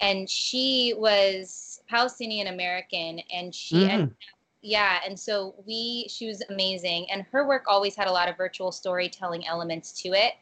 and 0.00 0.30
she 0.30 0.94
was 0.96 1.80
Palestinian 1.88 2.48
American 2.48 3.20
and 3.32 3.54
she 3.54 3.76
mm. 3.76 3.88
ended 3.88 4.16
yeah 4.62 4.98
and 5.06 5.18
so 5.18 5.54
we 5.66 6.06
she 6.08 6.26
was 6.26 6.42
amazing 6.50 7.06
and 7.10 7.24
her 7.30 7.46
work 7.46 7.64
always 7.68 7.94
had 7.94 8.08
a 8.08 8.12
lot 8.12 8.28
of 8.28 8.36
virtual 8.36 8.72
storytelling 8.72 9.46
elements 9.46 9.92
to 9.92 10.08
it 10.08 10.34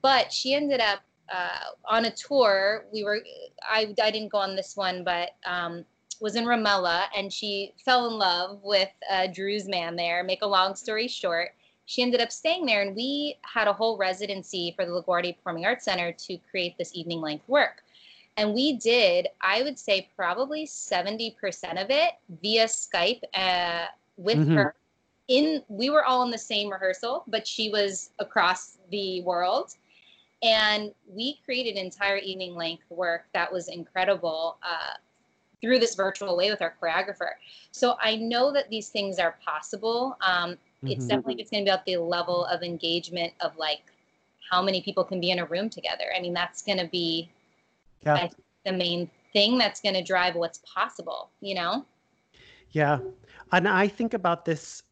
but 0.00 0.32
she 0.32 0.54
ended 0.54 0.80
up 0.80 1.00
uh, 1.32 1.70
on 1.84 2.06
a 2.06 2.10
tour 2.10 2.86
we 2.92 3.04
were 3.04 3.20
I, 3.62 3.94
I 4.02 4.10
didn't 4.10 4.32
go 4.32 4.38
on 4.38 4.56
this 4.56 4.76
one 4.76 5.04
but 5.04 5.30
um, 5.44 5.84
was 6.20 6.36
in 6.36 6.44
ramallah 6.44 7.04
and 7.16 7.32
she 7.32 7.72
fell 7.84 8.08
in 8.08 8.14
love 8.18 8.60
with 8.62 8.90
uh, 9.10 9.26
Druze 9.28 9.68
man 9.68 9.96
there 9.96 10.22
make 10.24 10.42
a 10.42 10.46
long 10.46 10.74
story 10.74 11.08
short 11.08 11.50
she 11.84 12.02
ended 12.02 12.20
up 12.20 12.32
staying 12.32 12.66
there 12.66 12.82
and 12.82 12.96
we 12.96 13.38
had 13.42 13.68
a 13.68 13.72
whole 13.72 13.96
residency 13.96 14.72
for 14.76 14.84
the 14.84 14.90
laguardia 14.90 15.36
performing 15.36 15.66
arts 15.66 15.84
center 15.84 16.12
to 16.12 16.38
create 16.50 16.76
this 16.78 16.94
evening 16.94 17.20
length 17.20 17.48
work 17.48 17.82
and 18.36 18.52
we 18.52 18.74
did, 18.74 19.28
I 19.40 19.62
would 19.62 19.78
say, 19.78 20.10
probably 20.14 20.66
70% 20.66 21.82
of 21.82 21.90
it 21.90 22.12
via 22.42 22.66
Skype 22.66 23.22
uh, 23.34 23.86
with 24.16 24.38
mm-hmm. 24.38 24.56
her. 24.56 24.74
In 25.28 25.62
we 25.68 25.90
were 25.90 26.04
all 26.04 26.22
in 26.22 26.30
the 26.30 26.38
same 26.38 26.70
rehearsal, 26.70 27.24
but 27.26 27.46
she 27.46 27.68
was 27.68 28.10
across 28.20 28.78
the 28.90 29.22
world, 29.22 29.74
and 30.42 30.92
we 31.08 31.38
created 31.44 31.76
entire 31.76 32.18
evening 32.18 32.54
length 32.54 32.84
work 32.90 33.24
that 33.32 33.50
was 33.50 33.68
incredible 33.68 34.58
uh, 34.62 34.94
through 35.60 35.78
this 35.78 35.94
virtual 35.94 36.36
way 36.36 36.50
with 36.50 36.60
our 36.60 36.74
choreographer. 36.80 37.30
So 37.72 37.96
I 38.00 38.16
know 38.16 38.52
that 38.52 38.68
these 38.68 38.88
things 38.88 39.18
are 39.18 39.36
possible. 39.44 40.16
Um, 40.20 40.50
mm-hmm. 40.52 40.88
It's 40.88 41.06
definitely 41.06 41.36
just 41.36 41.50
going 41.50 41.64
to 41.64 41.68
be 41.68 41.70
about 41.70 41.86
the 41.86 41.96
level 41.96 42.44
of 42.46 42.62
engagement 42.62 43.32
of 43.40 43.56
like 43.56 43.82
how 44.50 44.62
many 44.62 44.82
people 44.82 45.04
can 45.04 45.20
be 45.20 45.30
in 45.30 45.38
a 45.38 45.46
room 45.46 45.68
together. 45.68 46.04
I 46.16 46.20
mean, 46.20 46.34
that's 46.34 46.62
going 46.62 46.78
to 46.78 46.86
be 46.86 47.30
yeah. 48.04 48.28
the 48.64 48.72
main 48.72 49.10
thing 49.32 49.58
that's 49.58 49.80
going 49.80 49.94
to 49.94 50.02
drive 50.02 50.34
what's 50.34 50.58
possible, 50.58 51.30
you 51.40 51.54
know? 51.54 51.84
Yeah. 52.70 52.98
And 53.52 53.66
I 53.66 53.88
think 53.88 54.14
about 54.14 54.44
this, 54.44 54.82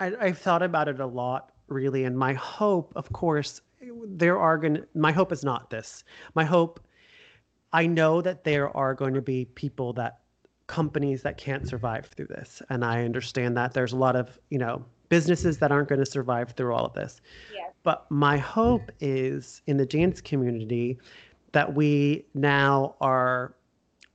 I, 0.00 0.12
I've 0.20 0.38
thought 0.38 0.62
about 0.62 0.88
it 0.88 1.00
a 1.00 1.06
lot, 1.06 1.50
really. 1.68 2.04
And 2.04 2.16
my 2.16 2.34
hope, 2.34 2.92
of 2.94 3.12
course, 3.12 3.60
there 4.06 4.38
are 4.38 4.58
going 4.58 4.74
to, 4.74 4.86
my 4.94 5.12
hope 5.12 5.32
is 5.32 5.44
not 5.44 5.70
this. 5.70 6.04
My 6.34 6.44
hope, 6.44 6.80
I 7.72 7.86
know 7.86 8.20
that 8.20 8.44
there 8.44 8.74
are 8.76 8.94
going 8.94 9.14
to 9.14 9.22
be 9.22 9.46
people 9.46 9.92
that 9.94 10.20
companies 10.66 11.22
that 11.22 11.36
can't 11.36 11.66
survive 11.66 12.06
through 12.06 12.26
this. 12.26 12.62
And 12.70 12.84
I 12.84 13.04
understand 13.04 13.56
that 13.56 13.74
there's 13.74 13.92
a 13.92 13.96
lot 13.96 14.16
of, 14.16 14.38
you 14.50 14.58
know, 14.58 14.84
businesses 15.08 15.58
that 15.58 15.70
aren't 15.70 15.88
going 15.88 15.98
to 15.98 16.06
survive 16.06 16.52
through 16.52 16.74
all 16.74 16.86
of 16.86 16.94
this. 16.94 17.20
Yes. 17.52 17.72
But 17.82 18.10
my 18.10 18.38
hope 18.38 18.90
is 19.00 19.60
in 19.66 19.76
the 19.76 19.84
dance 19.84 20.20
community 20.20 20.98
that 21.52 21.74
we 21.74 22.24
now 22.34 22.94
are 23.00 23.54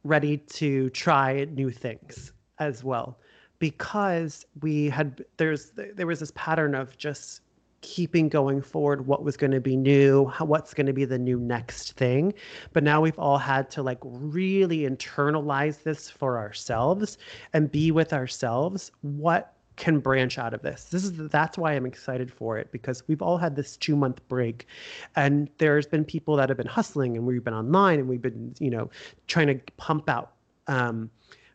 ready 0.03 0.37
to 0.37 0.89
try 0.91 1.45
new 1.51 1.69
things 1.69 2.31
as 2.59 2.83
well 2.83 3.19
because 3.59 4.45
we 4.61 4.89
had 4.89 5.23
there's 5.37 5.71
there 5.71 6.07
was 6.07 6.19
this 6.19 6.31
pattern 6.35 6.73
of 6.75 6.97
just 6.97 7.41
keeping 7.87 8.27
going 8.27 8.61
forward 8.61 9.07
what 9.07 9.23
was 9.23 9.37
going 9.37 9.51
to 9.51 9.61
be 9.61 9.77
new 9.77 10.25
how, 10.25 10.43
what's 10.43 10.73
going 10.73 10.85
to 10.85 10.91
be 10.91 11.05
the 11.05 11.17
new 11.17 11.39
next 11.39 11.93
thing. 11.93 12.33
But 12.73 12.83
now 12.83 12.99
we've 12.99 13.17
all 13.17 13.37
had 13.37 13.69
to 13.71 13.81
like 13.81 13.99
really 14.03 14.79
internalize 14.79 15.83
this 15.83 16.09
for 16.09 16.37
ourselves 16.37 17.17
and 17.53 17.71
be 17.71 17.91
with 17.91 18.11
ourselves. 18.11 18.91
What 19.01 19.53
can 19.77 19.99
branch 19.99 20.37
out 20.37 20.53
of 20.53 20.61
this? 20.63 20.85
This 20.85 21.05
is 21.05 21.29
that's 21.29 21.57
why 21.57 21.73
i'm 21.73 21.85
excited 21.85 22.29
for 22.29 22.57
it 22.57 22.71
because 22.73 23.07
we've 23.07 23.21
all 23.21 23.37
had 23.37 23.55
this 23.55 23.77
two 23.77 23.95
month 23.95 24.19
break. 24.27 24.67
And 25.15 25.49
there's 25.57 25.87
been 25.87 26.03
people 26.03 26.35
that 26.35 26.49
have 26.49 26.57
been 26.57 26.67
hustling 26.67 27.15
and 27.15 27.25
we've 27.25 27.43
been 27.43 27.53
online 27.53 27.99
and 27.99 28.09
we've 28.09 28.21
been 28.21 28.53
you 28.59 28.69
know 28.69 28.89
trying 29.27 29.47
to 29.47 29.59
pump 29.77 30.09
out 30.09 30.33
um, 30.67 31.09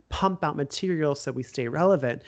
pump 0.09 0.43
out 0.45 0.57
material 0.57 1.15
so 1.15 1.31
we 1.31 1.43
stay 1.43 1.69
relevant 1.69 2.23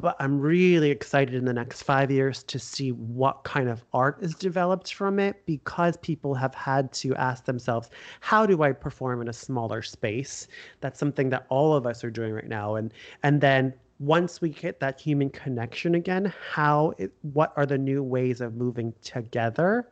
but 0.00 0.16
I'm 0.18 0.40
really 0.40 0.90
excited 0.90 1.34
in 1.34 1.44
the 1.44 1.52
next 1.52 1.82
five 1.82 2.10
years 2.10 2.42
to 2.44 2.58
see 2.58 2.92
what 2.92 3.44
kind 3.44 3.68
of 3.68 3.84
art 3.92 4.18
is 4.22 4.34
developed 4.34 4.94
from 4.94 5.18
it 5.18 5.44
because 5.44 5.96
people 5.98 6.34
have 6.34 6.54
had 6.54 6.90
to 6.94 7.14
ask 7.16 7.44
themselves, 7.44 7.90
how 8.20 8.46
do 8.46 8.62
I 8.62 8.72
perform 8.72 9.20
in 9.20 9.28
a 9.28 9.32
smaller 9.32 9.82
space? 9.82 10.48
That's 10.80 10.98
something 10.98 11.28
that 11.30 11.44
all 11.50 11.74
of 11.74 11.86
us 11.86 12.02
are 12.02 12.10
doing 12.10 12.32
right 12.32 12.48
now. 12.48 12.76
And 12.76 12.94
and 13.22 13.40
then 13.40 13.74
once 13.98 14.40
we 14.40 14.48
get 14.48 14.80
that 14.80 14.98
human 14.98 15.28
connection 15.28 15.94
again, 15.94 16.32
how 16.50 16.94
it, 16.96 17.12
what 17.20 17.52
are 17.56 17.66
the 17.66 17.76
new 17.76 18.02
ways 18.02 18.40
of 18.40 18.54
moving 18.54 18.94
together 19.02 19.86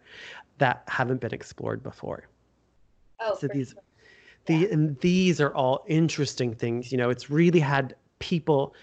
that 0.56 0.82
haven't 0.88 1.20
been 1.20 1.34
explored 1.34 1.82
before? 1.82 2.26
Oh, 3.20 3.36
so 3.38 3.46
these 3.48 3.70
sure. 3.72 3.82
the 4.46 4.54
yeah. 4.54 4.72
and 4.72 4.98
these 5.00 5.38
are 5.38 5.54
all 5.54 5.84
interesting 5.86 6.54
things. 6.54 6.90
You 6.90 6.96
know, 6.96 7.10
it's 7.10 7.28
really 7.28 7.60
had 7.60 7.94
people 8.20 8.74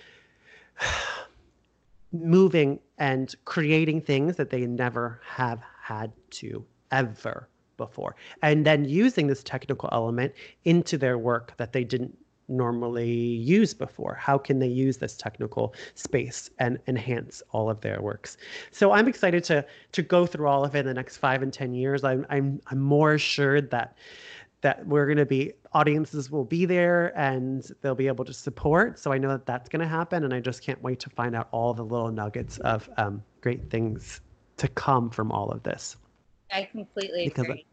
moving 2.24 2.80
and 2.98 3.34
creating 3.46 4.02
things 4.02 4.36
that 4.38 4.50
they 4.50 4.66
never 4.66 5.22
have 5.26 5.62
had 5.82 6.12
to 6.32 6.66
ever 6.92 7.50
before. 7.78 8.16
And 8.42 8.66
then 8.66 8.86
using 8.86 9.28
this 9.28 9.44
technical 9.44 9.90
element 9.92 10.34
into 10.64 10.98
their 10.98 11.18
work 11.18 11.56
that 11.58 11.74
they 11.74 11.84
didn't 11.84 12.18
normally 12.48 13.10
use 13.10 13.74
before. 13.74 14.16
How 14.16 14.38
can 14.38 14.60
they 14.60 14.68
use 14.68 14.98
this 14.98 15.18
technical 15.18 15.74
space 15.96 16.50
and 16.60 16.78
enhance 16.88 17.42
all 17.52 17.70
of 17.70 17.82
their 17.82 18.02
works? 18.02 18.38
So 18.72 18.92
i'm 18.92 19.08
excited 19.08 19.44
to 19.46 19.66
to 19.94 20.02
go 20.04 20.26
through 20.28 20.48
all 20.48 20.64
of 20.64 20.76
it 20.76 20.80
in 20.80 20.86
the 20.86 20.94
next 20.94 21.18
five 21.18 21.42
and 21.42 21.52
ten 21.52 21.74
years. 21.74 22.04
I'm 22.04 22.26
i'm, 22.30 22.62
I'm 22.68 22.80
more 22.80 23.14
assured 23.14 23.72
that 23.72 23.98
that 24.62 24.86
we're 24.88 25.06
going 25.06 25.18
to 25.18 25.26
be 25.26 25.54
audiences 25.76 26.32
will 26.32 26.46
be 26.46 26.66
there 26.66 27.12
and 27.20 27.70
they'll 27.82 27.94
be 27.94 28.08
able 28.08 28.24
to 28.24 28.34
support. 28.34 28.98
So 28.98 29.12
I 29.12 29.18
know 29.18 29.28
that 29.28 29.46
that's 29.46 29.68
going 29.68 29.82
to 29.82 29.88
happen, 29.88 30.24
and 30.24 30.34
I 30.34 30.40
just 30.40 30.64
can't 30.64 30.82
wait 30.82 31.02
to 31.02 31.10
find 31.10 31.36
out 31.36 31.50
all 31.52 31.74
the 31.74 31.84
little 31.84 32.12
nuggets 32.12 32.58
of 32.60 32.90
um, 32.98 33.22
great 33.42 33.70
things 33.70 34.22
to 34.58 34.70
come 34.70 35.10
from 35.10 35.32
all 35.32 35.52
of 35.52 35.62
this. 35.64 35.98
I 36.52 36.64
completely 36.64 37.26
because 37.26 37.44
agree. 37.44 37.66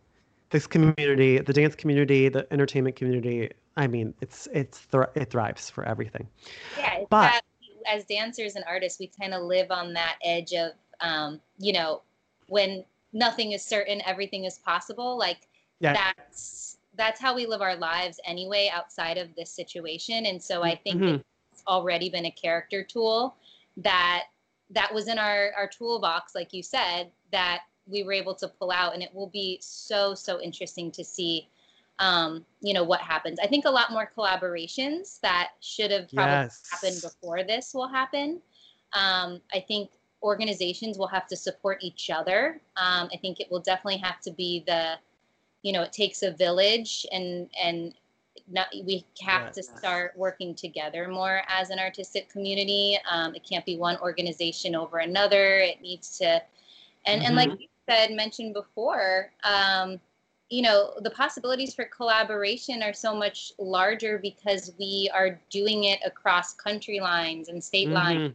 This 0.51 0.67
community, 0.67 1.39
the 1.39 1.53
dance 1.53 1.75
community, 1.75 2.29
the 2.29 2.47
entertainment 2.53 2.97
community, 2.97 3.51
I 3.77 3.87
mean, 3.87 4.13
it's 4.21 4.49
it's 4.53 4.79
thr- 4.79 5.13
it 5.15 5.31
thrives 5.31 5.71
for 5.71 5.85
everything. 5.85 6.29
Yeah, 6.77 7.05
but 7.09 7.43
as 7.87 8.05
dancers 8.05 8.57
and 8.57 8.65
artists, 8.69 8.99
we 8.99 9.11
kind 9.19 9.33
of 9.33 9.45
live 9.45 9.71
on 9.71 9.95
that 9.95 10.17
edge 10.23 10.53
of, 10.53 10.73
um, 11.01 11.41
you 11.59 11.73
know, 11.73 12.03
when 12.49 12.85
nothing 13.13 13.53
is 13.53 13.65
certain, 13.65 14.03
everything 14.05 14.45
is 14.45 14.59
possible. 14.59 15.17
Like 15.17 15.49
yeah. 15.81 15.95
that's 15.95 16.72
that's 16.97 17.21
how 17.21 17.35
we 17.35 17.47
live 17.47 17.63
our 17.63 17.77
lives 17.77 18.21
anyway 18.27 18.71
outside 18.73 19.19
of 19.19 19.35
this 19.35 19.51
situation. 19.51 20.27
And 20.27 20.43
so 20.43 20.63
i 20.63 20.75
think 20.75 21.01
mm-hmm. 21.01 21.21
it's 21.53 21.63
already 21.67 22.11
been 22.11 22.27
a 22.27 22.31
character 22.31 22.83
tool 22.83 23.37
that 23.79 24.25
that 24.71 24.93
was 24.93 25.09
in 25.09 25.19
our 25.19 25.53
our 25.57 25.69
toolbox 25.69 26.35
like 26.35 26.53
you 26.53 26.63
said 26.63 27.11
that 27.31 27.63
we 27.87 28.03
were 28.03 28.13
able 28.13 28.35
to 28.37 28.49
pull 28.49 28.71
out. 28.71 28.95
And 28.95 29.03
it 29.03 29.15
will 29.15 29.29
be 29.29 29.59
so 29.61 30.15
so 30.15 30.41
interesting 30.41 30.91
to 30.93 31.05
see 31.05 31.49
um, 31.99 32.45
you 32.61 32.75
know 32.75 32.85
what 32.85 33.01
happens. 33.01 33.39
I 33.41 33.47
think 33.47 33.65
a 33.65 33.71
lot 33.71 33.93
more 33.93 34.11
collaborations 34.17 35.21
that 35.21 35.51
should 35.61 35.91
have 35.91 36.11
probably 36.13 36.33
yes. 36.33 36.63
happened 36.71 37.01
before 37.03 37.45
this 37.45 37.75
will 37.75 37.89
happen. 37.89 38.41
Um, 38.95 39.41
i 39.53 39.61
think 39.61 39.91
organizations 40.23 40.99
will 40.99 41.07
have 41.09 41.27
to 41.29 41.37
support 41.37 41.79
each 41.83 42.11
other. 42.11 42.61
Um, 42.77 43.09
i 43.13 43.17
think 43.21 43.41
it 43.41 43.51
will 43.51 43.61
definitely 43.61 43.99
have 43.99 44.21
to 44.21 44.31
be 44.31 44.65
the 44.67 44.95
you 45.63 45.73
know 45.73 45.83
it 45.83 45.93
takes 45.93 46.23
a 46.23 46.31
village 46.33 47.07
and 47.13 47.49
and 47.61 47.95
not, 48.51 48.67
we 48.85 49.05
have 49.21 49.47
yes. 49.47 49.55
to 49.55 49.63
start 49.63 50.13
working 50.17 50.55
together 50.55 51.09
more 51.09 51.43
as 51.49 51.71
an 51.71 51.79
artistic 51.79 52.29
community 52.29 52.99
um, 53.11 53.35
it 53.35 53.47
can't 53.49 53.65
be 53.65 53.77
one 53.77 53.97
organization 53.99 54.75
over 54.75 54.99
another 54.99 55.59
it 55.59 55.81
needs 55.81 56.19
to 56.19 56.27
and 57.07 57.21
mm-hmm. 57.21 57.27
and 57.27 57.37
like 57.37 57.51
mm-hmm. 57.51 57.63
you 57.63 57.69
said 57.89 58.11
mentioned 58.13 58.55
before 58.55 59.31
um, 59.45 60.01
you 60.51 60.63
know 60.63 60.93
the 61.01 61.11
possibilities 61.11 61.75
for 61.75 61.85
collaboration 61.85 62.83
are 62.83 62.93
so 62.93 63.15
much 63.15 63.53
larger 63.59 64.19
because 64.19 64.73
we 64.79 65.11
are 65.15 65.41
doing 65.51 65.85
it 65.85 66.01
across 66.05 66.53
country 66.53 67.01
lines 67.01 67.49
and 67.49 67.63
state 67.63 67.89
mm-hmm. 67.89 67.95
lines 67.95 68.35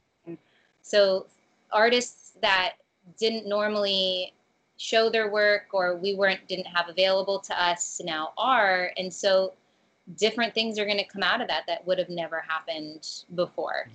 so 0.81 1.25
artists 1.71 2.31
that 2.41 2.75
didn't 3.19 3.47
normally 3.47 4.33
show 4.77 5.09
their 5.09 5.31
work 5.31 5.67
or 5.73 5.97
we 5.97 6.15
weren't 6.15 6.47
didn't 6.47 6.67
have 6.67 6.87
available 6.87 7.39
to 7.39 7.61
us 7.61 7.99
now 8.03 8.31
are 8.37 8.91
and 8.97 9.13
so 9.13 9.53
different 10.15 10.53
things 10.53 10.79
are 10.79 10.85
going 10.85 10.97
to 10.97 11.05
come 11.05 11.23
out 11.23 11.41
of 11.41 11.47
that 11.47 11.63
that 11.67 11.85
would 11.85 11.97
have 11.97 12.09
never 12.09 12.39
happened 12.39 13.23
before 13.35 13.89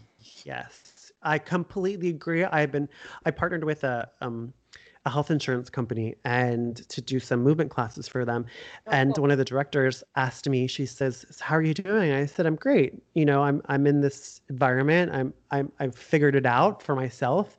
yes 0.44 1.12
i 1.22 1.38
completely 1.38 2.08
agree 2.08 2.44
i've 2.44 2.72
been 2.72 2.88
i 3.24 3.30
partnered 3.30 3.64
with 3.64 3.84
a 3.84 4.08
um 4.20 4.52
a 5.04 5.10
health 5.10 5.30
insurance 5.30 5.68
company 5.68 6.14
and 6.24 6.88
to 6.88 7.00
do 7.00 7.18
some 7.18 7.42
movement 7.42 7.70
classes 7.70 8.06
for 8.06 8.24
them. 8.24 8.46
Oh, 8.86 8.92
and 8.92 9.14
cool. 9.14 9.22
one 9.22 9.30
of 9.30 9.38
the 9.38 9.44
directors 9.44 10.04
asked 10.14 10.48
me, 10.48 10.66
she 10.66 10.86
says, 10.86 11.26
"How 11.40 11.56
are 11.56 11.62
you 11.62 11.74
doing?" 11.74 12.12
I 12.12 12.26
said, 12.26 12.46
"I'm 12.46 12.54
great. 12.54 13.02
You 13.14 13.24
know, 13.24 13.42
I'm 13.42 13.62
I'm 13.66 13.86
in 13.86 14.00
this 14.00 14.40
environment. 14.48 15.12
I'm 15.12 15.34
I'm 15.50 15.72
I've 15.80 15.96
figured 15.96 16.36
it 16.36 16.46
out 16.46 16.82
for 16.82 16.94
myself." 16.94 17.58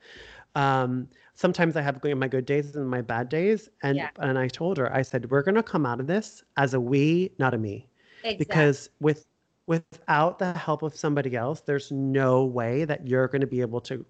Um, 0.56 1.10
sometimes 1.44 1.76
I 1.76 1.82
have 1.82 2.02
my 2.16 2.30
good 2.30 2.46
days 2.46 2.74
and 2.78 2.90
my 2.90 3.02
bad 3.02 3.28
days. 3.28 3.70
And 3.82 3.98
yeah. 3.98 4.10
and 4.20 4.40
I 4.40 4.48
told 4.48 4.78
her, 4.78 4.88
I 4.96 5.02
said, 5.02 5.30
we're 5.30 5.44
gonna 5.44 5.62
come 5.74 5.86
out 5.86 6.00
of 6.00 6.08
this 6.08 6.42
as 6.56 6.74
a 6.74 6.80
we, 6.80 7.34
not 7.38 7.54
a 7.54 7.58
me. 7.58 7.86
Exactly. 8.24 8.46
Because 8.46 8.90
with 9.02 9.26
without 9.68 10.40
the 10.40 10.54
help 10.54 10.84
of 10.84 10.96
somebody 10.96 11.36
else, 11.36 11.60
there's 11.62 11.92
no 11.92 12.46
way 12.46 12.86
that 12.86 13.06
you're 13.08 13.28
going 13.28 13.42
to 13.42 13.48
be 13.48 13.62
able 13.62 13.82
to 13.82 14.06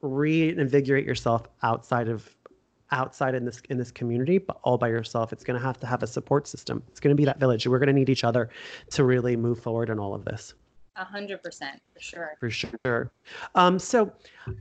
reinvigorate 0.00 1.06
yourself 1.06 1.42
outside 1.62 2.08
of 2.08 2.34
outside 2.90 3.34
in 3.34 3.44
this 3.44 3.62
in 3.70 3.78
this 3.78 3.90
community 3.90 4.36
but 4.36 4.58
all 4.64 4.76
by 4.76 4.88
yourself 4.88 5.32
it's 5.32 5.44
going 5.44 5.58
to 5.58 5.64
have 5.64 5.78
to 5.80 5.86
have 5.86 6.02
a 6.02 6.06
support 6.06 6.46
system 6.46 6.82
it's 6.90 7.00
going 7.00 7.14
to 7.14 7.18
be 7.18 7.24
that 7.24 7.40
village 7.40 7.66
we're 7.66 7.78
going 7.78 7.94
to 7.94 7.98
need 8.00 8.10
each 8.10 8.22
other 8.22 8.50
to 8.90 9.02
really 9.02 9.34
move 9.34 9.58
forward 9.58 9.88
in 9.88 9.98
all 9.98 10.12
of 10.12 10.26
this 10.26 10.52
a 10.96 11.04
hundred 11.04 11.42
percent 11.42 11.80
for 11.94 12.00
sure. 12.00 12.36
For 12.40 12.50
sure. 12.50 13.10
Um, 13.54 13.78
so 13.78 14.12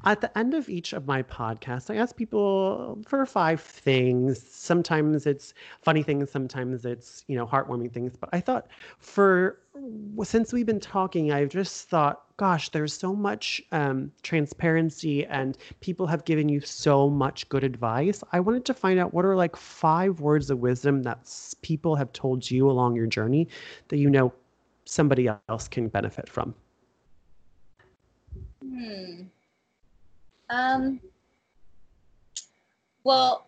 at 0.05 0.21
the 0.21 0.35
end 0.37 0.53
of 0.53 0.69
each 0.69 0.93
of 0.93 1.05
my 1.05 1.23
podcasts, 1.23 1.93
I 1.93 1.97
ask 1.97 2.15
people 2.15 3.01
for 3.07 3.25
five 3.25 3.59
things. 3.61 4.41
Sometimes 4.49 5.25
it's 5.25 5.53
funny 5.81 6.03
things, 6.03 6.31
sometimes 6.31 6.85
it's, 6.85 7.25
you 7.27 7.35
know, 7.35 7.45
heartwarming 7.45 7.91
things. 7.93 8.15
But 8.15 8.29
I 8.31 8.39
thought 8.39 8.67
for 8.99 9.59
since 10.23 10.51
we've 10.51 10.65
been 10.65 10.79
talking, 10.79 11.31
I've 11.31 11.49
just 11.49 11.89
thought, 11.89 12.23
gosh, 12.37 12.69
there's 12.69 12.93
so 12.93 13.15
much 13.15 13.61
um, 13.71 14.11
transparency 14.21 15.25
and 15.25 15.57
people 15.79 16.07
have 16.07 16.25
given 16.25 16.49
you 16.49 16.59
so 16.59 17.09
much 17.09 17.47
good 17.49 17.63
advice. 17.63 18.23
I 18.31 18.39
wanted 18.41 18.65
to 18.65 18.73
find 18.73 18.99
out 18.99 19.13
what 19.13 19.25
are 19.25 19.35
like 19.35 19.55
five 19.55 20.19
words 20.19 20.49
of 20.49 20.59
wisdom 20.59 21.03
that 21.03 21.29
people 21.61 21.95
have 21.95 22.11
told 22.13 22.49
you 22.49 22.69
along 22.69 22.95
your 22.95 23.07
journey 23.07 23.47
that 23.87 23.97
you 23.97 24.09
know 24.09 24.33
somebody 24.91 25.29
else 25.47 25.69
can 25.69 25.87
benefit 25.87 26.27
from? 26.27 26.53
Hmm. 28.61 29.21
Um, 30.49 30.99
well, 33.05 33.47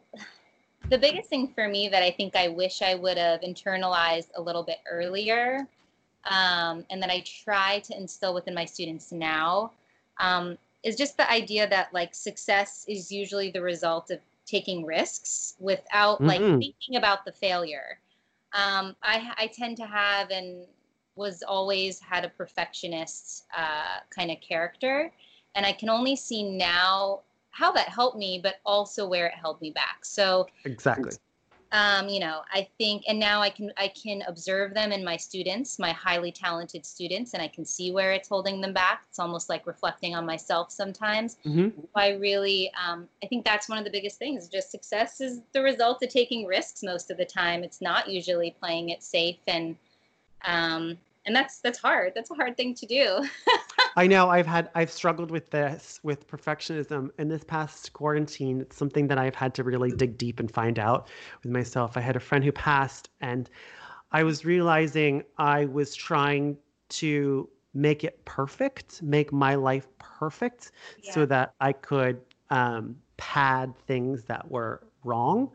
the 0.90 0.98
biggest 0.98 1.30
thing 1.30 1.50
for 1.54 1.68
me 1.68 1.90
that 1.90 2.02
I 2.02 2.12
think 2.12 2.38
I 2.38 2.48
wish 2.48 2.82
I 2.82 2.96
would 2.96 3.18
have 3.18 3.42
internalized 3.42 4.30
a 4.36 4.42
little 4.42 4.64
bit 4.64 4.78
earlier, 4.90 5.68
um, 6.24 6.86
and 6.90 7.02
that 7.02 7.10
I 7.10 7.22
try 7.44 7.80
to 7.80 7.98
instill 7.98 8.34
within 8.34 8.54
my 8.54 8.64
students 8.64 9.12
now, 9.12 9.72
um, 10.22 10.58
is 10.84 10.96
just 10.96 11.18
the 11.18 11.30
idea 11.30 11.68
that 11.68 11.94
like 11.94 12.16
success 12.16 12.86
is 12.88 13.12
usually 13.12 13.52
the 13.52 13.62
result 13.62 14.12
of 14.12 14.20
taking 14.46 14.86
risks 14.86 15.56
without 15.60 16.16
mm-hmm. 16.20 16.28
like 16.28 16.40
thinking 16.40 16.96
about 16.96 17.26
the 17.26 17.34
failure. 17.34 18.00
um, 18.54 18.96
I, 19.04 19.34
I 19.38 19.48
tend 19.48 19.76
to 19.78 19.86
have 19.86 20.30
and 20.30 20.66
was 21.16 21.44
always 21.44 22.00
had 22.00 22.26
a 22.26 22.30
perfectionist 22.30 23.46
uh, 23.58 24.00
kind 24.10 24.32
of 24.32 24.38
character. 24.42 25.12
And 25.56 25.66
I 25.66 25.72
can 25.72 25.90
only 25.90 26.16
see 26.16 26.44
now 26.44 27.22
how 27.52 27.72
that 27.72 27.90
helped 27.90 28.18
me, 28.18 28.40
but 28.42 28.56
also 28.66 29.08
where 29.08 29.28
it 29.28 29.34
held 29.36 29.62
me 29.62 29.72
back. 29.72 30.04
So 30.04 30.48
exactly 30.66 31.12
um, 31.74 32.08
you 32.08 32.20
know 32.20 32.42
i 32.54 32.66
think 32.78 33.04
and 33.08 33.20
now 33.20 33.42
i 33.42 33.50
can 33.50 33.74
i 33.78 33.88
can 33.90 34.24
observe 34.28 34.74
them 34.74 34.92
in 34.92 35.04
my 35.04 35.18
students 35.18 35.80
my 35.80 35.92
highly 35.92 36.32
talented 36.32 36.86
students 36.86 37.34
and 37.34 37.42
i 37.42 37.48
can 37.48 37.66
see 37.66 37.92
where 37.92 38.14
it's 38.14 38.30
holding 38.30 38.62
them 38.62 38.74
back 38.74 39.04
it's 39.10 39.20
almost 39.20 39.50
like 39.50 39.66
reflecting 39.68 40.16
on 40.16 40.26
myself 40.26 40.72
sometimes 40.72 41.38
mm-hmm. 41.46 41.70
i 41.96 42.12
really 42.12 42.72
um, 42.82 43.08
i 43.24 43.28
think 43.28 43.44
that's 43.44 43.68
one 43.68 43.78
of 43.78 43.84
the 43.84 43.90
biggest 43.90 44.18
things 44.18 44.48
just 44.48 44.72
success 44.72 45.20
is 45.20 45.42
the 45.52 45.62
result 45.62 46.02
of 46.02 46.10
taking 46.10 46.46
risks 46.46 46.84
most 46.84 47.10
of 47.12 47.18
the 47.18 47.26
time 47.26 47.64
it's 47.64 47.82
not 47.82 48.08
usually 48.08 48.56
playing 48.60 48.90
it 48.90 49.04
safe 49.04 49.40
and 49.48 49.76
um, 50.44 50.98
and 51.26 51.36
that's 51.36 51.60
that's 51.60 51.80
hard. 51.80 52.14
That's 52.16 52.32
a 52.32 52.34
hard 52.34 52.58
thing 52.58 52.76
to 52.76 52.86
do. 52.86 53.28
I 53.96 54.08
know. 54.08 54.30
I've 54.30 54.48
had 54.48 54.70
i've 54.76 54.92
struggled 54.92 55.32
with 55.32 55.50
this 55.52 56.00
with 56.04 56.28
perfectionism. 56.28 57.10
In 57.18 57.30
this 57.30 57.44
past 57.44 57.94
quarantine 57.94 58.62
it's 58.62 58.76
something 58.76 59.08
that 59.08 59.18
i've 59.18 59.36
had 59.36 59.54
to 59.56 59.64
really 59.64 59.92
dig 59.92 60.18
deep 60.18 60.40
and 60.40 60.52
find 60.52 60.80
out 60.80 61.10
with 61.44 61.52
myself. 61.52 61.96
I 61.96 62.02
had 62.02 62.16
a 62.16 62.20
friend 62.20 62.44
who 62.44 62.52
passed 62.52 63.10
and 63.22 63.50
i 64.12 64.24
was 64.24 64.46
realizing 64.46 65.24
i 65.38 65.66
was 65.66 65.96
trying 65.96 66.58
to 66.90 67.50
make 67.74 68.04
it 68.04 68.24
perfect 68.26 69.02
make 69.02 69.32
my 69.32 69.56
life 69.56 69.88
perfect 69.98 70.72
yeah. 71.04 71.12
so 71.12 71.26
that 71.26 71.54
i 71.60 71.72
could 71.74 72.22
um, 72.50 72.96
pad 73.18 73.74
things 73.88 74.24
that 74.26 74.50
were 74.50 74.86
wrong 75.04 75.50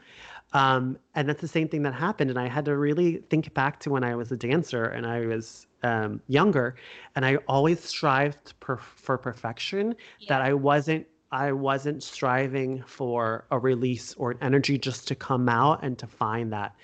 um, 0.52 0.98
and 1.14 1.28
that's 1.28 1.40
the 1.40 1.48
same 1.48 1.68
thing 1.68 1.82
that 1.82 1.94
happened. 1.94 2.30
And 2.30 2.38
I 2.38 2.48
had 2.48 2.64
to 2.66 2.76
really 2.76 3.16
think 3.30 3.52
back 3.54 3.80
to 3.80 3.90
when 3.90 4.04
I 4.04 4.14
was 4.14 4.32
a 4.32 4.36
dancer 4.36 4.84
and 4.84 5.06
I 5.06 5.26
was 5.26 5.66
um, 5.82 6.20
younger, 6.28 6.76
and 7.14 7.24
I 7.24 7.36
always 7.48 7.80
strived 7.80 8.58
per- 8.60 8.78
for 8.78 9.18
perfection. 9.18 9.94
Yeah. 10.20 10.28
That 10.28 10.42
I 10.42 10.54
wasn't 10.54 11.06
I 11.30 11.52
wasn't 11.52 12.02
striving 12.02 12.82
for 12.84 13.44
a 13.50 13.58
release 13.58 14.14
or 14.14 14.30
an 14.30 14.38
energy 14.40 14.78
just 14.78 15.06
to 15.08 15.14
come 15.14 15.48
out 15.48 15.80
and 15.82 15.98
to 15.98 16.06
find 16.06 16.52
that. 16.52 16.74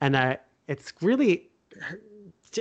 And 0.00 0.16
I, 0.16 0.38
it's 0.66 0.92
really 1.00 1.50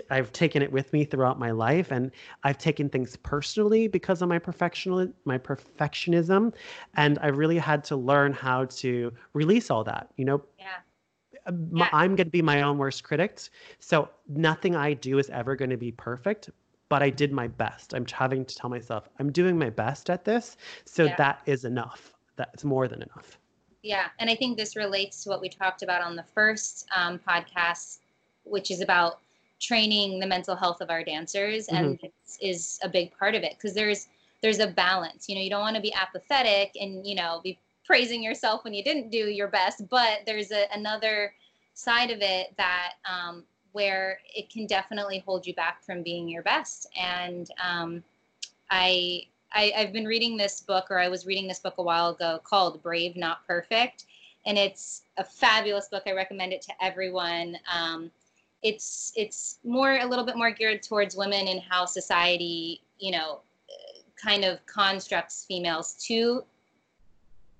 I've 0.10 0.32
taken 0.32 0.62
it 0.62 0.72
with 0.72 0.92
me 0.94 1.06
throughout 1.06 1.40
my 1.40 1.52
life, 1.52 1.92
and 1.92 2.12
I've 2.44 2.58
taken 2.58 2.90
things 2.90 3.16
personally 3.18 3.88
because 3.88 4.22
of 4.22 4.30
my 4.30 4.40
perfectional 4.40 5.12
my 5.26 5.38
perfectionism, 5.38 6.54
and 6.96 7.20
I 7.22 7.28
really 7.28 7.58
had 7.58 7.84
to 7.86 7.96
learn 7.96 8.34
how 8.34 8.66
to 8.66 9.12
release 9.34 9.70
all 9.70 9.84
that. 9.86 10.10
You 10.18 10.26
know. 10.26 10.44
Yeah. 10.60 10.66
yeah. 11.74 11.90
I'm 11.92 12.16
going 12.16 12.28
to 12.28 12.32
be 12.32 12.42
my 12.42 12.62
own 12.62 12.78
worst 12.78 13.04
critic, 13.04 13.40
so 13.80 14.10
nothing 14.28 14.76
I 14.76 14.94
do 14.94 15.20
is 15.20 15.30
ever 15.30 15.56
going 15.56 15.72
to 15.72 15.78
be 15.78 15.92
perfect. 15.92 16.50
But 16.90 17.02
I 17.02 17.10
did 17.10 17.32
my 17.32 17.48
best. 17.48 17.94
I'm 17.94 18.06
having 18.06 18.44
to 18.44 18.56
tell 18.56 18.70
myself 18.70 19.08
I'm 19.20 19.32
doing 19.32 19.58
my 19.58 19.70
best 19.70 20.10
at 20.10 20.26
this, 20.26 20.58
so 20.86 21.06
yeah. 21.06 21.16
that 21.16 21.42
is 21.46 21.66
enough. 21.66 22.14
That's 22.36 22.64
more 22.64 22.88
than 22.88 23.02
enough. 23.02 23.38
Yeah, 23.84 24.08
and 24.20 24.30
I 24.30 24.36
think 24.36 24.58
this 24.58 24.76
relates 24.76 25.24
to 25.24 25.30
what 25.30 25.42
we 25.42 25.50
talked 25.50 25.82
about 25.82 26.02
on 26.02 26.16
the 26.16 26.24
first 26.24 26.88
um, 26.96 27.20
podcast, 27.28 28.00
which 28.44 28.70
is 28.70 28.82
about 28.82 29.20
training 29.62 30.20
the 30.20 30.28
mental 30.28 30.56
health 30.56 30.82
of 30.82 30.90
our 30.90 31.04
dancers 31.04 31.68
mm-hmm. 31.68 31.76
and 31.76 32.00
this 32.02 32.38
is 32.42 32.80
a 32.84 32.90
big 32.90 33.16
part 33.18 33.36
of 33.36 33.44
it 33.44 33.54
because 33.58 33.74
there's 33.74 34.08
there's 34.42 34.60
a 34.60 34.68
balance 34.68 35.30
you 35.30 35.36
know 35.36 35.42
you 35.42 35.50
don't 35.50 35.62
want 35.62 35.76
to 35.76 35.82
be 35.82 35.94
apathetic 35.94 36.72
and 36.80 37.06
you 37.06 37.16
know 37.16 37.40
be 37.44 37.58
praising 37.86 38.24
yourself 38.24 38.64
when 38.64 38.74
you 38.74 38.84
didn't 38.84 39.10
do 39.10 39.30
your 39.30 39.48
best 39.48 39.88
but 39.90 40.20
there's 40.26 40.52
a, 40.52 40.66
another 40.74 41.34
side 41.74 42.12
of 42.12 42.20
it 42.22 42.54
that 42.58 42.94
um, 43.10 43.44
where 43.72 44.20
it 44.36 44.50
can 44.50 44.66
definitely 44.68 45.20
hold 45.26 45.48
you 45.48 45.54
back 45.56 45.82
from 45.84 46.04
being 46.04 46.28
your 46.28 46.44
best. 46.44 46.88
And 47.00 47.50
um, 47.64 48.04
I, 48.70 49.24
I 49.54 49.74
i've 49.76 49.92
been 49.92 50.06
reading 50.06 50.38
this 50.38 50.62
book 50.62 50.88
or 50.90 50.98
i 50.98 51.10
was 51.10 51.26
reading 51.26 51.46
this 51.46 51.60
book 51.60 51.74
a 51.78 51.84
while 51.84 52.12
ago 52.12 52.40
called 52.46 52.82
brave 52.82 53.18
not 53.18 53.46
perfect 53.46 54.06
and 54.46 54.58
it's 54.58 55.04
a 55.18 55.24
fabulous 55.24 55.88
book. 55.88 56.04
I 56.08 56.14
recommend 56.14 56.54
it 56.54 56.62
to 56.64 56.74
everyone. 56.82 57.58
Um, 57.72 58.12
it's 58.64 59.12
it's 59.16 59.60
more 59.64 59.98
a 59.98 60.06
little 60.06 60.26
bit 60.26 60.38
more 60.38 60.52
geared 60.52 60.84
towards 60.84 61.16
women 61.16 61.48
and 61.48 61.62
how 61.62 61.86
society 61.86 62.82
you 63.00 63.12
know 63.12 63.40
kind 64.22 64.44
of 64.44 64.64
constructs 64.66 65.46
females 65.48 65.94
to 65.94 66.44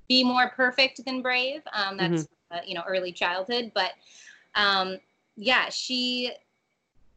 be 0.08 0.24
more 0.24 0.50
perfect 0.50 1.04
than 1.06 1.22
brave 1.22 1.62
um, 1.74 1.98
that's 1.98 2.24
mm-hmm. 2.24 2.58
uh, 2.58 2.62
you 2.66 2.76
know 2.76 2.84
early 2.88 3.12
childhood 3.12 3.72
but 3.74 3.92
um, 4.56 4.98
yeah 5.38 5.70
she 5.70 6.32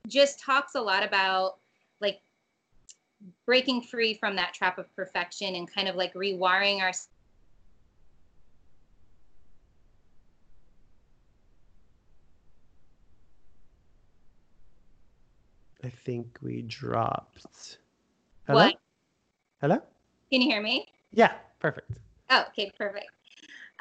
just 0.06 0.40
talks 0.40 0.74
a 0.74 0.80
lot 0.80 1.04
about 1.04 1.56
like 2.00 2.20
breaking 3.46 3.82
free 3.82 4.14
from 4.14 4.36
that 4.36 4.54
trap 4.54 4.78
of 4.78 4.94
perfection 4.94 5.54
and 5.56 5.72
kind 5.72 5.88
of 5.88 5.96
like 5.96 6.12
rewiring 6.14 6.80
our 6.80 6.92
I 15.84 15.90
think 15.90 16.38
we 16.40 16.62
dropped. 16.62 17.76
Hello? 18.46 18.64
What? 18.64 18.76
Hello? 19.60 19.76
Can 20.32 20.40
you 20.40 20.48
hear 20.48 20.62
me? 20.62 20.86
Yeah, 21.12 21.32
perfect. 21.58 21.90
Oh, 22.30 22.44
okay, 22.48 22.72
perfect. 22.78 23.10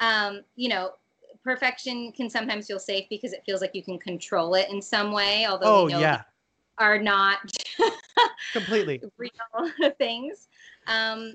Um, 0.00 0.42
you 0.54 0.68
know, 0.68 0.90
perfection 1.42 2.12
can 2.12 2.28
sometimes 2.28 2.66
feel 2.66 2.78
safe 2.78 3.06
because 3.08 3.32
it 3.32 3.42
feels 3.46 3.62
like 3.62 3.74
you 3.74 3.82
can 3.82 3.98
control 3.98 4.54
it 4.54 4.68
in 4.68 4.82
some 4.82 5.12
way, 5.12 5.46
although 5.46 5.80
oh, 5.80 5.86
we 5.86 5.92
know 5.92 6.00
yeah. 6.00 6.22
are 6.76 6.98
not 6.98 7.38
completely 8.52 9.00
real 9.16 9.90
things. 9.98 10.48
Um, 10.86 11.32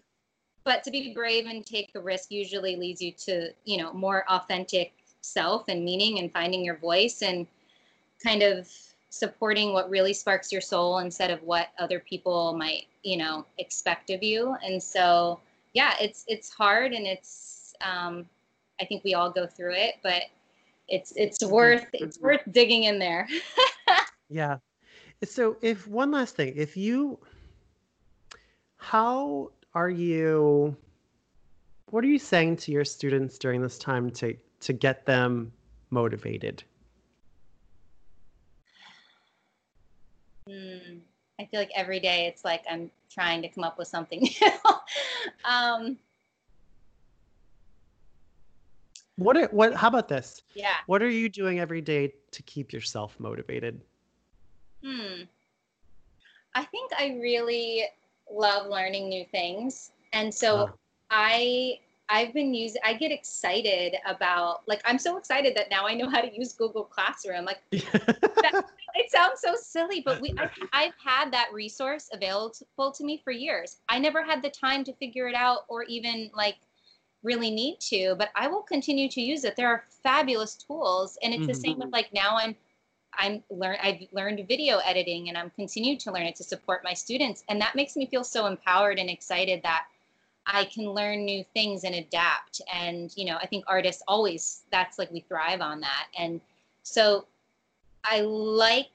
but 0.66 0.84
to 0.84 0.92
be 0.92 1.16
brave 1.16 1.48
and 1.48 1.66
take 1.66 1.92
the 1.94 2.00
risk 2.00 2.30
usually 2.30 2.76
leads 2.76 3.02
you 3.02 3.12
to, 3.26 3.50
you 3.66 3.78
know, 3.78 3.92
more 3.92 4.24
authentic 4.30 4.94
self 5.22 5.68
and 5.68 5.84
meaning 5.84 6.20
and 6.20 6.32
finding 6.32 6.64
your 6.64 6.78
voice 6.78 7.24
and 7.24 7.48
kind 8.24 8.44
of 8.44 8.70
supporting 9.10 9.74
what 9.74 9.90
really 9.90 10.14
sparks 10.14 10.52
your 10.52 10.62
soul 10.62 11.00
instead 11.00 11.32
of 11.32 11.42
what 11.44 11.70
other 11.80 12.00
people 12.00 12.54
might 12.54 12.86
you 13.04 13.18
know 13.18 13.46
expect 13.58 14.10
of 14.10 14.24
you. 14.24 14.56
And 14.64 14.82
so 14.82 15.40
yeah 15.74 15.94
it's 16.00 16.26
it's 16.28 16.50
hard 16.50 16.94
and 16.94 17.06
it's 17.06 17.74
um 17.82 18.26
i 18.82 18.86
think 18.86 19.04
we 19.04 19.14
all 19.14 19.30
go 19.30 19.46
through 19.46 19.74
it 19.74 19.96
but 20.02 20.24
it's 20.88 21.14
it's 21.16 21.46
worth 21.46 21.86
it's 21.94 22.20
worth 22.20 22.42
digging 22.52 22.84
in 22.84 23.00
there. 23.00 23.28
Yeah. 24.32 24.58
So 25.24 25.58
if 25.62 25.88
one 25.88 26.12
last 26.12 26.36
thing 26.36 26.54
if 26.56 26.78
you 26.78 27.20
how 28.78 29.52
are 29.74 29.90
you 29.90 30.76
what 31.90 32.04
are 32.04 32.08
you 32.08 32.20
saying 32.20 32.58
to 32.58 32.72
your 32.72 32.86
students 32.86 33.38
during 33.40 33.62
this 33.62 33.80
time 33.80 34.12
to 34.12 34.38
to 34.62 34.72
get 34.72 35.06
them 35.06 35.52
motivated 35.90 36.64
Mm, 40.50 41.00
I 41.40 41.46
feel 41.46 41.60
like 41.60 41.72
every 41.76 42.00
day 42.00 42.26
it's 42.26 42.44
like 42.44 42.64
I'm 42.70 42.90
trying 43.10 43.42
to 43.44 43.48
come 43.50 43.64
up 43.64 43.78
with 43.78 43.88
something 43.88 44.22
new. 44.42 44.48
um, 45.46 45.98
what 49.18 49.38
are, 49.38 49.48
what 49.48 49.76
how 49.76 49.88
about 49.90 50.08
this? 50.08 50.42
Yeah. 50.56 50.76
What 50.88 51.04
are 51.04 51.10
you 51.10 51.30
doing 51.30 51.60
every 51.60 51.82
day 51.82 52.14
to 52.32 52.44
keep 52.44 52.74
yourself 52.74 53.16
motivated? 53.20 53.82
Hmm. 54.84 55.24
I 56.56 56.64
think 56.64 56.92
I 56.98 57.20
really 57.22 57.86
love 58.32 58.68
learning 58.68 59.10
new 59.10 59.26
things. 59.26 59.92
And 60.14 60.34
so 60.34 60.58
uh. 60.58 60.68
I 61.12 61.80
I've 62.10 62.34
been 62.34 62.54
using, 62.54 62.82
I 62.84 62.94
get 62.94 63.12
excited 63.12 63.96
about, 64.06 64.62
like, 64.68 64.82
I'm 64.84 64.98
so 64.98 65.18
excited 65.18 65.56
that 65.56 65.70
now 65.70 65.88
I 65.88 65.94
know 65.94 66.10
how 66.10 66.22
to 66.22 66.36
use 66.36 66.54
Google 66.54 66.84
Classroom. 66.84 67.46
Like, 67.46 67.60
that, 67.72 68.66
it 68.96 69.12
sounds 69.12 69.42
so 69.42 69.54
silly, 69.56 70.02
but 70.04 70.20
we, 70.20 70.34
I, 70.40 70.50
I've 70.74 70.94
had 71.04 71.32
that 71.32 71.50
resource 71.54 72.10
available 72.12 72.92
to 72.92 73.04
me 73.04 73.22
for 73.24 73.32
years. 73.32 73.78
I 73.90 74.00
never 74.00 74.24
had 74.24 74.42
the 74.42 74.50
time 74.50 74.84
to 74.86 74.94
figure 74.94 75.28
it 75.28 75.36
out 75.36 75.60
or 75.70 75.84
even, 75.84 76.32
like, 76.34 76.58
really 77.22 77.52
need 77.52 77.80
to, 77.82 78.16
but 78.18 78.30
I 78.36 78.48
will 78.48 78.64
continue 78.64 79.08
to 79.10 79.22
use 79.22 79.44
it. 79.44 79.56
There 79.56 79.68
are 79.68 79.84
fabulous 80.02 80.56
tools. 80.56 81.18
And 81.22 81.32
it's 81.32 81.42
mm-hmm. 81.42 81.48
the 81.48 81.54
same 81.54 81.78
with, 81.78 81.92
like, 81.94 82.12
now 82.12 82.38
I'm, 82.38 82.56
I'm 83.14 83.44
learn 83.50 83.78
I've 83.82 84.02
learned 84.12 84.48
video 84.48 84.78
editing 84.80 85.30
and 85.30 85.38
I'm 85.38 85.50
continued 85.52 86.00
to 86.02 86.12
learn 86.12 86.24
it 86.24 86.36
to 86.38 86.44
support 86.44 86.84
my 86.84 86.94
students. 86.94 87.44
And 87.50 87.60
that 87.60 87.76
makes 87.76 87.96
me 87.96 88.06
feel 88.06 88.24
so 88.24 88.46
empowered 88.46 89.00
and 89.00 89.10
excited 89.10 89.62
that 89.64 89.86
I 90.52 90.66
can 90.66 90.86
learn 90.86 91.26
new 91.26 91.46
things 91.54 91.84
and 91.84 91.94
adapt. 91.96 92.62
And, 92.74 93.16
you 93.16 93.26
know, 93.26 93.38
I 93.38 93.46
think 93.46 93.64
artists 93.68 94.02
always, 94.08 94.64
that's 94.72 94.98
like 94.98 95.12
we 95.12 95.20
thrive 95.22 95.62
on 95.62 95.80
that. 95.82 96.08
And 96.18 96.42
so 96.82 97.26
I 98.04 98.22
like, 98.22 98.90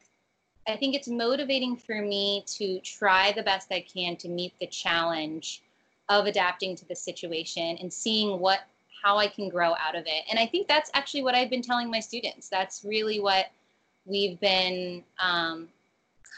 I 0.67 0.77
think 0.77 0.97
it's 0.97 1.07
motivating 1.07 1.77
for 1.77 2.03
me 2.03 2.43
to 2.59 2.81
try 2.81 3.33
the 3.33 3.43
best 3.43 3.71
I 3.71 3.81
can 3.81 4.17
to 4.17 4.29
meet 4.29 4.53
the 4.59 4.67
challenge 4.67 5.63
of 6.09 6.27
adapting 6.27 6.75
to 6.77 6.89
the 6.89 6.97
situation 6.97 7.79
and 7.81 7.93
seeing 7.93 8.41
what, 8.41 8.61
how 9.03 9.19
I 9.19 9.29
can 9.29 9.49
grow 9.49 9.75
out 9.77 9.95
of 9.95 10.05
it. 10.07 10.25
And 10.29 10.39
I 10.39 10.47
think 10.47 10.67
that's 10.67 10.91
actually 10.95 11.23
what 11.23 11.35
I've 11.35 11.51
been 11.51 11.63
telling 11.63 11.89
my 11.91 12.01
students. 12.01 12.49
That's 12.49 12.85
really 12.85 13.21
what 13.21 13.47
we've 14.07 14.41
been 14.41 15.05
um, 15.19 15.69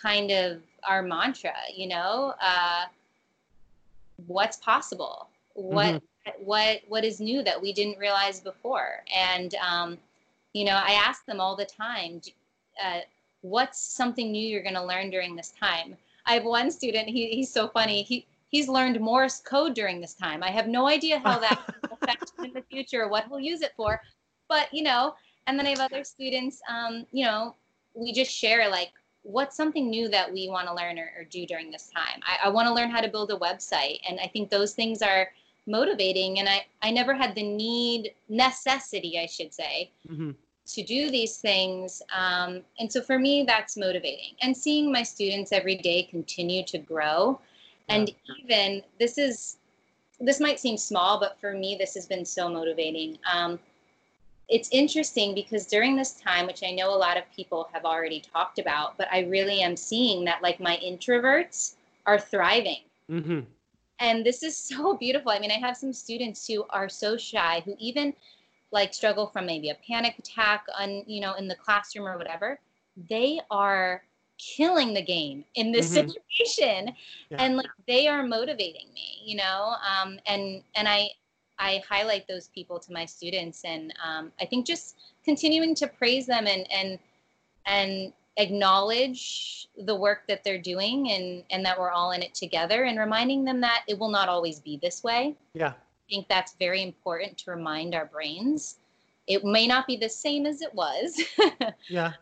kind 0.03 0.31
of 0.31 0.61
our 0.87 1.03
mantra, 1.03 1.55
you 1.75 1.89
know, 1.89 2.35
uh, 2.41 2.85
what's 4.27 4.57
possible, 4.59 5.29
what 5.55 5.95
mm-hmm. 5.95 6.45
what 6.45 6.81
what 6.89 7.05
is 7.05 7.21
new 7.21 7.43
that 7.43 7.61
we 7.61 7.73
didn't 7.73 7.99
realize 7.99 8.41
before, 8.41 9.05
and 9.15 9.55
um, 9.57 9.99
you 10.53 10.65
know, 10.65 10.81
I 10.83 10.93
ask 10.93 11.27
them 11.27 11.41
all 11.41 11.55
the 11.55 11.67
time, 11.67 12.21
uh, 12.83 13.01
what's 13.43 13.79
something 13.79 14.33
new 14.33 14.47
you're 14.47 14.63
going 14.63 14.75
to 14.75 14.85
learn 14.85 15.11
during 15.11 15.37
this 15.37 15.51
time? 15.51 15.97
I 16.25 16.33
have 16.33 16.45
one 16.45 16.71
student. 16.71 17.09
He, 17.09 17.29
he's 17.29 17.53
so 17.53 17.69
funny. 17.69 18.03
He 18.03 18.27
he's 18.49 18.69
learned 18.69 18.99
Morse 19.01 19.41
code 19.41 19.75
during 19.75 20.01
this 20.01 20.15
time. 20.15 20.43
I 20.43 20.51
have 20.51 20.67
no 20.67 20.89
idea 20.89 21.19
how 21.19 21.39
that 21.41 21.61
will 21.83 21.99
affect 22.01 22.33
him 22.39 22.47
in 22.47 22.53
the 22.53 22.63
future, 22.63 23.05
or 23.05 23.09
what 23.09 23.27
he'll 23.29 23.41
use 23.41 23.63
it 23.63 23.75
for, 23.77 24.01
but 24.49 24.73
you 24.73 24.83
know. 24.83 25.15
And 25.47 25.59
then 25.59 25.67
I 25.67 25.71
have 25.71 25.81
other 25.81 26.03
students. 26.03 26.61
Um, 26.69 27.07
you 27.13 27.25
know, 27.25 27.55
we 27.95 28.13
just 28.13 28.33
share 28.33 28.69
like 28.69 28.93
what's 29.27 29.57
something 29.57 29.91
new 29.91 30.09
that 30.09 30.33
we 30.33 30.49
want 30.49 30.69
to 30.69 30.75
learn 30.75 30.99
or, 30.99 31.11
or, 31.19 31.25
do 31.25 31.45
during 31.47 31.71
this 31.71 31.91
time? 31.95 32.21
I, 32.23 32.47
I 32.47 32.49
want 32.49 32.69
to 32.69 32.75
learn 32.75 32.91
how 32.91 33.01
to 33.01 33.09
build 33.09 33.31
a 33.33 33.37
website 33.37 33.99
and 34.09 34.21
i 34.21 34.27
think 34.27 34.51
those 34.51 34.73
things 34.73 35.03
are 35.03 35.29
motivating 35.67 36.39
and 36.39 36.49
i, 36.49 36.65
I 36.83 36.91
never 36.91 37.13
had 37.13 37.35
the 37.35 37.43
need 37.43 38.13
necessity 38.29 39.19
i 39.19 39.27
should 39.27 39.53
say 39.53 39.91
mm-hmm. 40.09 40.31
to 40.67 40.83
do 40.85 41.11
these 41.11 41.39
things 41.39 42.03
um, 42.17 42.63
and 42.79 42.91
so 42.91 43.03
for 43.03 43.19
me 43.19 43.45
that's 43.47 43.77
motivating. 43.77 44.35
And 44.43 44.57
seeing 44.57 44.93
my 44.93 45.03
students 45.03 45.53
every 45.53 45.77
day 45.77 46.05
continue 46.05 46.65
to 46.65 46.79
grow 46.79 47.41
and 47.89 48.13
even 48.41 48.83
this 48.99 49.19
is 49.19 49.59
this 50.21 50.41
might 50.41 50.59
seem 50.59 50.77
small 50.77 51.19
but 51.21 51.39
for 51.41 51.53
me 51.53 51.77
this 51.79 51.95
has 51.95 52.07
been 52.07 52.25
so 52.25 52.49
motivating. 52.49 53.19
Um, 53.33 53.59
it's 54.49 54.69
interesting 54.71 55.35
because 55.35 55.67
during 55.67 55.97
this 55.97 56.15
time, 56.15 56.47
which 56.47 56.63
I 56.63 56.71
know 56.71 56.95
a 56.95 56.97
lot 56.97 57.17
of 57.17 57.25
people 57.35 57.69
have 57.73 57.85
already 57.85 58.21
talked 58.21 58.59
about, 58.59 58.97
but 58.97 59.09
I 59.11 59.21
really 59.21 59.61
am 59.61 59.77
seeing 59.77 60.25
that 60.25 60.43
like 60.43 60.61
my 60.61 60.79
introverts 60.85 61.75
are 62.07 62.19
thriving. 62.19 62.83
Mm-hmm. 63.11 63.41
And 63.99 64.25
this 64.25 64.43
is 64.43 64.57
so 64.71 64.97
beautiful. 64.97 65.33
I 65.33 65.39
mean, 65.39 65.51
I 65.51 65.59
have 65.59 65.77
some 65.77 65.93
students 65.93 66.47
who 66.47 66.65
are 66.71 66.89
so 66.89 67.17
shy, 67.17 67.63
who 67.65 67.75
even 67.79 68.15
like 68.73 68.95
struggle 68.95 69.27
from 69.27 69.47
maybe 69.47 69.71
a 69.71 69.79
panic 69.87 70.19
attack 70.19 70.65
on, 70.79 71.03
you 71.07 71.21
know, 71.21 71.35
in 71.35 71.49
the 71.49 71.57
classroom 71.57 72.07
or 72.07 72.17
whatever. 72.17 72.61
They 73.09 73.41
are 73.51 74.03
killing 74.39 74.93
the 74.93 75.03
game 75.03 75.45
in 75.55 75.73
this 75.73 75.87
mm-hmm. 75.87 76.09
situation 76.09 76.95
yeah. 77.31 77.43
and 77.43 77.57
like 77.57 77.67
they 77.87 78.07
are 78.07 78.23
motivating 78.23 78.87
me 78.95 79.23
you 79.25 79.35
know 79.35 79.75
um 79.91 80.19
and 80.27 80.63
and 80.75 80.87
i 80.87 81.09
I 81.59 81.83
highlight 81.89 82.29
those 82.29 82.49
people 82.49 82.79
to 82.81 82.93
my 82.93 83.05
students, 83.05 83.63
and 83.65 83.93
um, 84.05 84.33
I 84.41 84.47
think 84.47 84.67
just 84.67 84.97
continuing 85.25 85.75
to 85.77 85.87
praise 85.87 86.27
them 86.27 86.47
and 86.47 86.71
and 86.71 86.99
and 87.67 88.13
acknowledge 88.37 89.69
the 89.79 89.95
work 89.95 90.27
that 90.29 90.45
they're 90.45 90.61
doing 90.61 91.11
and 91.11 91.43
and 91.51 91.65
that 91.65 91.79
we're 91.79 91.91
all 91.91 92.13
in 92.13 92.23
it 92.23 92.35
together 92.35 92.85
and 92.85 92.99
reminding 92.99 93.45
them 93.45 93.61
that 93.61 93.85
it 93.89 93.99
will 93.99 94.11
not 94.11 94.29
always 94.29 94.61
be 94.61 94.79
this 94.83 95.03
way. 95.03 95.35
Yeah. 95.55 95.69
I 95.71 96.11
think 96.11 96.29
that's 96.29 96.55
very 96.59 96.83
important 96.83 97.37
to 97.39 97.51
remind 97.51 97.95
our 97.95 98.07
brains. 98.07 98.79
It 99.27 99.45
may 99.45 99.67
not 99.67 99.87
be 99.87 99.97
the 99.97 100.09
same 100.09 100.47
as 100.47 100.63
it 100.63 100.73
was 100.73 101.21
yeah. 101.89 102.13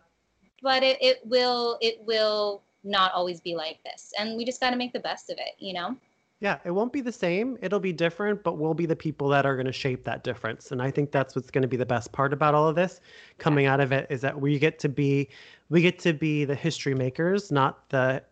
but 0.62 0.82
it, 0.82 0.96
it 1.02 1.20
will 1.24 1.78
it 1.80 2.00
will 2.06 2.62
not 2.84 3.12
always 3.12 3.40
be 3.40 3.54
like 3.54 3.78
this. 3.84 4.12
And 4.18 4.36
we 4.36 4.44
just 4.44 4.60
got 4.60 4.70
to 4.70 4.76
make 4.76 4.92
the 4.92 5.00
best 5.00 5.30
of 5.30 5.38
it 5.38 5.54
you 5.58 5.74
know 5.74 5.96
yeah, 6.40 6.58
it 6.64 6.72
won't 6.72 6.92
be 6.92 7.00
the 7.00 7.12
same. 7.12 7.56
It'll 7.62 7.80
be 7.80 7.92
different, 7.92 8.42
but 8.42 8.58
we'll 8.58 8.74
be 8.74 8.86
the 8.86 8.96
people 8.96 9.28
that 9.28 9.46
are 9.46 9.54
going 9.54 9.66
to 9.66 9.72
shape 9.72 10.04
that 10.04 10.24
difference. 10.24 10.72
And 10.72 10.82
I 10.82 10.90
think 10.90 11.10
that's 11.10 11.34
what's 11.34 11.50
going 11.50 11.62
to 11.62 11.68
be 11.68 11.76
the 11.76 11.86
best 11.86 12.12
part 12.12 12.32
about 12.32 12.54
all 12.54 12.68
of 12.68 12.74
this 12.74 13.00
coming 13.38 13.66
out 13.66 13.80
of 13.80 13.92
it 13.92 14.06
is 14.10 14.20
that 14.22 14.38
we 14.38 14.58
get 14.58 14.78
to 14.80 14.88
be 14.88 15.28
we 15.70 15.80
get 15.80 15.98
to 16.00 16.12
be 16.12 16.44
the 16.44 16.54
history 16.54 16.94
makers, 16.94 17.50
not 17.50 17.88
the 17.88 18.22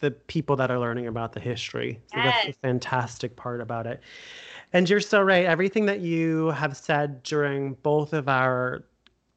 the 0.00 0.12
people 0.12 0.56
that 0.56 0.70
are 0.70 0.78
learning 0.78 1.08
about 1.08 1.32
the 1.32 1.40
history. 1.40 2.00
So 2.12 2.18
yes. 2.18 2.24
that's 2.24 2.46
the 2.46 2.52
fantastic 2.62 3.36
part 3.36 3.60
about 3.60 3.86
it. 3.86 4.00
And 4.72 4.88
you're 4.88 5.00
so 5.00 5.20
right. 5.20 5.44
Everything 5.44 5.86
that 5.86 6.00
you 6.00 6.48
have 6.50 6.76
said 6.76 7.22
during 7.22 7.74
both 7.82 8.12
of 8.12 8.28
our 8.28 8.84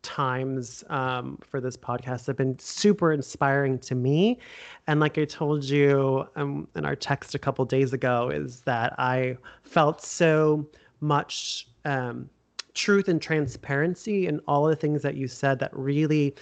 times 0.01 0.83
um, 0.89 1.37
for 1.47 1.61
this 1.61 1.77
podcast 1.77 2.27
have 2.27 2.37
been 2.37 2.57
super 2.59 3.13
inspiring 3.13 3.77
to 3.79 3.95
me. 3.95 4.39
And 4.87 4.99
like 4.99 5.17
I 5.17 5.25
told 5.25 5.63
you 5.63 6.27
um, 6.35 6.67
in 6.75 6.85
our 6.85 6.95
text 6.95 7.35
a 7.35 7.39
couple 7.39 7.63
days 7.65 7.93
ago, 7.93 8.29
is 8.29 8.61
that 8.61 8.93
I 8.99 9.37
felt 9.63 10.01
so 10.01 10.67
much 10.99 11.67
um, 11.85 12.29
truth 12.73 13.09
and 13.09 13.21
transparency 13.21 14.27
in 14.27 14.39
all 14.47 14.65
the 14.65 14.75
things 14.75 15.01
that 15.01 15.15
you 15.15 15.27
said 15.27 15.59
that 15.59 15.75
really 15.75 16.35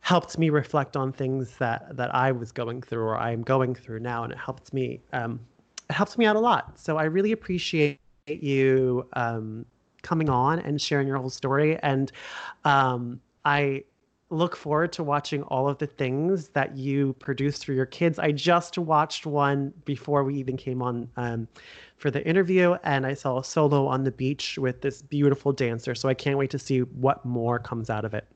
helped 0.00 0.38
me 0.38 0.50
reflect 0.50 0.96
on 0.96 1.12
things 1.12 1.56
that 1.56 1.96
that 1.96 2.14
I 2.14 2.30
was 2.30 2.52
going 2.52 2.80
through 2.82 3.02
or 3.02 3.16
I'm 3.16 3.42
going 3.42 3.74
through 3.74 4.00
now, 4.00 4.24
and 4.24 4.32
it 4.32 4.38
helped 4.38 4.72
me. 4.72 5.00
Um, 5.12 5.40
it 5.88 5.94
helps 5.94 6.18
me 6.18 6.26
out 6.26 6.36
a 6.36 6.40
lot. 6.40 6.78
So 6.78 6.96
I 6.96 7.04
really 7.04 7.32
appreciate 7.32 7.98
you 8.28 9.08
um, 9.14 9.64
coming 10.06 10.30
on 10.30 10.60
and 10.60 10.80
sharing 10.80 11.08
your 11.08 11.18
whole 11.18 11.30
story. 11.30 11.78
And 11.82 12.12
um, 12.64 13.20
I 13.44 13.84
look 14.30 14.56
forward 14.56 14.92
to 14.92 15.02
watching 15.02 15.42
all 15.44 15.68
of 15.68 15.78
the 15.78 15.86
things 15.86 16.48
that 16.48 16.76
you 16.76 17.12
produce 17.14 17.62
for 17.62 17.72
your 17.72 17.86
kids. 17.86 18.18
I 18.18 18.32
just 18.32 18.78
watched 18.78 19.26
one 19.26 19.72
before 19.84 20.24
we 20.24 20.34
even 20.36 20.56
came 20.56 20.82
on 20.82 21.08
um, 21.16 21.48
for 21.96 22.10
the 22.10 22.26
interview, 22.26 22.76
and 22.82 23.06
I 23.06 23.14
saw 23.14 23.38
a 23.38 23.44
solo 23.44 23.86
on 23.86 24.04
the 24.04 24.10
beach 24.10 24.58
with 24.58 24.80
this 24.80 25.02
beautiful 25.02 25.52
dancer. 25.52 25.94
So 25.94 26.08
I 26.08 26.14
can't 26.14 26.38
wait 26.38 26.50
to 26.50 26.58
see 26.58 26.80
what 26.80 27.24
more 27.24 27.58
comes 27.58 27.90
out 27.90 28.04
of 28.04 28.14
it. 28.14 28.26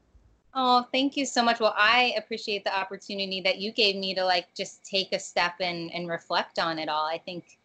Oh, 0.55 0.87
thank 0.93 1.17
you 1.17 1.27
so 1.27 1.43
much. 1.45 1.61
Well, 1.61 1.75
I 1.77 2.15
appreciate 2.17 2.65
the 2.65 2.77
opportunity 2.77 3.41
that 3.43 3.59
you 3.59 3.73
gave 3.73 3.97
me 3.97 4.15
to 4.15 4.25
like 4.25 4.53
just 4.57 4.85
take 4.85 5.13
a 5.13 5.19
step 5.19 5.55
and, 5.61 5.93
and 5.95 6.09
reflect 6.09 6.59
on 6.59 6.79
it 6.79 6.89
all. 6.89 7.07
I 7.07 7.19
think 7.19 7.59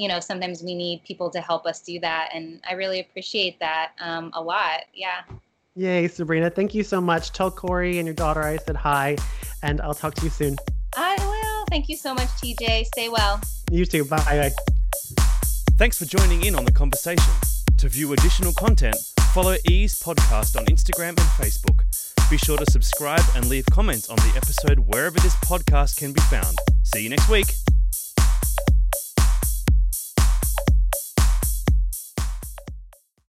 you 0.00 0.08
know, 0.08 0.18
sometimes 0.18 0.62
we 0.62 0.74
need 0.74 1.04
people 1.04 1.28
to 1.28 1.40
help 1.40 1.66
us 1.66 1.80
do 1.80 2.00
that. 2.00 2.30
And 2.32 2.60
I 2.68 2.72
really 2.72 3.00
appreciate 3.00 3.60
that 3.60 3.92
um, 4.00 4.30
a 4.32 4.42
lot. 4.42 4.84
Yeah. 4.94 5.20
Yay, 5.76 6.08
Sabrina. 6.08 6.48
Thank 6.48 6.74
you 6.74 6.82
so 6.82 7.00
much. 7.00 7.32
Tell 7.32 7.50
Corey 7.50 7.98
and 7.98 8.06
your 8.06 8.14
daughter 8.14 8.42
I 8.42 8.56
said 8.56 8.76
hi, 8.76 9.16
and 9.62 9.80
I'll 9.82 9.94
talk 9.94 10.14
to 10.14 10.24
you 10.24 10.30
soon. 10.30 10.56
I 10.96 11.16
will. 11.20 11.66
Thank 11.66 11.88
you 11.88 11.96
so 11.96 12.14
much, 12.14 12.28
TJ. 12.28 12.86
Stay 12.86 13.08
well. 13.08 13.40
You 13.70 13.84
too. 13.84 14.04
Bye. 14.04 14.50
Thanks 15.76 15.98
for 15.98 16.06
joining 16.06 16.44
in 16.44 16.54
on 16.54 16.64
the 16.64 16.72
conversation. 16.72 17.32
To 17.78 17.88
view 17.88 18.12
additional 18.12 18.52
content, 18.54 18.96
follow 19.32 19.56
Ease 19.68 20.02
Podcast 20.02 20.58
on 20.58 20.64
Instagram 20.66 21.10
and 21.10 21.18
Facebook. 21.18 21.80
Be 22.30 22.38
sure 22.38 22.58
to 22.58 22.70
subscribe 22.70 23.24
and 23.34 23.48
leave 23.48 23.64
comments 23.70 24.08
on 24.08 24.16
the 24.16 24.32
episode 24.36 24.80
wherever 24.80 25.18
this 25.20 25.34
podcast 25.36 25.96
can 25.96 26.12
be 26.12 26.20
found. 26.22 26.58
See 26.82 27.02
you 27.02 27.10
next 27.10 27.28
week. 27.28 27.54